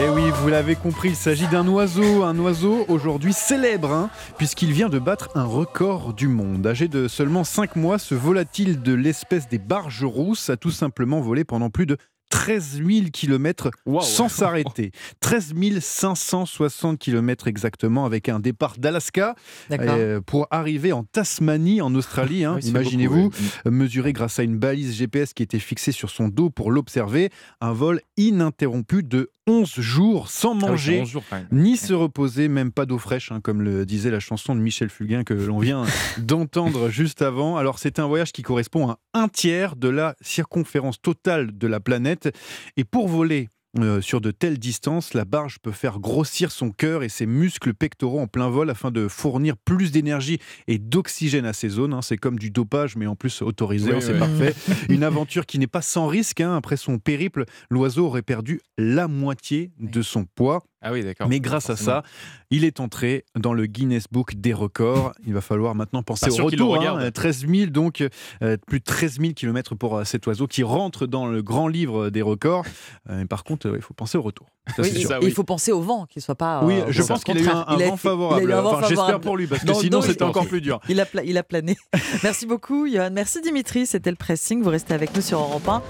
[0.00, 4.70] Eh oui, vous l'avez compris, il s'agit d'un oiseau, un oiseau aujourd'hui célèbre, hein, puisqu'il
[4.72, 6.64] vient de battre un record du monde.
[6.68, 11.20] Âgé de seulement 5 mois, ce volatile de l'espèce des barges rousses a tout simplement
[11.20, 11.96] volé pendant plus de
[12.28, 14.00] 13 000 km Wow.
[14.02, 14.92] sans s'arrêter.
[15.20, 19.34] 13 560 km exactement, avec un départ d'Alaska
[19.72, 22.44] euh, pour arriver en Tasmanie, en Australie.
[22.44, 22.56] hein.
[22.62, 23.30] Oui, Imaginez-vous,
[23.66, 27.30] euh, mesuré grâce à une balise GPS qui était fixée sur son dos pour l'observer.
[27.60, 31.48] Un vol ininterrompu de 11 jours sans Ah oui, manger 11 jours quand même.
[31.50, 34.90] ni se reposer, même pas d'eau fraîche, hein, comme le disait la chanson de Michel
[34.90, 35.84] Fugain que l'on vient
[36.18, 37.56] d'entendre juste avant.
[37.56, 41.80] Alors c'est un voyage qui correspond à un tiers de la circonférence totale de la
[41.80, 42.28] planète.
[42.76, 43.48] Et pour voler
[43.82, 47.74] euh, sur de telles distances, la barge peut faire grossir son cœur et ses muscles
[47.74, 51.92] pectoraux en plein vol afin de fournir plus d'énergie et d'oxygène à ces zones.
[51.94, 52.02] hein.
[52.02, 54.18] C'est comme du dopage, mais en plus autorisé, Oui, hein, c'est oui.
[54.18, 54.54] parfait.
[54.88, 56.40] Une aventure qui n'est pas sans risque.
[56.40, 56.56] hein.
[56.56, 60.62] Après son périple, l'oiseau aurait perdu la moitié de son poids.
[60.80, 61.28] Ah oui, d'accord.
[61.28, 62.04] Mais grâce à ça,
[62.50, 65.12] il est entré dans le Guinness Book des records.
[65.26, 66.76] Il va falloir maintenant penser Pas au retour.
[66.78, 67.02] regarde.
[67.02, 67.10] hein.
[67.10, 68.04] 13 000, donc
[68.42, 71.66] euh, plus de 13 000 km pour euh, cet oiseau qui rentre dans le grand
[71.66, 72.64] livre des records.
[73.10, 74.46] Euh, mais par contre, euh, il faut penser au retour.
[74.76, 76.62] Ça, Oui, il faut penser au vent, qu'il soit pas.
[76.62, 78.42] Oui, euh, je au pense qu'il a eu un, vent favorable.
[78.44, 80.22] il a eu un vent Enfin, j'espère pour lui, parce que Non, sinon non, c'était
[80.22, 80.78] encore plus dur.
[80.88, 81.76] Il a, pla- il a plané.
[82.22, 83.10] Merci beaucoup, Johan.
[83.12, 83.84] Merci, Dimitri.
[83.86, 84.62] C'était le pressing.
[84.62, 85.82] Vous restez avec nous sur Europe 1.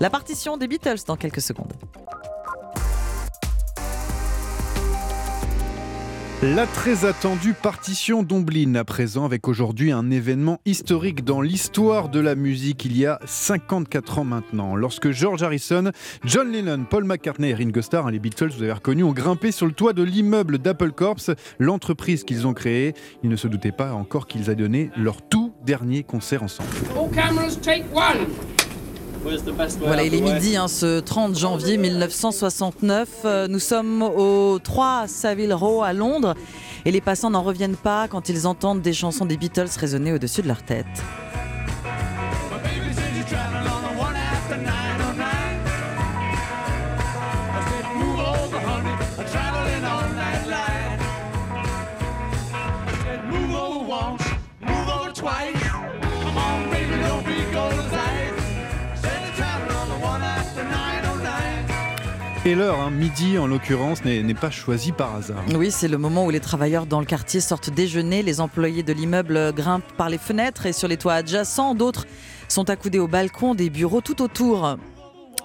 [0.00, 1.72] La partition des Beatles dans quelques secondes.
[6.42, 12.20] La très attendue partition d'Omblin à présent avec aujourd'hui un événement historique dans l'histoire de
[12.20, 14.76] la musique il y a 54 ans maintenant.
[14.76, 15.92] Lorsque George Harrison,
[16.26, 19.50] John Lennon, Paul McCartney et Ringo Starr, hein, les Beatles vous avez reconnu, ont grimpé
[19.50, 21.16] sur le toit de l'immeuble d'Apple Corps,
[21.58, 22.92] l'entreprise qu'ils ont créée.
[23.22, 26.68] Ils ne se doutaient pas encore qu'ils allaient donner leur tout dernier concert ensemble.
[26.98, 28.26] All cameras, take one.
[29.80, 33.08] Voilà, il est midi, hein, ce 30 janvier 1969.
[33.24, 36.34] Euh, Nous sommes au 3 Savile Row à Londres
[36.84, 40.42] et les passants n'en reviennent pas quand ils entendent des chansons des Beatles résonner au-dessus
[40.42, 40.86] de leur tête.
[62.46, 65.42] Et l'heure, hein, midi en l'occurrence, n'est pas choisie par hasard.
[65.56, 68.22] Oui, c'est le moment où les travailleurs dans le quartier sortent déjeuner.
[68.22, 71.74] Les employés de l'immeuble grimpent par les fenêtres et sur les toits adjacents.
[71.74, 72.06] D'autres
[72.46, 74.76] sont accoudés au balcon des bureaux tout autour.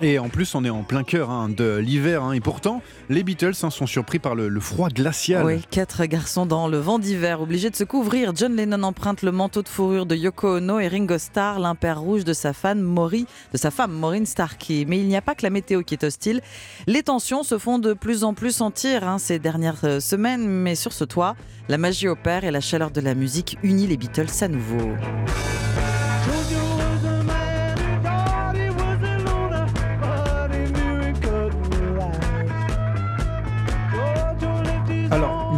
[0.04, 2.24] Et en plus, on est en plein cœur hein, de l'hiver.
[2.24, 2.32] hein.
[2.34, 5.46] et pourtant, les Beatles hein, sont surpris par le, froid glacial.
[5.46, 8.34] Oui, quatre garçons dans le vent d'hiver, obligés de se couvrir.
[8.36, 12.24] John Lennon emprunte le manteau de fourrure de Yoko Ono et Ringo Starr l'impair rouge
[12.24, 14.86] de sa femme, Maury, de sa femme Maureen Starkey.
[14.88, 16.42] Mais il n'y a pas que la météo qui est hostile.
[16.88, 20.94] Les tensions se font de plus en plus sentir ces dernières euh, semaines, mais sur
[20.94, 21.36] ce toit,
[21.70, 24.96] la magie opère et la chaleur de la musique unit les Beatles à nouveau.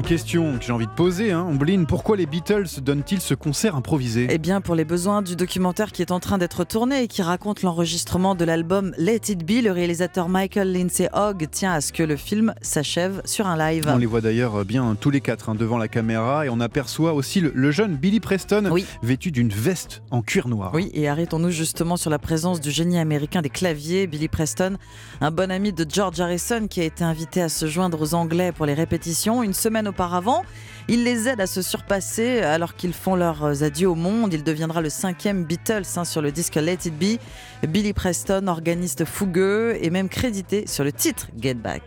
[0.04, 4.28] Question que j'ai envie de poser, hein, Ombline, pourquoi les Beatles donnent-ils ce concert improvisé?
[4.30, 7.22] Eh bien, pour les besoins du documentaire qui est en train d'être tourné et qui
[7.22, 11.93] raconte l'enregistrement de l'album Let It Be, le réalisateur Michael Lindsay Hogg tient à ce
[11.93, 13.86] que le film s'achève sur un live.
[13.88, 17.14] On les voit d'ailleurs bien tous les quatre hein, devant la caméra et on aperçoit
[17.14, 18.70] aussi le, le jeune Billy Preston
[19.01, 20.72] vêtu d'une veste en cuir noir.
[20.74, 24.78] Oui, et arrêtons-nous justement sur la présence du génie américain des claviers, Billy Preston,
[25.22, 28.51] un bon ami de George Harrison qui a été invité à se joindre aux Anglais
[28.51, 29.43] pour les répétitions.
[29.43, 30.44] Une semaine auparavant.
[30.89, 34.34] Il les aide à se surpasser alors qu'ils font leurs adieux au monde.
[34.34, 37.20] Il deviendra le cinquième Beatles hein, sur le disque Let It Be.
[37.68, 41.84] Billy Preston, organiste fougueux, et même crédité sur le titre Get Back.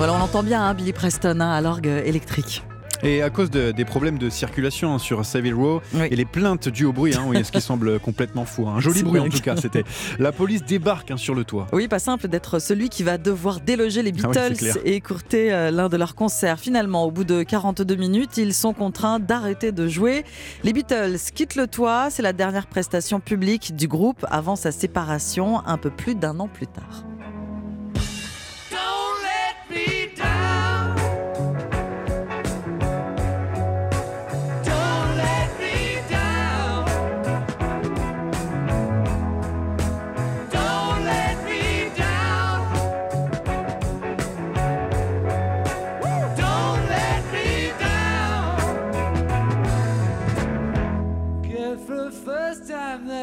[0.00, 2.62] Voilà, on entend bien hein, Billy Preston hein, à l'orgue électrique.
[3.02, 6.70] Et à cause de- des problèmes de circulation hein, sur Savile Row et les plaintes
[6.70, 8.66] dues au bruit, hein, oui, ce qui semble complètement fou.
[8.66, 8.76] hein.
[8.76, 9.84] Un joli bruit en tout cas, c'était.
[10.18, 11.66] La police débarque sur le toit.
[11.74, 15.52] Oui, pas simple d'être celui qui va devoir déloger les Ah oui, Beatles et écourter
[15.52, 16.58] euh, l'un de leurs concerts.
[16.58, 20.24] Finalement, au bout de 42 minutes, ils sont contraints d'arrêter de jouer.
[20.64, 22.08] Les Beatles quittent le toit.
[22.08, 26.48] C'est la dernière prestation publique du groupe avant sa séparation un peu plus d'un an
[26.48, 27.04] plus tard.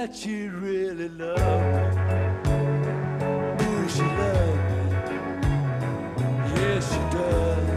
[0.08, 2.16] That you really love me.
[3.66, 4.82] Ooh, she loves me.
[6.56, 7.70] Yes, she does.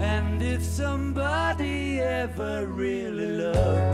[0.00, 3.93] And if somebody ever really loves me,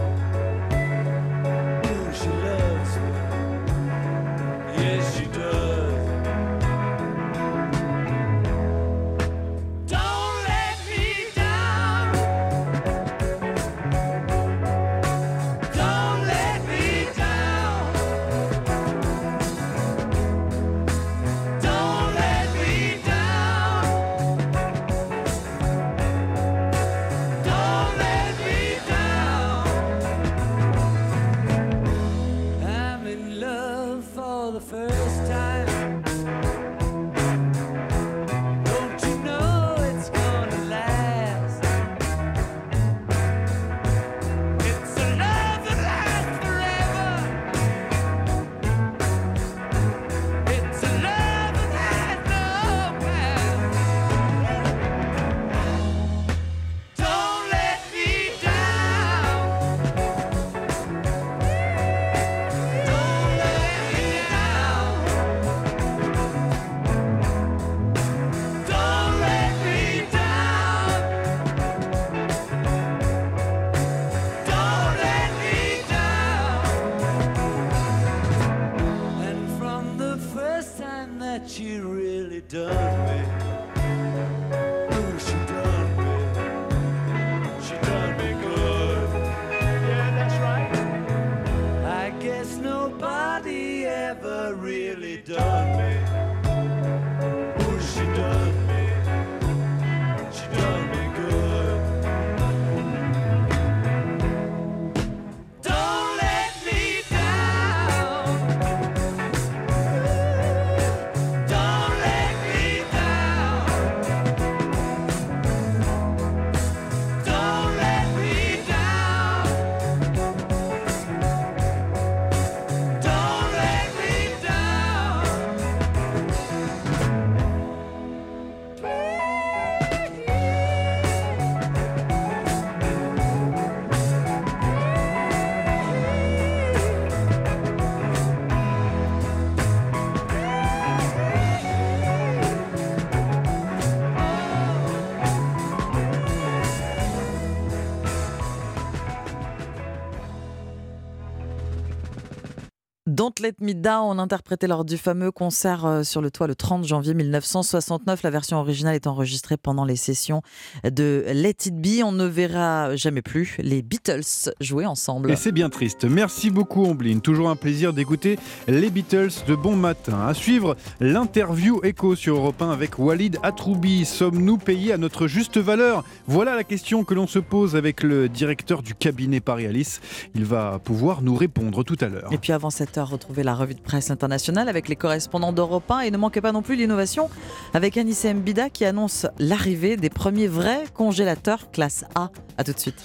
[153.41, 157.15] Let Me Down, interprété lors du fameux concert euh, sur le toit le 30 janvier
[157.15, 158.23] 1969.
[158.23, 160.43] La version originale est enregistrée pendant les sessions
[160.85, 162.05] de Let It Be.
[162.05, 165.31] On ne verra jamais plus les Beatles jouer ensemble.
[165.31, 166.05] Et c'est bien triste.
[166.05, 167.23] Merci beaucoup, Ombline.
[167.23, 168.39] Toujours un plaisir d'écouter
[168.69, 170.27] les Beatles de bon matin.
[170.27, 174.05] À suivre l'interview écho sur Europe 1 avec Walid Atroubi.
[174.05, 176.05] Sommes-nous payés à notre juste valeur?
[176.27, 180.01] Voilà la question que l'on se pose avec le directeur du cabinet Paris Alice.
[180.35, 182.31] Il va pouvoir nous répondre tout à l'heure.
[182.33, 186.01] Et puis avant cette heure, la revue de presse internationale avec les correspondants d'Europe 1
[186.01, 187.31] et ne manquez pas non plus l'innovation
[187.75, 192.31] avec Anissé Mbida qui annonce l'arrivée des premiers vrais congélateurs classe A.
[192.59, 192.97] A tout de suite.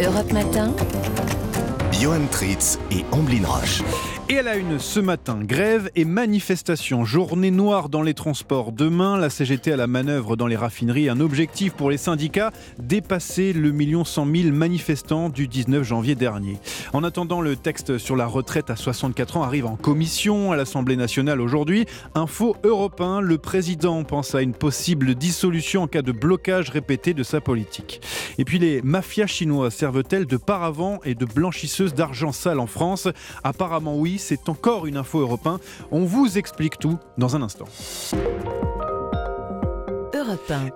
[0.00, 0.72] Europe Matin.
[1.92, 3.82] Johan Tritz et Amblin Roche.
[4.28, 7.04] Et à la une ce matin, grève et manifestation.
[7.04, 8.72] Journée noire dans les transports.
[8.72, 11.10] Demain, la CGT à la manœuvre dans les raffineries.
[11.10, 16.58] Un objectif pour les syndicats, dépasser le million cent mille manifestants du 19 janvier dernier.
[16.92, 20.96] En attendant, le texte sur la retraite à 64 ans arrive en commission à l'Assemblée
[20.96, 21.84] nationale aujourd'hui.
[22.14, 27.24] Info européen, le président pense à une possible dissolution en cas de blocage répété de
[27.24, 28.00] sa politique.
[28.38, 33.08] Et puis les mafias chinoises servent-elles de paravent et de blanchisseuses d'argent sale en France?
[33.44, 35.58] Apparemment oui, c'est encore une info européen.
[35.90, 37.66] On vous explique tout dans un instant.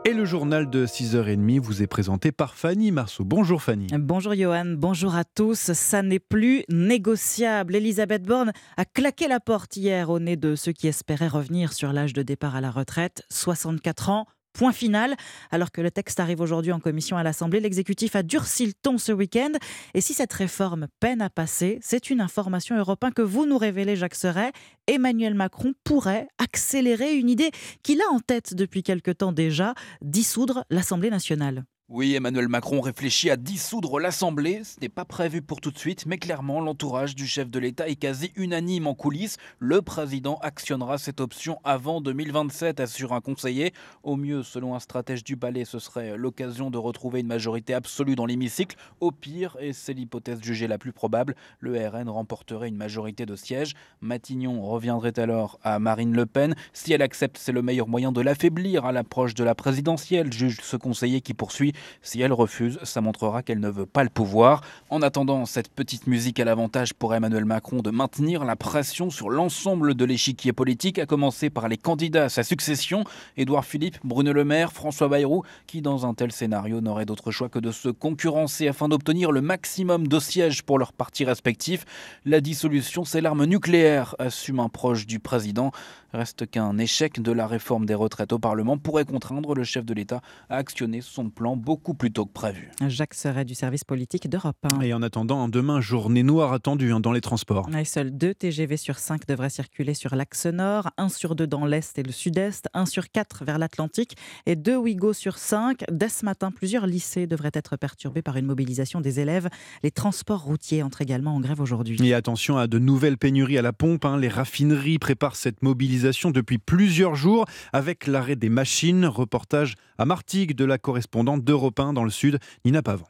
[0.05, 3.25] Et le journal de 6h30 vous est présenté par Fanny Marceau.
[3.25, 3.87] Bonjour Fanny.
[3.99, 5.73] Bonjour Johan, bonjour à tous.
[5.73, 7.77] Ça n'est plus négociable.
[7.77, 11.93] Elisabeth Borne a claqué la porte hier au nez de ceux qui espéraient revenir sur
[11.93, 13.23] l'âge de départ à la retraite.
[13.31, 14.27] 64 ans,
[14.57, 15.17] Point final.
[15.51, 18.97] Alors que le texte arrive aujourd'hui en commission à l'Assemblée, l'exécutif a durci le ton
[18.97, 19.53] ce week-end.
[19.93, 23.97] Et si cette réforme peine à passer, c'est une information européenne que vous nous révélez,
[23.97, 24.53] Jacques Serret.
[24.87, 27.51] Emmanuel Macron pourrait accélérer une idée
[27.83, 31.65] qu'il a en tête depuis quelque temps déjà, dissoudre l'Assemblée nationale.
[31.89, 34.63] Oui, Emmanuel Macron réfléchit à dissoudre l'Assemblée.
[34.65, 37.89] Ce n'est pas prévu pour tout de suite, mais clairement, l'entourage du chef de l'État
[37.89, 39.37] est quasi unanime en coulisses.
[39.61, 43.73] Le président actionnera cette option avant 2027, assure un conseiller.
[44.03, 48.17] Au mieux, selon un stratège du palais, ce serait l'occasion de retrouver une majorité absolue
[48.17, 48.77] dans l'hémicycle.
[48.99, 53.37] Au pire, et c'est l'hypothèse jugée la plus probable, le RN remporterait une majorité de
[53.37, 53.75] sièges.
[54.01, 56.57] Matignon reviendrait alors à Marine Le Pen.
[56.73, 60.59] Si elle accepte, c'est le meilleur moyen de l'affaiblir à l'approche de la présidentielle, juge
[60.61, 64.63] ce conseiller qui poursuit si elle refuse, ça montrera qu'elle ne veut pas le pouvoir.
[64.91, 69.31] En attendant, cette petite musique a l'avantage pour Emmanuel Macron de maintenir la pression sur
[69.31, 73.05] l'ensemble de l'échiquier politique, à commencer par les candidats à sa succession,
[73.37, 77.49] Édouard Philippe, Bruno Le Maire, François Bayrou, qui dans un tel scénario n'auraient d'autre choix
[77.49, 81.85] que de se concurrencer afin d'obtenir le maximum de sièges pour leurs partis respectifs.
[82.25, 85.73] La dissolution, c'est l'arme nucléaire, assume un proche du président.
[86.17, 89.93] Reste qu'un échec de la réforme des retraites au Parlement pourrait contraindre le chef de
[89.93, 92.71] l'État à actionner son plan beaucoup plus tôt que prévu.
[92.89, 94.57] Jacques Serret du service politique d'Europe.
[94.79, 94.81] 1.
[94.81, 97.69] Et en attendant, demain, journée noire attendue hein, dans les transports.
[97.77, 101.67] Et seuls deux TGV sur 5 devraient circuler sur l'axe nord, un sur deux dans
[101.67, 104.17] l'est et le sud-est, un sur quatre vers l'Atlantique
[104.47, 105.85] et deux Ouigo sur 5.
[105.93, 109.51] Dès ce matin, plusieurs lycées devraient être perturbés par une mobilisation des élèves.
[109.83, 111.99] Les transports routiers entrent également en grève aujourd'hui.
[112.03, 114.07] Et attention à de nouvelles pénuries à la pompe.
[114.07, 114.17] hein.
[114.17, 119.07] Les raffineries préparent cette mobilisation depuis plusieurs jours avec l'arrêt des machines.
[119.07, 123.09] Reportage à Martigues de la correspondante d'Europe 1 dans le sud, Nina Pavant.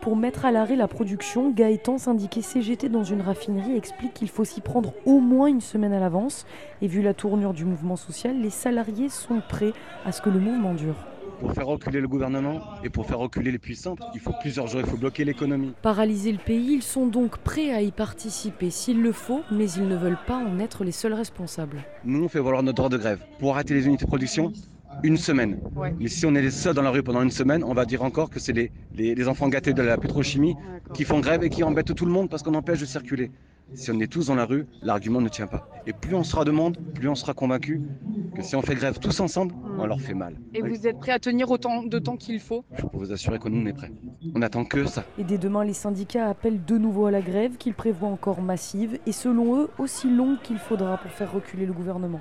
[0.00, 4.44] Pour mettre à l'arrêt la production, Gaëtan, syndiqué CGT dans une raffinerie, explique qu'il faut
[4.44, 6.46] s'y prendre au moins une semaine à l'avance.
[6.80, 9.74] Et vu la tournure du mouvement social, les salariés sont prêts
[10.06, 10.96] à ce que le mouvement dure.
[11.40, 14.80] Pour faire reculer le gouvernement et pour faire reculer les puissants, il faut plusieurs jours,
[14.80, 15.72] il faut bloquer l'économie.
[15.82, 19.88] Paralyser le pays, ils sont donc prêts à y participer s'il le faut, mais ils
[19.88, 21.78] ne veulent pas en être les seuls responsables.
[22.04, 23.20] Nous, on fait valoir notre droit de grève.
[23.38, 24.52] Pour arrêter les unités de production,
[25.02, 25.58] une semaine.
[25.74, 25.94] Ouais.
[25.98, 28.02] Mais si on est les seuls dans la rue pendant une semaine, on va dire
[28.02, 30.56] encore que c'est les, les- les enfants gâtés de la pétrochimie
[30.92, 33.30] qui font grève et qui embêtent tout le monde parce qu'on empêche de circuler.
[33.74, 35.68] Si on est tous dans la rue, l'argument ne tient pas.
[35.86, 37.80] Et plus on sera de monde, plus on sera convaincu
[38.34, 40.36] que si on fait grève tous ensemble, on leur fait mal.
[40.54, 42.64] Et vous êtes prêt à tenir autant de temps qu'il faut?
[42.76, 43.92] Je peux vous assurer que nous, on est prêts.
[44.34, 45.04] On attend que ça.
[45.18, 48.98] Et dès demain, les syndicats appellent de nouveau à la grève, qu'ils prévoient encore massive,
[49.06, 52.20] et selon eux, aussi longue qu'il faudra pour faire reculer le gouvernement.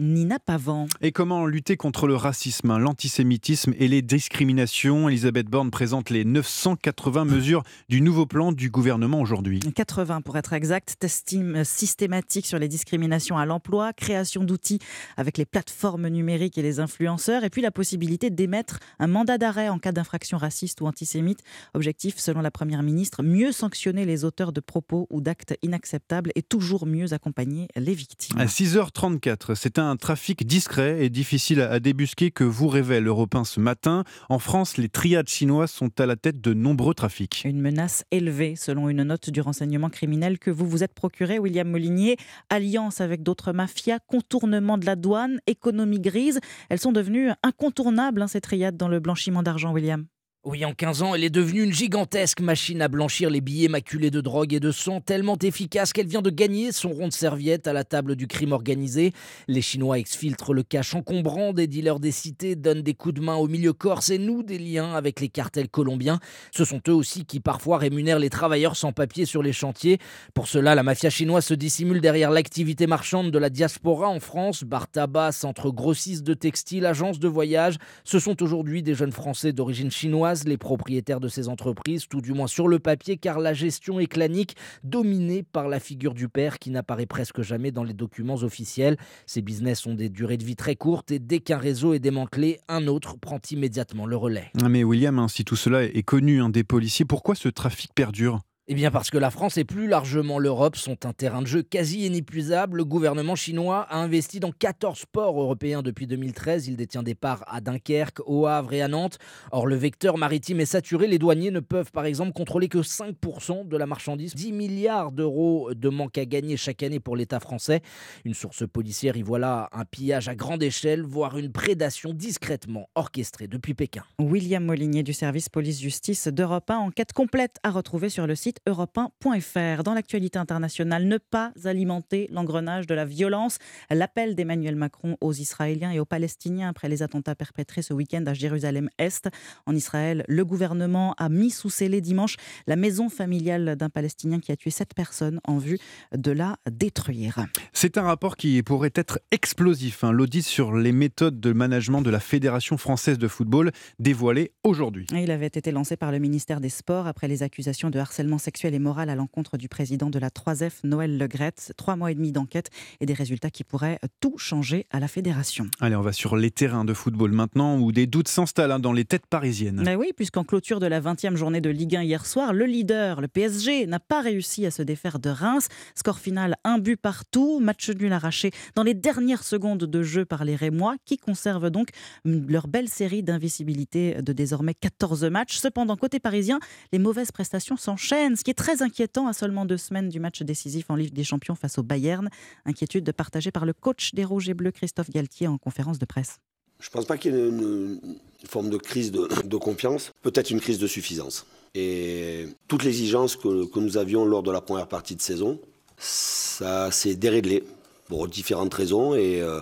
[0.00, 0.86] Nina Pavant.
[1.02, 5.08] Et comment lutter contre le racisme, l'antisémitisme et les discriminations?
[5.08, 9.60] Elisabeth Borne présente les 980 mesures du nouveau plan du gouvernement aujourd'hui.
[9.60, 14.78] 80 pour être exact, testing systématique sur les discriminations à l'emploi, création d'outils
[15.16, 19.68] avec les plateformes numériques et les influenceurs, et puis la possibilité d'émettre un mandat d'arrêt
[19.68, 21.40] en cas d'infraction raciste ou antisémite.
[21.74, 26.42] Objectif, selon la Première ministre, mieux sanctionner les auteurs de propos ou d'actes inacceptables et
[26.42, 28.38] toujours mieux accompagner les victimes.
[28.38, 33.44] À 6h34, c'est un trafic discret et difficile à débusquer que vous révèle Europe 1
[33.44, 34.04] ce matin.
[34.28, 37.42] En France, les triades chinoises sont à la tête de nombreux trafics.
[37.44, 41.68] Une menace élevée, selon une note du renseignement criminel que vous vous êtes procuré, William
[41.68, 42.16] Molinier.
[42.48, 46.40] Alliance avec d'autres mafias, contournement de la douane, économie grise.
[46.68, 50.06] Elles sont devenues incontournables, hein, ces triades, dans le blanchiment d'argent, William.
[50.42, 54.10] Oui, en 15 ans, elle est devenue une gigantesque machine à blanchir les billets maculés
[54.10, 57.66] de drogue et de sang, tellement efficace qu'elle vient de gagner son rond de serviette
[57.66, 59.12] à la table du crime organisé.
[59.48, 63.34] Les Chinois exfiltrent le cash encombrant des dealers des cités, donnent des coups de main
[63.34, 66.20] au milieu corse et nouent des liens avec les cartels colombiens.
[66.52, 69.98] Ce sont eux aussi qui parfois rémunèrent les travailleurs sans papier sur les chantiers.
[70.32, 74.64] Pour cela, la mafia chinoise se dissimule derrière l'activité marchande de la diaspora en France.
[74.64, 77.76] Bar tabac, centre grossiste de textiles, agences de voyage.
[78.04, 82.32] Ce sont aujourd'hui des jeunes Français d'origine chinoise Les propriétaires de ces entreprises, tout du
[82.32, 86.58] moins sur le papier, car la gestion est clanique, dominée par la figure du père
[86.58, 88.96] qui n'apparaît presque jamais dans les documents officiels.
[89.26, 92.60] Ces business ont des durées de vie très courtes et dès qu'un réseau est démantelé,
[92.68, 94.50] un autre prend immédiatement le relais.
[94.62, 97.92] Ah, Mais William, hein, si tout cela est connu hein, des policiers, pourquoi ce trafic
[97.94, 98.40] perdure?
[98.72, 101.60] Eh bien parce que la France et plus largement l'Europe sont un terrain de jeu
[101.60, 102.76] quasi inépuisable.
[102.76, 106.68] Le gouvernement chinois a investi dans 14 ports européens depuis 2013.
[106.68, 109.18] Il détient des parts à Dunkerque, au Havre et à Nantes.
[109.50, 111.08] Or, le vecteur maritime est saturé.
[111.08, 114.36] Les douaniers ne peuvent par exemple contrôler que 5% de la marchandise.
[114.36, 117.80] 10 milliards d'euros de manque à gagner chaque année pour l'État français.
[118.24, 123.48] Une source policière y voilà un pillage à grande échelle, voire une prédation discrètement orchestrée
[123.48, 124.04] depuis Pékin.
[124.20, 126.76] William Molinier du service police-justice d'Europe 1.
[126.76, 129.82] Enquête complète à retrouver sur le site europe1.fr.
[129.82, 133.58] Dans l'actualité internationale, ne pas alimenter l'engrenage de la violence.
[133.90, 138.34] L'appel d'Emmanuel Macron aux Israéliens et aux Palestiniens après les attentats perpétrés ce week-end à
[138.34, 139.28] Jérusalem-Est.
[139.66, 144.52] En Israël, le gouvernement a mis sous scellé dimanche la maison familiale d'un Palestinien qui
[144.52, 145.78] a tué sept personnes en vue
[146.16, 147.46] de la détruire.
[147.72, 150.04] C'est un rapport qui pourrait être explosif.
[150.04, 150.12] hein.
[150.12, 155.06] L'audit sur les méthodes de management de la Fédération française de football dévoilé aujourd'hui.
[155.12, 158.74] Il avait été lancé par le ministère des Sports après les accusations de harcèlement sexuel
[158.74, 161.72] et moral à l'encontre du président de la 3F, Noël Legrette.
[161.76, 165.68] Trois mois et demi d'enquête et des résultats qui pourraient tout changer à la fédération.
[165.80, 168.92] Allez, on va sur les terrains de football maintenant où des doutes s'installent hein, dans
[168.92, 169.82] les têtes parisiennes.
[169.84, 173.20] Mais oui, puisqu'en clôture de la 20e journée de Ligue 1 hier soir, le leader,
[173.20, 175.68] le PSG, n'a pas réussi à se défaire de Reims.
[175.94, 180.44] Score final, un but partout, match nul arraché dans les dernières secondes de jeu par
[180.44, 181.90] les Rémois, qui conservent donc
[182.24, 185.58] leur belle série d'invisibilité de désormais 14 matchs.
[185.58, 186.58] Cependant, côté parisien,
[186.92, 190.42] les mauvaises prestations s'enchaînent, ce qui est très inquiétant à seulement deux semaines du match
[190.42, 192.28] décisif en Ligue des Champions face au Bayern.
[192.64, 196.38] Inquiétude partagée par le coach des Rouges et Bleus, Christophe Galtier, en conférence de presse.
[196.80, 198.00] Je ne pense pas qu'il y ait une,
[198.46, 201.46] forme de crise de, confiance, peut-être une crise de suffisance.
[201.74, 205.60] Et toute l'exigence que, que nous avions lors de la première partie de saison,
[205.98, 207.64] ça s'est déréglé
[208.08, 209.60] pour différentes raisons et euh,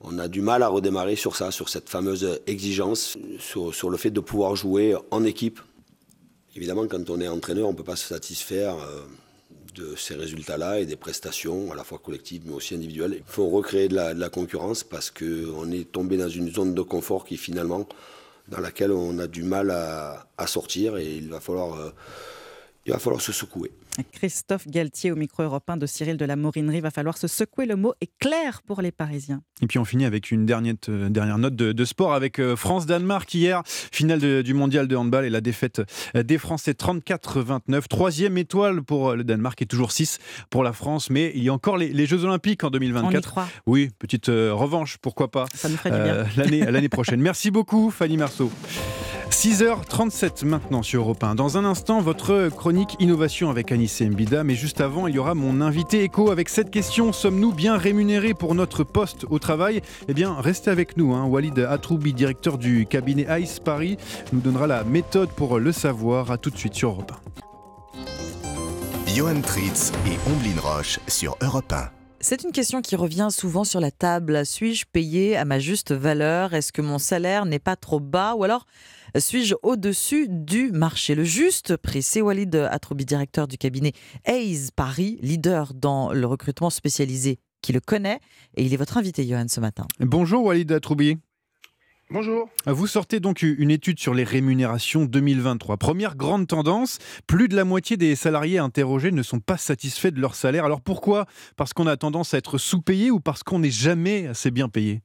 [0.00, 4.10] on a du mal à redémarrer sur ça, sur cette fameuse exigence, sur le fait
[4.10, 5.60] de pouvoir jouer en équipe.
[6.58, 9.02] Évidemment, quand on est entraîneur, on ne peut pas se satisfaire euh,
[9.76, 13.14] de ces résultats-là et des prestations, à la fois collectives mais aussi individuelles.
[13.18, 17.24] Il faut recréer de la, concurrence parce qu'on est tombé dans une zone de confort
[17.24, 17.88] qui finalement,
[18.48, 21.90] dans laquelle on a du mal à, à sortir et il va falloir, euh,
[22.86, 23.70] il va falloir se secouer.
[24.12, 26.80] Christophe Galtier au micro européen de Cyril de la Morinerie.
[26.80, 27.66] Va falloir se secouer.
[27.66, 29.42] Le mot est clair pour les Parisiens.
[29.62, 32.54] Et puis on finit avec une dernière, euh, dernière note de, de sport avec euh,
[32.56, 35.82] France-Danemark hier, finale de- du mondial de handball et la défaite
[36.16, 37.88] euh, des Français 34-29.
[37.88, 40.18] Troisième étoile pour le Danemark et toujours 6
[40.50, 41.10] pour la France.
[41.10, 43.14] Mais il y a encore les, les Jeux Olympiques en 2024.
[43.14, 43.48] On y croit.
[43.66, 45.46] Oui, petite revanche, pourquoi pas.
[45.54, 46.70] Ça nous ferait du bien.
[46.70, 47.20] L'année prochaine.
[47.28, 48.50] Merci beaucoup Fanny Marceau.
[49.30, 51.34] 6h37 maintenant sur Europe 1.
[51.34, 54.42] Dans un instant, votre chronique innovation avec Anissé Mbida.
[54.42, 57.12] Mais juste avant, il y aura mon invité écho avec cette question.
[57.12, 59.80] Sommes-nous bien rémunérés pour notre poste au travail?
[60.08, 61.14] Eh bien, restez avec nous.
[61.14, 61.24] hein.
[61.26, 63.96] Walid Atroubi, directeur du cabinet ICE Paris,
[64.32, 66.30] nous donnera la méthode pour le savoir.
[66.32, 67.12] À tout de suite sur Europe
[69.06, 69.12] 1.
[69.14, 71.90] Johan Tritz et Omblin Roche sur Europe 1.
[72.20, 74.44] C'est une question qui revient souvent sur la table.
[74.44, 76.52] Suis-je payé à ma juste valeur?
[76.52, 78.34] Est-ce que mon salaire n'est pas trop bas?
[78.34, 78.66] Ou alors
[79.16, 81.14] suis-je au-dessus du marché?
[81.14, 83.92] Le juste prix, c'est Walid Atroubi, directeur du cabinet
[84.24, 88.20] Hayes Paris, leader dans le recrutement spécialisé, qui le connaît.
[88.56, 89.86] Et il est votre invité, Johan, ce matin.
[90.00, 91.18] Bonjour Walid Atroubi.
[92.10, 92.48] Bonjour.
[92.64, 95.76] Vous sortez donc une étude sur les rémunérations 2023.
[95.76, 100.20] Première grande tendance, plus de la moitié des salariés interrogés ne sont pas satisfaits de
[100.20, 100.64] leur salaire.
[100.64, 101.26] Alors pourquoi?
[101.56, 105.02] Parce qu'on a tendance à être sous-payé ou parce qu'on n'est jamais assez bien payé?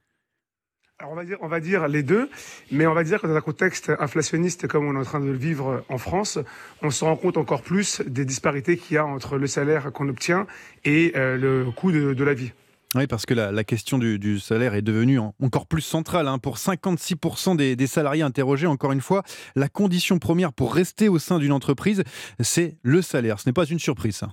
[0.99, 2.30] Alors on va, dire, on va dire les deux,
[2.72, 5.26] mais on va dire que dans un contexte inflationniste comme on est en train de
[5.26, 6.38] le vivre en France,
[6.82, 10.07] on se rend compte encore plus des disparités qu'il y a entre le salaire qu'on
[10.07, 10.45] obtient
[10.86, 12.52] et euh, le coût de, la vie.
[12.95, 16.28] Oui, parce que la, la question du, salaire est devenue en- encore plus centrale.
[16.28, 16.38] hein.
[16.38, 19.24] Pour 56% des, salariés interrogés, encore une fois,
[19.56, 22.03] la condition première pour rester au sein d'une entreprise,
[22.40, 23.40] c'est le salaire.
[23.40, 24.24] Ce n'est pas une surprise.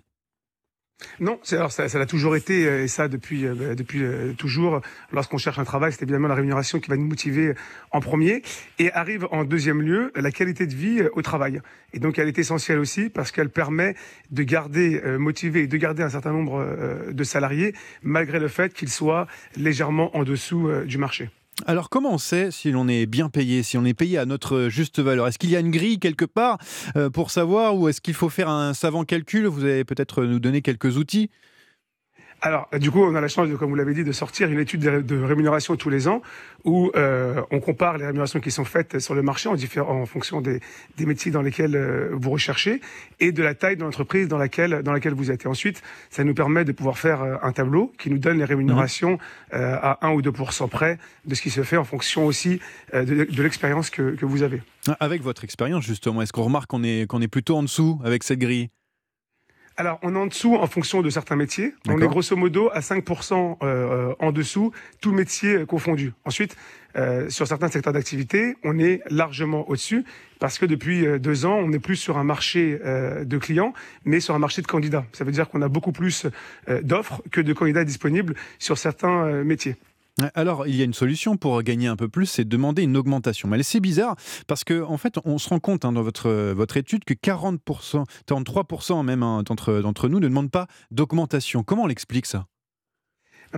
[1.18, 4.80] Non, alors ça, l'a toujours été, euh, et ça depuis, euh, bah, depuis euh, toujours.
[5.12, 7.54] Lorsqu'on cherche un travail, c'est évidemment la rémunération qui va nous motiver
[7.90, 8.42] en premier.
[8.78, 11.60] Et arrive en deuxième lieu la qualité de vie au travail.
[11.92, 13.94] Et donc elle est essentielle aussi parce qu'elle permet
[14.30, 18.90] de garder motivé et de garder un certain nombre de salariés, malgré le fait qu'ils
[18.90, 21.30] soient légèrement en dessous du marché.
[21.66, 24.68] Alors comment on sait si l'on est bien payé, si on est payé à notre
[24.68, 25.26] juste valeur?
[25.26, 26.58] Est-ce qu'il y a une grille quelque part
[26.96, 29.46] euh, pour savoir ou est-ce qu'il faut faire un savant calcul?
[29.46, 31.30] Vous allez peut-être nous donner quelques outils
[32.42, 34.58] Alors, du coup, on a la chance, de, comme vous l'avez dit, de sortir une
[34.58, 36.22] étude de, rémunération tous les ans
[36.64, 40.40] où euh, on compare les rémunérations qui sont faites sur le marché en, en fonction
[40.40, 40.60] des,
[40.96, 42.80] des métiers dans lesquels euh, vous recherchez
[43.18, 45.44] et de la taille de l'entreprise dans laquelle, dans laquelle vous êtes.
[45.44, 48.44] Et ensuite, ça nous permet de pouvoir faire euh, un tableau qui nous donne les
[48.44, 49.18] rémunérations
[49.52, 52.60] euh, à 1 ou 2% près de ce qui se fait en fonction aussi
[52.94, 54.62] euh, de, de l'expérience que, que vous avez.
[54.98, 58.24] Avec votre expérience, justement, est-ce qu'on remarque qu'on est, qu'on est plutôt en dessous avec
[58.24, 58.70] cette grille?
[59.80, 61.72] Alors, on est en dessous en fonction de certains métiers.
[61.88, 66.12] On est grosso modo à 5% euh, en dessous, tout métier confondu.
[66.26, 66.54] Ensuite,
[66.96, 70.04] euh, sur certains secteurs d'activité, on est largement au-dessus
[70.38, 73.72] parce que depuis euh, deux ans, on n'est plus sur un marché euh, de clients,
[74.04, 75.06] mais sur un marché de candidats.
[75.12, 76.26] Ça veut dire qu'on a beaucoup plus
[76.68, 79.76] euh, d'offres que de candidats disponibles sur certains métiers.
[80.34, 82.96] Alors, il y a une solution pour gagner un peu plus, c'est de demander une
[82.96, 83.48] augmentation.
[83.48, 84.16] Mais c'est bizarre
[84.46, 88.04] parce que, en fait, on se rend compte hein, dans votre, votre étude que 40%,
[88.28, 91.62] 43% même hein, d'entre d'entre nous ne demandent pas d'augmentation.
[91.62, 92.46] Comment on l'explique ça?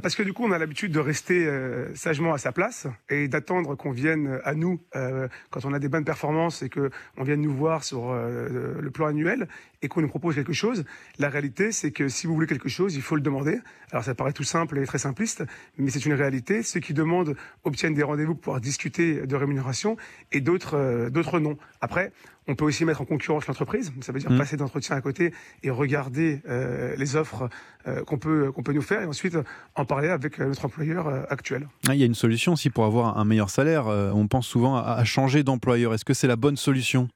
[0.01, 3.28] Parce que du coup, on a l'habitude de rester euh, sagement à sa place et
[3.28, 7.24] d'attendre qu'on vienne à nous euh, quand on a des bonnes performances et que on
[7.24, 9.48] vienne nous voir sur euh, le plan annuel
[9.82, 10.85] et qu'on nous propose quelque chose.
[11.19, 13.60] La réalité, c'est que si vous voulez quelque chose, il faut le demander.
[13.90, 15.44] Alors ça paraît tout simple et très simpliste,
[15.77, 16.62] mais c'est une réalité.
[16.62, 19.97] Ceux qui demandent obtiennent des rendez-vous pour pouvoir discuter de rémunération
[20.31, 20.43] et
[20.73, 21.59] euh, d'autres non.
[21.81, 22.12] Après,
[22.48, 23.93] on peut aussi mettre en concurrence l'entreprise.
[24.01, 24.39] Ça veut dire Mm.
[24.39, 25.32] passer d'entretien à côté
[25.62, 27.48] et regarder euh, les offres
[27.86, 29.36] euh, qu'on peut qu'on peut nous faire et ensuite
[29.74, 31.69] en parler avec euh, notre employeur euh, actuel.
[31.89, 33.86] Ah, Il y a une solution aussi pour avoir un meilleur salaire.
[33.89, 35.94] Euh, On pense souvent à à changer d'employeur.
[35.94, 37.09] Est-ce que c'est la bonne solution?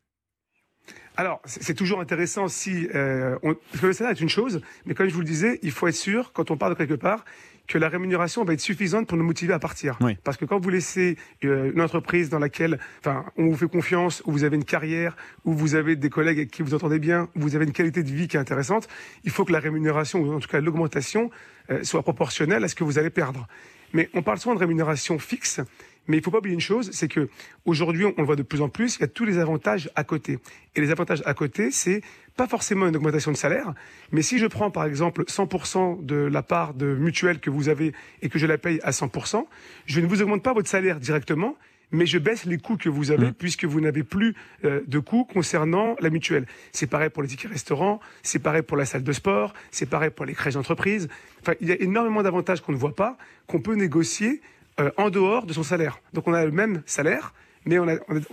[1.19, 2.89] Alors, c'est c'est toujours intéressant si...
[2.95, 5.59] Euh, on, parce que le salaire est une chose, mais comme je vous le disais,
[5.63, 7.25] il faut être sûr, quand on part de quelque part,
[7.67, 9.99] que la rémunération va être suffisante pour nous motiver à partir.
[10.01, 10.17] Oui.
[10.25, 14.23] Parce que quand vous laissez euh, une entreprise dans laquelle enfin, on vous fait confiance,
[14.27, 17.29] où vous avez une carrière, où vous avez des collègues avec qui vous entendez bien,
[17.35, 18.89] où vous avez une qualité de vie qui est intéressante,
[19.25, 21.31] il faut que la rémunération, ou en tout cas l'augmentation,
[21.71, 23.47] euh, soit proportionnelle à ce que vous allez perdre.
[23.93, 25.61] Mais on parle souvent de rémunération fixe,
[26.09, 27.29] mais il faut pas oublier une chose, c'est que
[27.65, 30.05] aujourd'hui, on le voit de plus en plus, il y a tous les avantages à
[30.05, 30.39] côté.
[30.75, 32.03] Et les avantages à côté, c'est
[32.37, 33.73] pas forcément une augmentation de salaire,
[34.13, 37.93] mais si je prends par exemple 100% de la part de mutuelle que vous avez
[38.21, 39.47] et que je la paye à 100%,
[39.87, 41.57] je ne vous augmente pas votre salaire directement,
[41.93, 44.35] mais je baisse les coûts que vous avez puisque vous n'avez plus
[44.65, 46.47] euh, de coûts concernant la mutuelle.
[46.73, 50.11] C'est pareil pour les tickets restaurants, c'est pareil pour la salle de sport, c'est pareil
[50.11, 51.09] pour les crèches d'entreprise.
[51.43, 53.17] Enfin, il y a énormément d'avantages qu'on ne voit pas,
[53.47, 54.41] qu'on peut négocier
[54.81, 56.01] euh, en dehors de son salaire.
[56.13, 57.33] Donc on a le même salaire,
[57.65, 57.89] mais on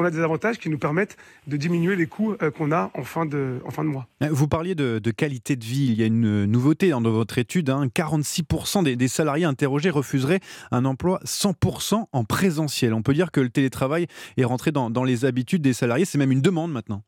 [0.05, 1.17] a, des avantages qui nous permettent
[1.47, 4.07] de diminuer les coûts euh, qu'on a en fin de, en fin de mois.
[4.21, 5.87] Euh, Vous parliez de, qualité de vie.
[5.87, 7.69] Il y a une nouveauté dans votre étude.
[7.71, 7.87] hein.
[7.87, 10.39] 46% des, des salariés interrogés refuseraient
[10.71, 12.93] un emploi 100% en présentiel.
[12.93, 14.07] On peut dire que le télétravail
[14.37, 16.05] est rentré dans les habitudes des salariés.
[16.05, 17.03] C'est même une demande maintenant.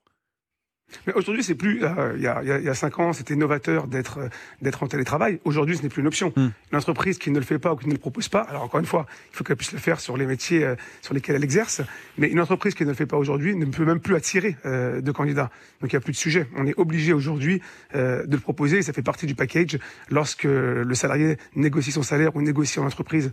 [1.07, 1.83] Mais aujourd'hui, c'est plus.
[1.83, 4.19] euh, il y, a, y a- il y a cinq ans, c'était novateur d'être
[4.61, 5.39] d'être en télétravail.
[5.45, 6.33] Aujourd'hui, ce n'est plus une option.
[6.35, 8.41] Une entreprise qui ne le fait pas ou qui ne le propose pas.
[8.41, 11.13] Alors encore une fois, il faut qu'elle puisse le faire sur les métiers euh, sur
[11.13, 11.81] lesquels elle exerce.
[12.17, 15.01] Mais une entreprise qui ne le fait pas aujourd'hui ne peut même plus attirer euh,
[15.01, 15.49] de candidats.
[15.81, 16.47] Donc il n'y a plus de sujet.
[16.55, 17.61] On est obligé aujourd'hui
[17.93, 18.77] de le proposer.
[18.79, 19.77] Et ça fait partie du package
[20.09, 23.31] lorsque le salarié négocie son salaire ou négocie en entreprise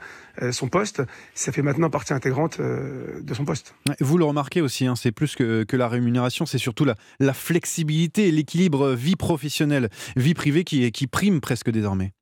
[0.51, 1.03] son poste.
[1.35, 3.75] Ça fait maintenant partie intégrante de son poste.
[4.01, 7.33] Vous le remarquez aussi, hein, c'est plus que, que la rémunération, c'est surtout la, la
[7.53, 12.12] flexibilité et l'équilibre vie professionnelle, vie privée qui, qui prime presque désormais.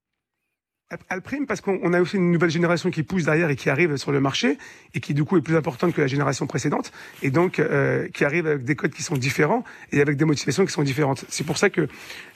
[1.08, 3.70] Elle prime parce qu'on on a aussi une nouvelle génération qui pousse derrière et qui
[3.70, 4.58] arrive sur le marché
[4.92, 6.90] et qui du coup est plus importante que la génération précédente
[7.22, 9.62] et donc euh, qui arrive avec des codes qui sont différents
[9.92, 11.24] et avec des motivations qui sont différentes.
[11.28, 11.86] C'est pour ça que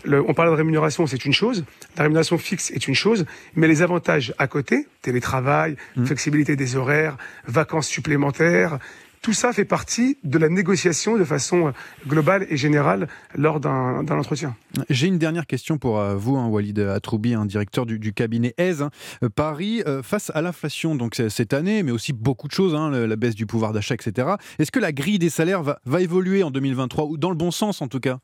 [0.05, 1.65] le, on parle de rémunération, c'est une chose,
[1.97, 3.27] la rémunération fixe est une chose,
[3.57, 7.16] mais les avantages à côté, télétravail, flexibilité des horaires,
[7.49, 8.79] vacances supplémentaires,
[9.25, 11.71] tout ça fait partie de la négociation de façon euh,
[12.07, 14.55] globale et générale lors d'un entretien.
[14.91, 18.83] J'ai une dernière question pour euh, vous, hein, Walid Atroubi, un directeur du, cabinet Aise.
[18.83, 18.91] hein.
[19.23, 20.99] Euh, Paris, face à l'inflation
[21.31, 24.29] cette année, mais aussi beaucoup de choses, hein, la baisse du pouvoir d'achat, etc.
[24.59, 27.51] Est-ce que la grille des salaires va, va évoluer en 2023 ou dans le bon
[27.51, 28.19] sens en tout cas?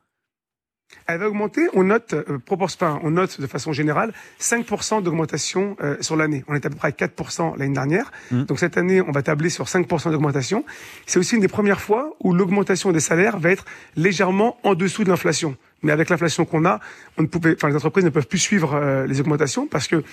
[1.07, 5.97] Elle va augmenter, on note, euh, enfin, on note de façon générale 5% d'augmentation euh,
[6.01, 6.45] sur l'année.
[6.47, 8.13] On est à peu près à 4% l'année dernière.
[8.31, 10.65] Donc cette année, on va tabler sur 5% d'augmentation.
[11.07, 13.65] C'est aussi une des premières fois où l'augmentation des salaires va être
[13.97, 15.57] légèrement en dessous de l'inflation.
[15.83, 16.81] Mais avec l'inflation qu'on a,
[17.19, 20.05] on ne pouvait, enfin, les entreprises ne peuvent plus suivre euh, les augmentations parce que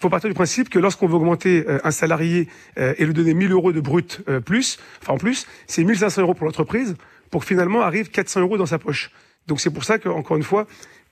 [0.00, 3.34] faut partir du principe que lorsqu'on veut augmenter euh, un salarié euh, et lui donner
[3.34, 6.96] 1000 euros de brut euh, plus, enfin en plus, c'est 1500 euros pour l'entreprise
[7.30, 9.10] pour que finalement arrive 400 euros dans sa poche.
[9.48, 10.66] Donc c'est pour ça qu'encore une fois,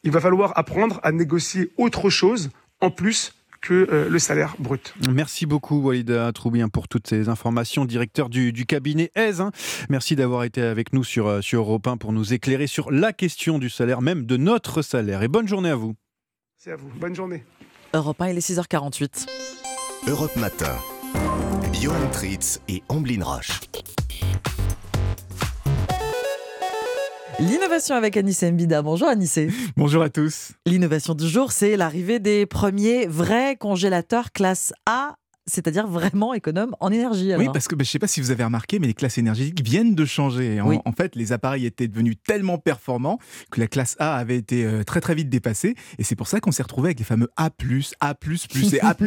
[0.05, 2.51] il va falloir apprendre à négocier autre chose
[2.81, 3.33] en plus
[3.63, 4.95] que euh, le salaire brut.
[5.11, 9.41] Merci beaucoup Walid Atroubi hein, pour toutes ces informations, directeur du, du cabinet Aise.
[9.41, 9.51] hein.
[9.89, 13.13] Merci d'avoir été avec nous sur, euh, sur Europe 1 pour nous éclairer sur la
[13.13, 15.23] question du salaire, même de notre salaire.
[15.23, 15.95] Et bonne journée à vous.
[16.59, 16.89] C'est à vous.
[17.01, 17.43] Bonne journée.
[17.95, 19.27] Europe 1, il est 6h48.
[20.07, 20.77] Europe Matin.
[21.73, 23.61] Johan Tritz et Amblin Roche.
[27.39, 28.81] L'innovation avec Anissé Mbida.
[28.81, 29.51] Bonjour Anissé.
[29.77, 30.53] Bonjour à tous.
[30.65, 36.91] L'innovation du jour, c'est l'arrivée des premiers vrais congélateurs classe A c'est-à-dire vraiment économe en
[36.91, 37.33] énergie.
[37.37, 39.19] Oui, parce que bah, je ne sais pas si vous avez remarqué, mais les classes
[39.19, 40.61] énergétiques viennent de changer.
[40.61, 43.19] En, en, fait, les appareils étaient devenus tellement performants
[43.51, 45.77] que la classe A avait été euh, très très vite dépassée.
[45.99, 47.51] Et c'est pour ça qu'on s'est retrouvé avec les fameux A+,
[48.01, 48.15] A++
[48.73, 49.05] et A+++++.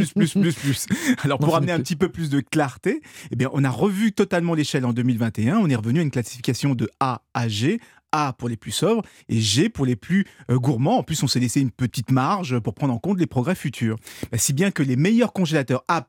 [1.23, 3.01] Alors pour amener un petit peu plus de clarté,
[3.31, 5.57] eh bien, on a revu totalement l'échelle en 2021.
[5.57, 7.81] On est revenu à une classification de A à G,
[8.11, 10.97] a pour les plus sobres et G pour les plus euh, gourmands.
[10.97, 13.97] En plus, on s'est laissé une petite marge pour prendre en compte les progrès futurs.
[14.31, 16.05] Bah, si bien que les meilleurs congélateurs A++,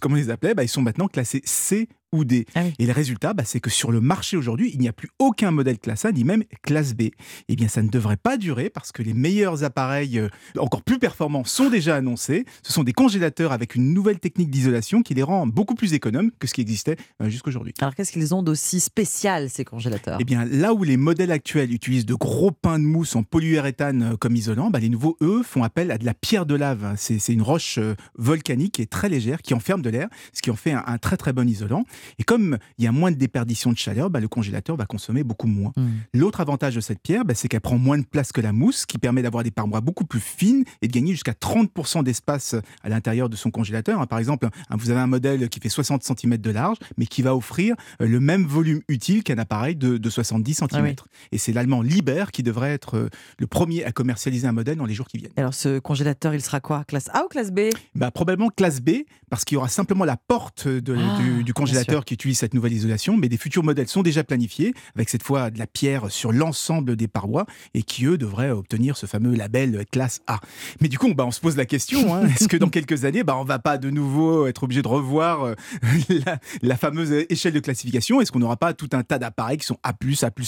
[0.00, 2.46] comme on les appelait, bah, ils sont maintenant classés C ou D.
[2.54, 5.08] Ah et le résultat, bah, c'est que sur le marché aujourd'hui, il n'y a plus
[5.18, 7.04] aucun modèle classe A, ni même classe B.
[7.48, 10.28] Eh bien, ça ne devrait pas durer parce que les meilleurs appareils euh,
[10.58, 12.44] encore plus performants sont déjà annoncés.
[12.62, 16.30] Ce sont des congélateurs avec une nouvelle technique d'isolation qui les rend beaucoup plus économes
[16.38, 17.74] que ce qui existait euh, jusqu'aujourd'hui.
[17.80, 20.18] Alors, qu'est-ce qu'ils ont d'aussi spécial, ces congélateurs?
[20.20, 24.02] Eh bien, là où les modèles actuels utilisent de gros pains de mousse en polyuréthane
[24.02, 26.94] euh, comme isolant, bah, les nouveaux, eux, font appel à de la pierre de lave.
[26.96, 27.78] C'est une roche
[28.16, 31.16] volcanique est très légère, qui enferme de l'air, ce qui en fait un, un très
[31.16, 31.84] très bon isolant.
[32.18, 35.22] Et comme il y a moins de déperdition de chaleur, bah, le congélateur va consommer
[35.24, 35.72] beaucoup moins.
[35.76, 35.86] Mmh.
[36.14, 38.78] L'autre avantage de cette pierre, bah, c'est qu'elle prend moins de place que la mousse,
[38.82, 42.54] ce qui permet d'avoir des parois beaucoup plus fines et de gagner jusqu'à 30% d'espace
[42.82, 44.00] à l'intérieur de son congélateur.
[44.00, 47.06] Hein, Par exemple, hein, vous avez un modèle qui fait 60 cm de large, mais
[47.06, 50.68] qui va offrir euh, le même volume utile qu'un appareil de, de 70 cm.
[50.72, 50.96] Ah oui.
[51.32, 53.08] Et c'est l'allemand Liber qui devrait être euh,
[53.38, 55.32] le premier à commercialiser un modèle dans les jours qui viennent.
[55.36, 56.84] Alors, ce congélateur, il sera quoi?
[56.84, 57.60] Classe A ou classe B?
[57.94, 58.90] Bah, Probablement classe B,
[59.30, 62.72] parce qu'il y aura simplement la porte de- Ah, du, congélateur qui utilise cette nouvelle
[62.72, 66.32] isolation, mais des futurs modèles sont déjà planifiés, avec cette fois de la pierre sur
[66.32, 70.40] l'ensemble des parois, et qui, eux, devraient obtenir ce fameux label classe A.
[70.80, 73.22] Mais du coup, bah, on se pose la question, hein, est-ce que dans quelques années,
[73.24, 75.54] bah, on va pas de nouveau être obligé de revoir euh,
[76.08, 78.20] la, la fameuse échelle de classification?
[78.20, 79.94] Est-ce qu'on n'aura pas tout un tas d'appareils qui sont A+, A+++,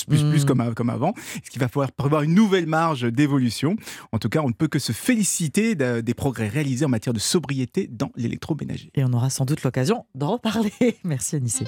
[0.08, 0.74] Mm.
[0.74, 1.12] comme, avant?
[1.36, 3.76] Est-ce qu'il va falloir prévoir une nouvelle marge d'évolution?
[4.12, 7.12] En tout cas, on ne peut que se féliciter de- des progrès réalisés en matière
[7.12, 8.90] de sobriété dans l'électroménager.
[8.94, 10.72] Et on aura sans doute l'occasion d'en reparler.
[11.04, 11.64] Merci Anissé.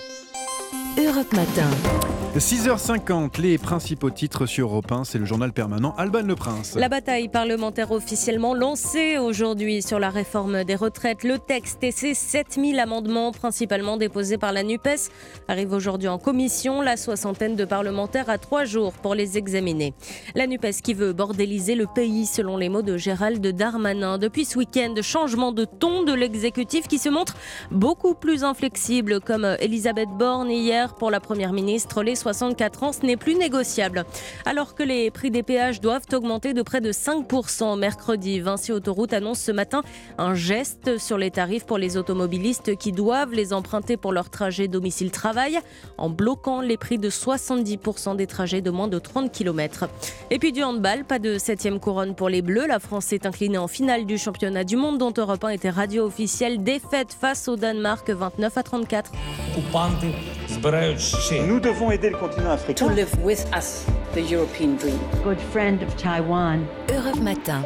[0.98, 1.68] Europe Matin.
[2.38, 6.74] 6h50, les principaux titres sur Europe 1, c'est le journal permanent Alban Le Prince.
[6.76, 11.24] La bataille parlementaire officiellement lancée aujourd'hui sur la réforme des retraites.
[11.24, 15.10] Le texte et ses 7000 amendements, principalement déposés par la NUPES,
[15.48, 16.82] arrivent aujourd'hui en commission.
[16.82, 19.94] La soixantaine de parlementaires a trois jours pour les examiner.
[20.34, 24.18] La NUPES qui veut bordéliser le pays, selon les mots de Gérald Darmanin.
[24.18, 27.34] Depuis ce week-end, changement de ton de l'exécutif qui se montre
[27.70, 32.02] beaucoup plus inflexible, comme Elisabeth Borne hier pour la Première ministre.
[32.02, 34.04] Les 64 ans, ce n'est plus négociable.
[34.44, 39.12] Alors que les prix des péages doivent augmenter de près de 5% mercredi, Vinci Autoroute
[39.12, 39.82] annonce ce matin
[40.18, 44.68] un geste sur les tarifs pour les automobilistes qui doivent les emprunter pour leur trajet
[44.68, 45.58] domicile-travail
[45.98, 49.88] en bloquant les prix de 70% des trajets de moins de 30 km.
[50.30, 52.66] Et puis du handball, pas de septième couronne pour les Bleus.
[52.66, 56.04] La France s'est inclinée en finale du championnat du monde dont Europe 1 était radio
[56.06, 56.62] officielle.
[56.62, 59.12] Défaite face au Danemark 29 à 34.
[61.46, 62.86] Nous devons aider le continent africain.
[62.86, 64.98] to live with us the European dream.
[65.24, 66.66] Good friend of Taiwan.
[66.90, 67.62] Europe Matin.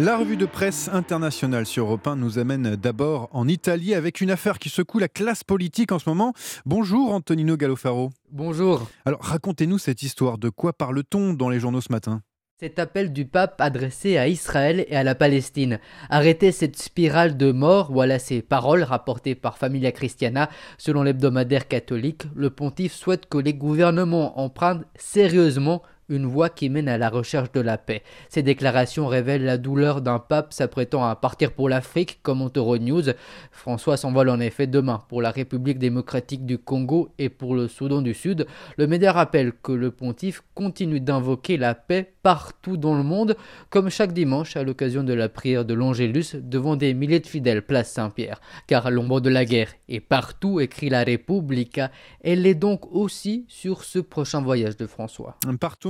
[0.00, 4.30] La revue de presse internationale sur Europe 1 nous amène d'abord en Italie avec une
[4.30, 6.34] affaire qui secoue la classe politique en ce moment.
[6.66, 8.10] Bonjour Antonino Gallofaro.
[8.30, 8.88] Bonjour.
[9.04, 10.38] Alors racontez-nous cette histoire.
[10.38, 12.22] De quoi parle-t-on dans les journaux ce matin?
[12.60, 15.78] Cet appel du pape adressé à Israël et à la Palestine.
[16.10, 20.50] Arrêtez cette spirale de mort, voilà ces paroles rapportées par Familia Christiana.
[20.76, 26.88] Selon l'hebdomadaire catholique, le pontife souhaite que les gouvernements empruntent sérieusement une voie qui mène
[26.88, 28.02] à la recherche de la paix.
[28.28, 33.12] Ces déclarations révèlent la douleur d'un pape s'apprêtant à partir pour l'Afrique, comme Euronews.
[33.50, 38.02] François s'envole en effet demain pour la République démocratique du Congo et pour le Soudan
[38.02, 38.46] du Sud.
[38.76, 43.36] Le média rappelle que le pontife continue d'invoquer la paix partout dans le monde,
[43.70, 47.62] comme chaque dimanche à l'occasion de la prière de l'Angélus devant des milliers de fidèles
[47.62, 48.40] place Saint-Pierre.
[48.66, 51.90] Car l'ombre de la guerre est partout, écrit la Repubblica.
[52.22, 55.36] Elle est donc aussi sur ce prochain voyage de François.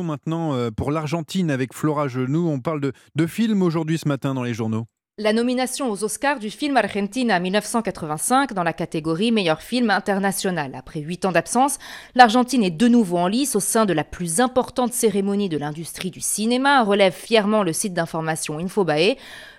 [0.09, 2.48] Maintenant euh, pour l'Argentine avec Flora Genoux.
[2.48, 4.86] On parle de, de films aujourd'hui ce matin dans les journaux.
[5.20, 10.76] La nomination aux Oscars du film Argentina 1985 dans la catégorie meilleur film international.
[10.76, 11.78] Après huit ans d'absence,
[12.14, 16.12] l'Argentine est de nouveau en lice au sein de la plus importante cérémonie de l'industrie
[16.12, 19.16] du cinéma, relève fièrement le site d'information Infobae.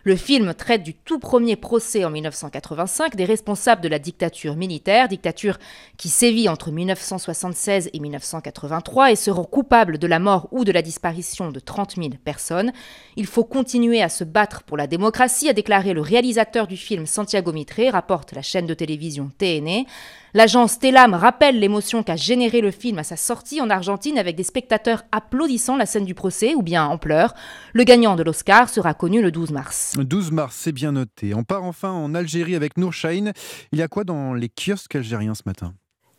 [0.10, 5.08] Le film traite du tout premier procès en 1985 des responsables de la dictature militaire,
[5.08, 5.60] dictature
[5.98, 10.82] qui sévit entre 1976 et 1983 et seront coupables de la mort ou de la
[10.82, 12.72] disparition de 30 000 personnes.
[13.18, 17.06] Il faut continuer à se battre pour la démocratie, a déclaré le réalisateur du film
[17.06, 19.86] Santiago Mitre, rapporte la chaîne de télévision TNE.
[20.36, 24.44] L'agence Telam rappelle l'émotion qu'a généré le film à sa sortie en Argentine avec des
[24.44, 27.34] spectateurs applaudissant la scène du procès ou bien en pleurs.
[27.74, 29.96] Le gagnant de l'Oscar sera connu le 12 mars.
[29.98, 31.34] 12 mars, c'est bien noté.
[31.34, 32.94] On part enfin en Algérie avec Nour.
[33.12, 33.34] Il
[33.74, 35.74] y a quoi dans les kiosques algériens ce matin?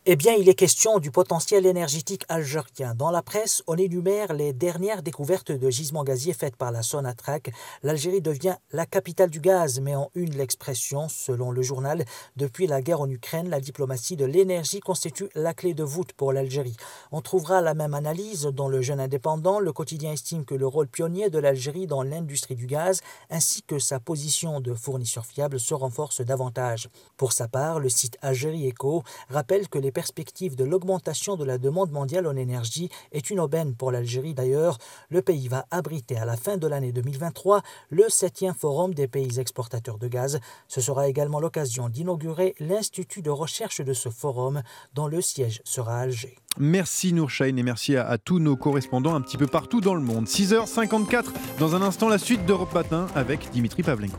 [0.07, 2.95] Eh bien, il est question du potentiel énergétique algérien.
[2.95, 7.43] Dans la presse, on énumère les dernières découvertes de gisements gaziers faites par la Sonatrach.
[7.83, 12.03] L'Algérie devient la capitale du gaz, mais en une l'expression, selon le journal,
[12.35, 16.33] depuis la guerre en Ukraine, la diplomatie de l'énergie constitue la clé de voûte pour
[16.33, 16.77] l'Algérie.
[17.11, 19.59] On trouvera la même analyse dans le Jeune Indépendant.
[19.59, 23.77] Le quotidien estime que le rôle pionnier de l'Algérie dans l'industrie du gaz, ainsi que
[23.77, 26.89] sa position de fournisseur fiable, se renforce davantage.
[27.17, 31.57] Pour sa part, le site Algérie Eco rappelle que les perspective de l'augmentation de la
[31.57, 34.33] demande mondiale en énergie est une aubaine pour l'Algérie.
[34.33, 34.77] D'ailleurs,
[35.09, 39.39] le pays va abriter à la fin de l'année 2023 le 7e forum des pays
[39.39, 40.39] exportateurs de gaz.
[40.67, 44.63] Ce sera également l'occasion d'inaugurer l'Institut de recherche de ce forum
[44.93, 46.35] dont le siège sera à Alger.
[46.57, 50.01] Merci Nourchaïn et merci à, à, tous nos correspondants un petit peu partout dans le
[50.01, 50.25] monde.
[50.25, 51.25] 6h54,
[51.59, 54.17] dans un instant la suite d'Europe Matin avec Dimitri Pavlenko.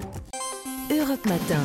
[0.99, 1.63] Europe Matin.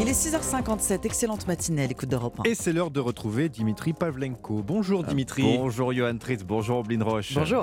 [0.00, 2.50] Il est 6h57, excellente matinée à l'écoute d'Europe 1.
[2.50, 4.62] Et c'est l'heure de retrouver Dimitri Pavlenko.
[4.66, 5.42] Bonjour Dimitri.
[5.42, 7.34] Bonjour Johan Tritz, bonjour Blin Roche.
[7.34, 7.62] Bonjour.